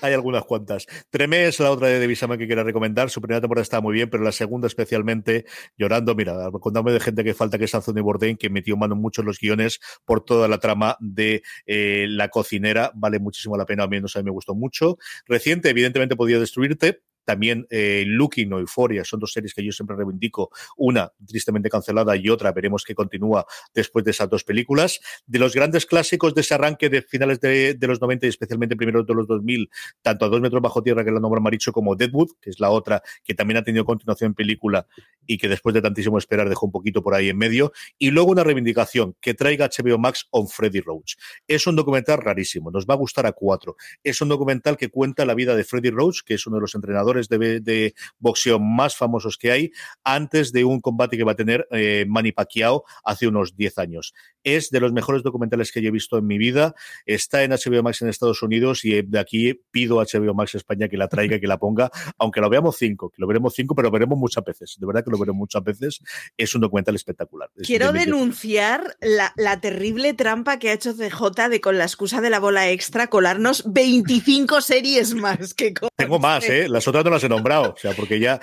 Hay 0.01 0.13
algunas 0.13 0.43
cuantas. 0.43 0.85
Tremé 1.09 1.47
es 1.47 1.59
la 1.59 1.71
otra 1.71 1.87
de 1.87 1.99
David 1.99 2.37
que 2.37 2.47
quiero 2.47 2.63
recomendar. 2.63 3.09
Su 3.09 3.21
primera 3.21 3.41
temporada 3.41 3.63
está 3.63 3.81
muy 3.81 3.93
bien, 3.93 4.09
pero 4.09 4.23
la 4.23 4.31
segunda 4.31 4.67
especialmente 4.67 5.45
llorando. 5.77 6.15
Mira, 6.15 6.49
contándome 6.51 6.93
de 6.93 6.99
gente 6.99 7.23
que 7.23 7.33
falta 7.33 7.57
que 7.57 7.65
es 7.65 7.75
Anthony 7.75 8.01
Bourdain, 8.01 8.37
que 8.37 8.49
metió 8.49 8.77
mano 8.77 8.95
mucho 8.95 9.21
en 9.21 9.27
los 9.27 9.39
guiones 9.39 9.79
por 10.05 10.23
toda 10.23 10.47
la 10.47 10.59
trama 10.59 10.97
de 10.99 11.41
eh, 11.65 12.05
la 12.09 12.29
cocinera. 12.29 12.91
Vale 12.95 13.19
muchísimo 13.19 13.57
la 13.57 13.65
pena, 13.65 13.83
a 13.83 13.87
mí, 13.87 13.99
no 13.99 14.07
sé, 14.07 14.23
me 14.23 14.31
gustó 14.31 14.55
mucho. 14.55 14.97
Reciente, 15.25 15.69
evidentemente, 15.69 16.15
podía 16.15 16.39
destruirte, 16.39 17.01
también 17.25 17.67
eh, 17.69 18.03
Looking 18.07 18.53
o 18.53 18.59
Euphoria 18.59 19.03
son 19.03 19.19
dos 19.19 19.33
series 19.33 19.53
que 19.53 19.63
yo 19.63 19.71
siempre 19.71 19.95
reivindico. 19.95 20.51
Una 20.77 21.11
tristemente 21.27 21.69
cancelada 21.69 22.15
y 22.15 22.29
otra 22.29 22.51
veremos 22.51 22.83
que 22.83 22.95
continúa 22.95 23.45
después 23.73 24.05
de 24.05 24.11
esas 24.11 24.29
dos 24.29 24.43
películas. 24.43 24.99
De 25.25 25.39
los 25.39 25.53
grandes 25.53 25.85
clásicos 25.85 26.33
de 26.33 26.41
ese 26.41 26.53
arranque 26.53 26.89
de 26.89 27.01
finales 27.01 27.39
de, 27.39 27.77
los 27.81 27.99
90 27.99 28.25
y 28.25 28.29
especialmente 28.29 28.75
primeros 28.75 29.05
de 29.05 29.13
los 29.13 29.27
2000, 29.27 29.69
tanto 30.01 30.25
a 30.25 30.29
Dos 30.35 30.41
metros 30.41 30.61
bajo 30.61 30.83
tierra, 30.83 31.05
que 31.05 31.11
la 31.11 31.19
nombra 31.19 31.39
Maricho, 31.39 31.71
como 31.71 31.95
Deadwood, 31.95 32.31
que 32.41 32.49
es 32.49 32.59
la 32.59 32.69
otra 32.69 33.01
que 33.23 33.33
también 33.33 33.57
ha 33.57 33.63
tenido 33.63 33.85
continuación 33.85 34.31
en 34.31 34.33
película 34.33 34.85
y 35.25 35.37
que 35.37 35.47
después 35.47 35.73
de 35.73 35.81
tantísimo 35.81 36.17
esperar 36.17 36.49
dejó 36.49 36.65
un 36.65 36.71
poquito 36.71 37.01
por 37.01 37.13
ahí 37.13 37.29
en 37.29 37.37
medio. 37.37 37.71
Y 37.97 38.11
luego 38.11 38.31
una 38.31 38.43
reivindicación 38.43 39.15
que 39.21 39.33
traiga 39.33 39.69
HBO 39.69 39.97
Max 39.97 40.27
on 40.31 40.47
Freddy 40.47 40.81
Roach. 40.81 41.13
Es 41.47 41.67
un 41.67 41.75
documental 41.75 42.19
rarísimo, 42.19 42.69
nos 42.71 42.85
va 42.85 42.95
a 42.95 42.97
gustar 42.97 43.25
a 43.25 43.31
cuatro. 43.31 43.77
Es 44.03 44.21
un 44.21 44.29
documental 44.29 44.77
que 44.77 44.89
cuenta 44.89 45.25
la 45.25 45.35
vida 45.35 45.55
de 45.55 45.63
Freddy 45.63 45.89
Roach, 45.89 46.21
que 46.25 46.33
es 46.33 46.45
uno 46.47 46.57
de 46.57 46.61
los 46.61 46.75
entrenadores 46.75 47.14
de, 47.27 47.93
boxeo 48.19 48.59
más 48.59 48.95
famosos 48.95 49.37
que 49.37 49.51
hay 49.51 49.71
antes 50.03 50.51
de 50.51 50.63
un 50.63 50.79
combate 50.79 51.17
que 51.17 51.23
va 51.23 51.33
a 51.33 51.35
tener 51.35 51.67
eh, 51.71 52.05
Manny 52.07 52.31
Pacquiao 52.31 52.83
hace 53.03 53.27
unos 53.27 53.55
10 53.55 53.77
años. 53.79 54.13
Es 54.43 54.69
de 54.69 54.79
los 54.79 54.93
mejores 54.93 55.23
documentales 55.23 55.71
que 55.71 55.81
yo 55.81 55.89
he 55.89 55.91
visto 55.91 56.17
en 56.17 56.27
mi 56.27 56.37
vida. 56.37 56.75
Está 57.05 57.43
en 57.43 57.51
HBO 57.51 57.83
Max 57.83 58.01
en 58.01 58.09
Estados 58.09 58.41
Unidos 58.43 58.85
y 58.85 59.01
de 59.01 59.19
aquí 59.19 59.59
pido 59.71 59.99
a 59.99 60.05
HBO 60.05 60.33
Max 60.33 60.55
España 60.55 60.87
que 60.87 60.97
la 60.97 61.07
traiga, 61.07 61.39
que 61.39 61.47
la 61.47 61.57
ponga, 61.57 61.89
aunque 62.17 62.41
lo 62.41 62.49
veamos 62.49 62.77
cinco, 62.77 63.09
que 63.09 63.21
lo 63.21 63.27
veremos 63.27 63.53
cinco, 63.55 63.75
pero 63.75 63.87
lo 63.87 63.91
veremos 63.91 64.17
muchas 64.17 64.43
veces. 64.43 64.75
De 64.79 64.85
verdad 64.85 65.03
que 65.03 65.11
lo 65.11 65.17
veremos 65.17 65.39
muchas 65.39 65.63
veces. 65.63 65.99
Es 66.37 66.53
un 66.55 66.61
documental 66.61 66.95
espectacular. 66.95 67.49
Quiero 67.63 67.91
denunciar 67.91 68.97
la, 69.01 69.33
la, 69.35 69.59
terrible 69.61 70.13
trampa 70.13 70.59
que 70.59 70.69
ha 70.69 70.73
hecho 70.73 70.93
CJ 70.93 71.49
de 71.49 71.61
con 71.61 71.77
la 71.77 71.85
excusa 71.85 72.21
de 72.21 72.29
la 72.29 72.39
bola 72.39 72.69
extra 72.69 73.07
colarnos 73.07 73.63
25 73.71 74.61
series 74.61 75.13
más 75.13 75.53
que 75.53 75.73
Tengo 75.95 76.19
más, 76.19 76.47
¿eh? 76.49 76.67
Las 76.67 76.87
otras 76.87 77.03
no 77.05 77.11
las 77.11 77.23
he 77.23 77.29
nombrado, 77.29 77.73
o 77.73 77.77
sea, 77.77 77.93
porque 77.93 78.19
ya 78.19 78.39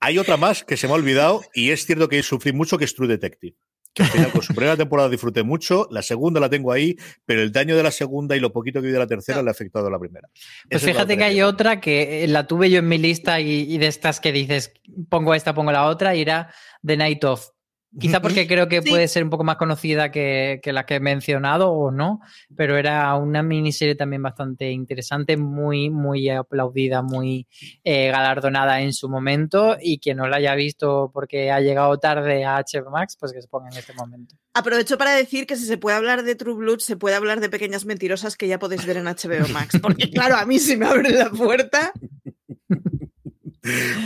hay 0.00 0.18
otra 0.18 0.36
más 0.36 0.64
que 0.64 0.76
se 0.76 0.86
me 0.86 0.92
ha 0.92 0.96
olvidado 0.96 1.42
y 1.54 1.70
es 1.70 1.86
cierto 1.86 2.08
que 2.08 2.22
sufrí 2.22 2.52
mucho 2.52 2.78
que 2.78 2.84
es 2.84 2.94
True 2.94 3.08
Detective. 3.08 3.56
Que 3.94 4.04
al 4.04 4.08
final 4.08 4.32
con 4.32 4.42
su 4.42 4.54
primera 4.54 4.76
temporada 4.76 5.10
disfruté 5.10 5.42
mucho, 5.42 5.86
la 5.90 6.00
segunda 6.00 6.40
la 6.40 6.48
tengo 6.48 6.72
ahí, 6.72 6.96
pero 7.26 7.42
el 7.42 7.52
daño 7.52 7.76
de 7.76 7.82
la 7.82 7.90
segunda 7.90 8.34
y 8.34 8.40
lo 8.40 8.50
poquito 8.50 8.80
que 8.80 8.86
vi 8.86 8.92
de 8.92 8.98
la 8.98 9.06
tercera 9.06 9.42
le 9.42 9.50
ha 9.50 9.52
afectado 9.52 9.88
a 9.88 9.90
la 9.90 9.98
primera. 9.98 10.28
Pues 10.70 10.82
fíjate 10.82 11.16
que 11.18 11.24
hay 11.24 11.42
otra 11.42 11.78
que 11.78 12.24
eh, 12.24 12.28
la 12.28 12.46
tuve 12.46 12.70
yo 12.70 12.78
en 12.78 12.88
mi 12.88 12.96
lista 12.96 13.38
y, 13.38 13.70
y, 13.70 13.76
de 13.76 13.88
estas 13.88 14.18
que 14.18 14.32
dices, 14.32 14.72
pongo 15.10 15.34
esta, 15.34 15.54
pongo 15.54 15.72
la 15.72 15.86
otra, 15.86 16.14
y 16.14 16.22
era 16.22 16.54
The 16.84 16.96
Night 16.96 17.22
Of. 17.24 17.50
Quizá 17.98 18.22
porque 18.22 18.46
creo 18.46 18.68
que 18.68 18.80
puede 18.80 19.06
ser 19.06 19.22
un 19.22 19.28
poco 19.28 19.44
más 19.44 19.56
conocida 19.56 20.10
que, 20.10 20.60
que 20.62 20.72
la 20.72 20.86
que 20.86 20.94
he 20.94 21.00
mencionado 21.00 21.70
o 21.72 21.90
no, 21.90 22.20
pero 22.56 22.78
era 22.78 23.14
una 23.16 23.42
miniserie 23.42 23.94
también 23.94 24.22
bastante 24.22 24.70
interesante, 24.70 25.36
muy, 25.36 25.90
muy 25.90 26.30
aplaudida, 26.30 27.02
muy 27.02 27.46
eh, 27.84 28.10
galardonada 28.10 28.80
en 28.80 28.94
su 28.94 29.10
momento 29.10 29.76
y 29.80 29.98
quien 29.98 30.16
no 30.16 30.26
la 30.26 30.38
haya 30.38 30.54
visto 30.54 31.10
porque 31.12 31.50
ha 31.50 31.60
llegado 31.60 31.98
tarde 31.98 32.44
a 32.44 32.62
HBO 32.62 32.90
Max, 32.90 33.16
pues 33.20 33.32
que 33.32 33.42
se 33.42 33.48
ponga 33.48 33.68
en 33.70 33.76
este 33.76 33.92
momento. 33.92 34.36
Aprovecho 34.54 34.96
para 34.96 35.12
decir 35.12 35.46
que 35.46 35.56
si 35.56 35.66
se 35.66 35.76
puede 35.76 35.96
hablar 35.96 36.22
de 36.22 36.34
True 36.34 36.54
Blood, 36.54 36.78
se 36.78 36.96
puede 36.96 37.16
hablar 37.16 37.40
de 37.40 37.50
Pequeñas 37.50 37.84
Mentirosas 37.84 38.36
que 38.36 38.48
ya 38.48 38.58
podéis 38.58 38.86
ver 38.86 38.96
en 38.96 39.04
HBO 39.04 39.48
Max, 39.52 39.78
porque 39.82 40.10
claro, 40.10 40.36
a 40.36 40.46
mí 40.46 40.58
si 40.58 40.76
me 40.76 40.86
abren 40.86 41.18
la 41.18 41.30
puerta... 41.30 41.92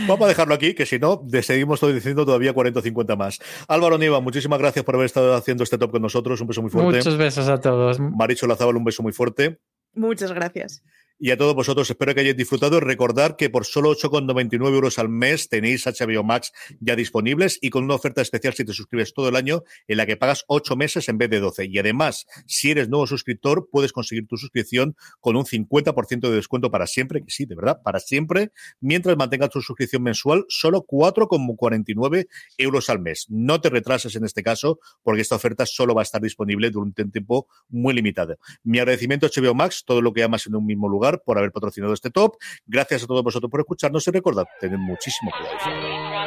Vamos 0.07 0.25
a 0.25 0.27
dejarlo 0.27 0.53
aquí, 0.53 0.73
que 0.73 0.85
si 0.85 0.99
no, 0.99 1.23
seguimos 1.41 1.81
diciendo 1.81 2.25
todavía 2.25 2.53
40 2.53 2.79
o 2.79 2.83
50 2.83 3.15
más. 3.15 3.39
Álvaro 3.67 3.97
Niva, 3.97 4.19
muchísimas 4.19 4.59
gracias 4.59 4.85
por 4.85 4.95
haber 4.95 5.05
estado 5.05 5.33
haciendo 5.35 5.63
este 5.63 5.77
top 5.77 5.91
con 5.91 6.01
nosotros. 6.01 6.39
Un 6.41 6.47
beso 6.47 6.61
muy 6.61 6.69
fuerte. 6.69 6.97
Muchos 6.97 7.17
besos 7.17 7.47
a 7.47 7.59
todos. 7.59 7.99
Maricho 7.99 8.47
Lazábal, 8.47 8.77
un 8.77 8.83
beso 8.83 9.01
muy 9.03 9.13
fuerte. 9.13 9.59
Muchas 9.93 10.31
gracias. 10.31 10.83
Y 11.19 11.31
a 11.31 11.37
todos 11.37 11.55
vosotros 11.55 11.89
espero 11.89 12.13
que 12.13 12.21
hayáis 12.21 12.37
disfrutado. 12.37 12.79
Recordar 12.79 13.37
que 13.37 13.49
por 13.49 13.65
solo 13.65 13.91
8,99 13.91 14.67
euros 14.71 14.99
al 14.99 15.09
mes 15.09 15.49
tenéis 15.49 15.85
HBO 15.87 16.23
Max 16.23 16.51
ya 16.79 16.95
disponibles 16.95 17.57
y 17.59 17.71
con 17.71 17.83
una 17.85 17.95
oferta 17.95 18.21
especial 18.21 18.53
si 18.53 18.63
te 18.63 18.73
suscribes 18.73 19.15
todo 19.15 19.29
el 19.29 19.35
año 19.35 19.63
en 19.87 19.97
la 19.97 20.05
que 20.05 20.15
pagas 20.15 20.45
8 20.47 20.75
meses 20.75 21.09
en 21.09 21.17
vez 21.17 21.31
de 21.31 21.39
12. 21.39 21.65
Y 21.65 21.79
además, 21.79 22.27
si 22.45 22.69
eres 22.69 22.87
nuevo 22.89 23.07
suscriptor, 23.07 23.67
puedes 23.71 23.93
conseguir 23.93 24.27
tu 24.27 24.37
suscripción 24.37 24.95
con 25.19 25.35
un 25.35 25.45
50% 25.45 26.29
de 26.29 26.35
descuento 26.35 26.69
para 26.69 26.85
siempre, 26.85 27.23
que 27.23 27.31
sí, 27.31 27.45
de 27.45 27.55
verdad, 27.55 27.81
para 27.83 27.99
siempre, 27.99 28.51
mientras 28.79 29.17
mantengas 29.17 29.49
tu 29.49 29.61
suscripción 29.61 30.03
mensual, 30.03 30.45
solo 30.49 30.85
4,49 30.85 32.27
euros 32.59 32.89
al 32.91 32.99
mes. 32.99 33.25
No 33.29 33.59
te 33.59 33.71
retrases 33.71 34.15
en 34.15 34.23
este 34.23 34.43
caso, 34.43 34.79
porque 35.01 35.21
esta 35.21 35.35
oferta 35.35 35.65
solo 35.65 35.95
va 35.95 36.01
a 36.01 36.03
estar 36.03 36.21
disponible 36.21 36.69
durante 36.69 37.01
un 37.01 37.11
tiempo 37.11 37.47
muy 37.69 37.95
limitado. 37.95 38.37
Mi 38.63 38.77
agradecimiento 38.77 39.25
a 39.25 39.29
HBO 39.29 39.55
Max, 39.55 39.83
todo 39.83 40.03
lo 40.03 40.13
que 40.13 40.21
amas 40.21 40.45
en 40.45 40.55
un 40.55 40.65
mismo 40.65 40.87
por 41.23 41.37
haber 41.37 41.51
patrocinado 41.51 41.93
este 41.93 42.09
top. 42.09 42.35
Gracias 42.65 43.03
a 43.03 43.07
todos 43.07 43.23
vosotros 43.23 43.49
por 43.49 43.61
escucharnos 43.61 44.07
y 44.07 44.11
recordad, 44.11 44.45
tened 44.59 44.77
muchísimo 44.77 45.31
cuidado. 45.31 46.26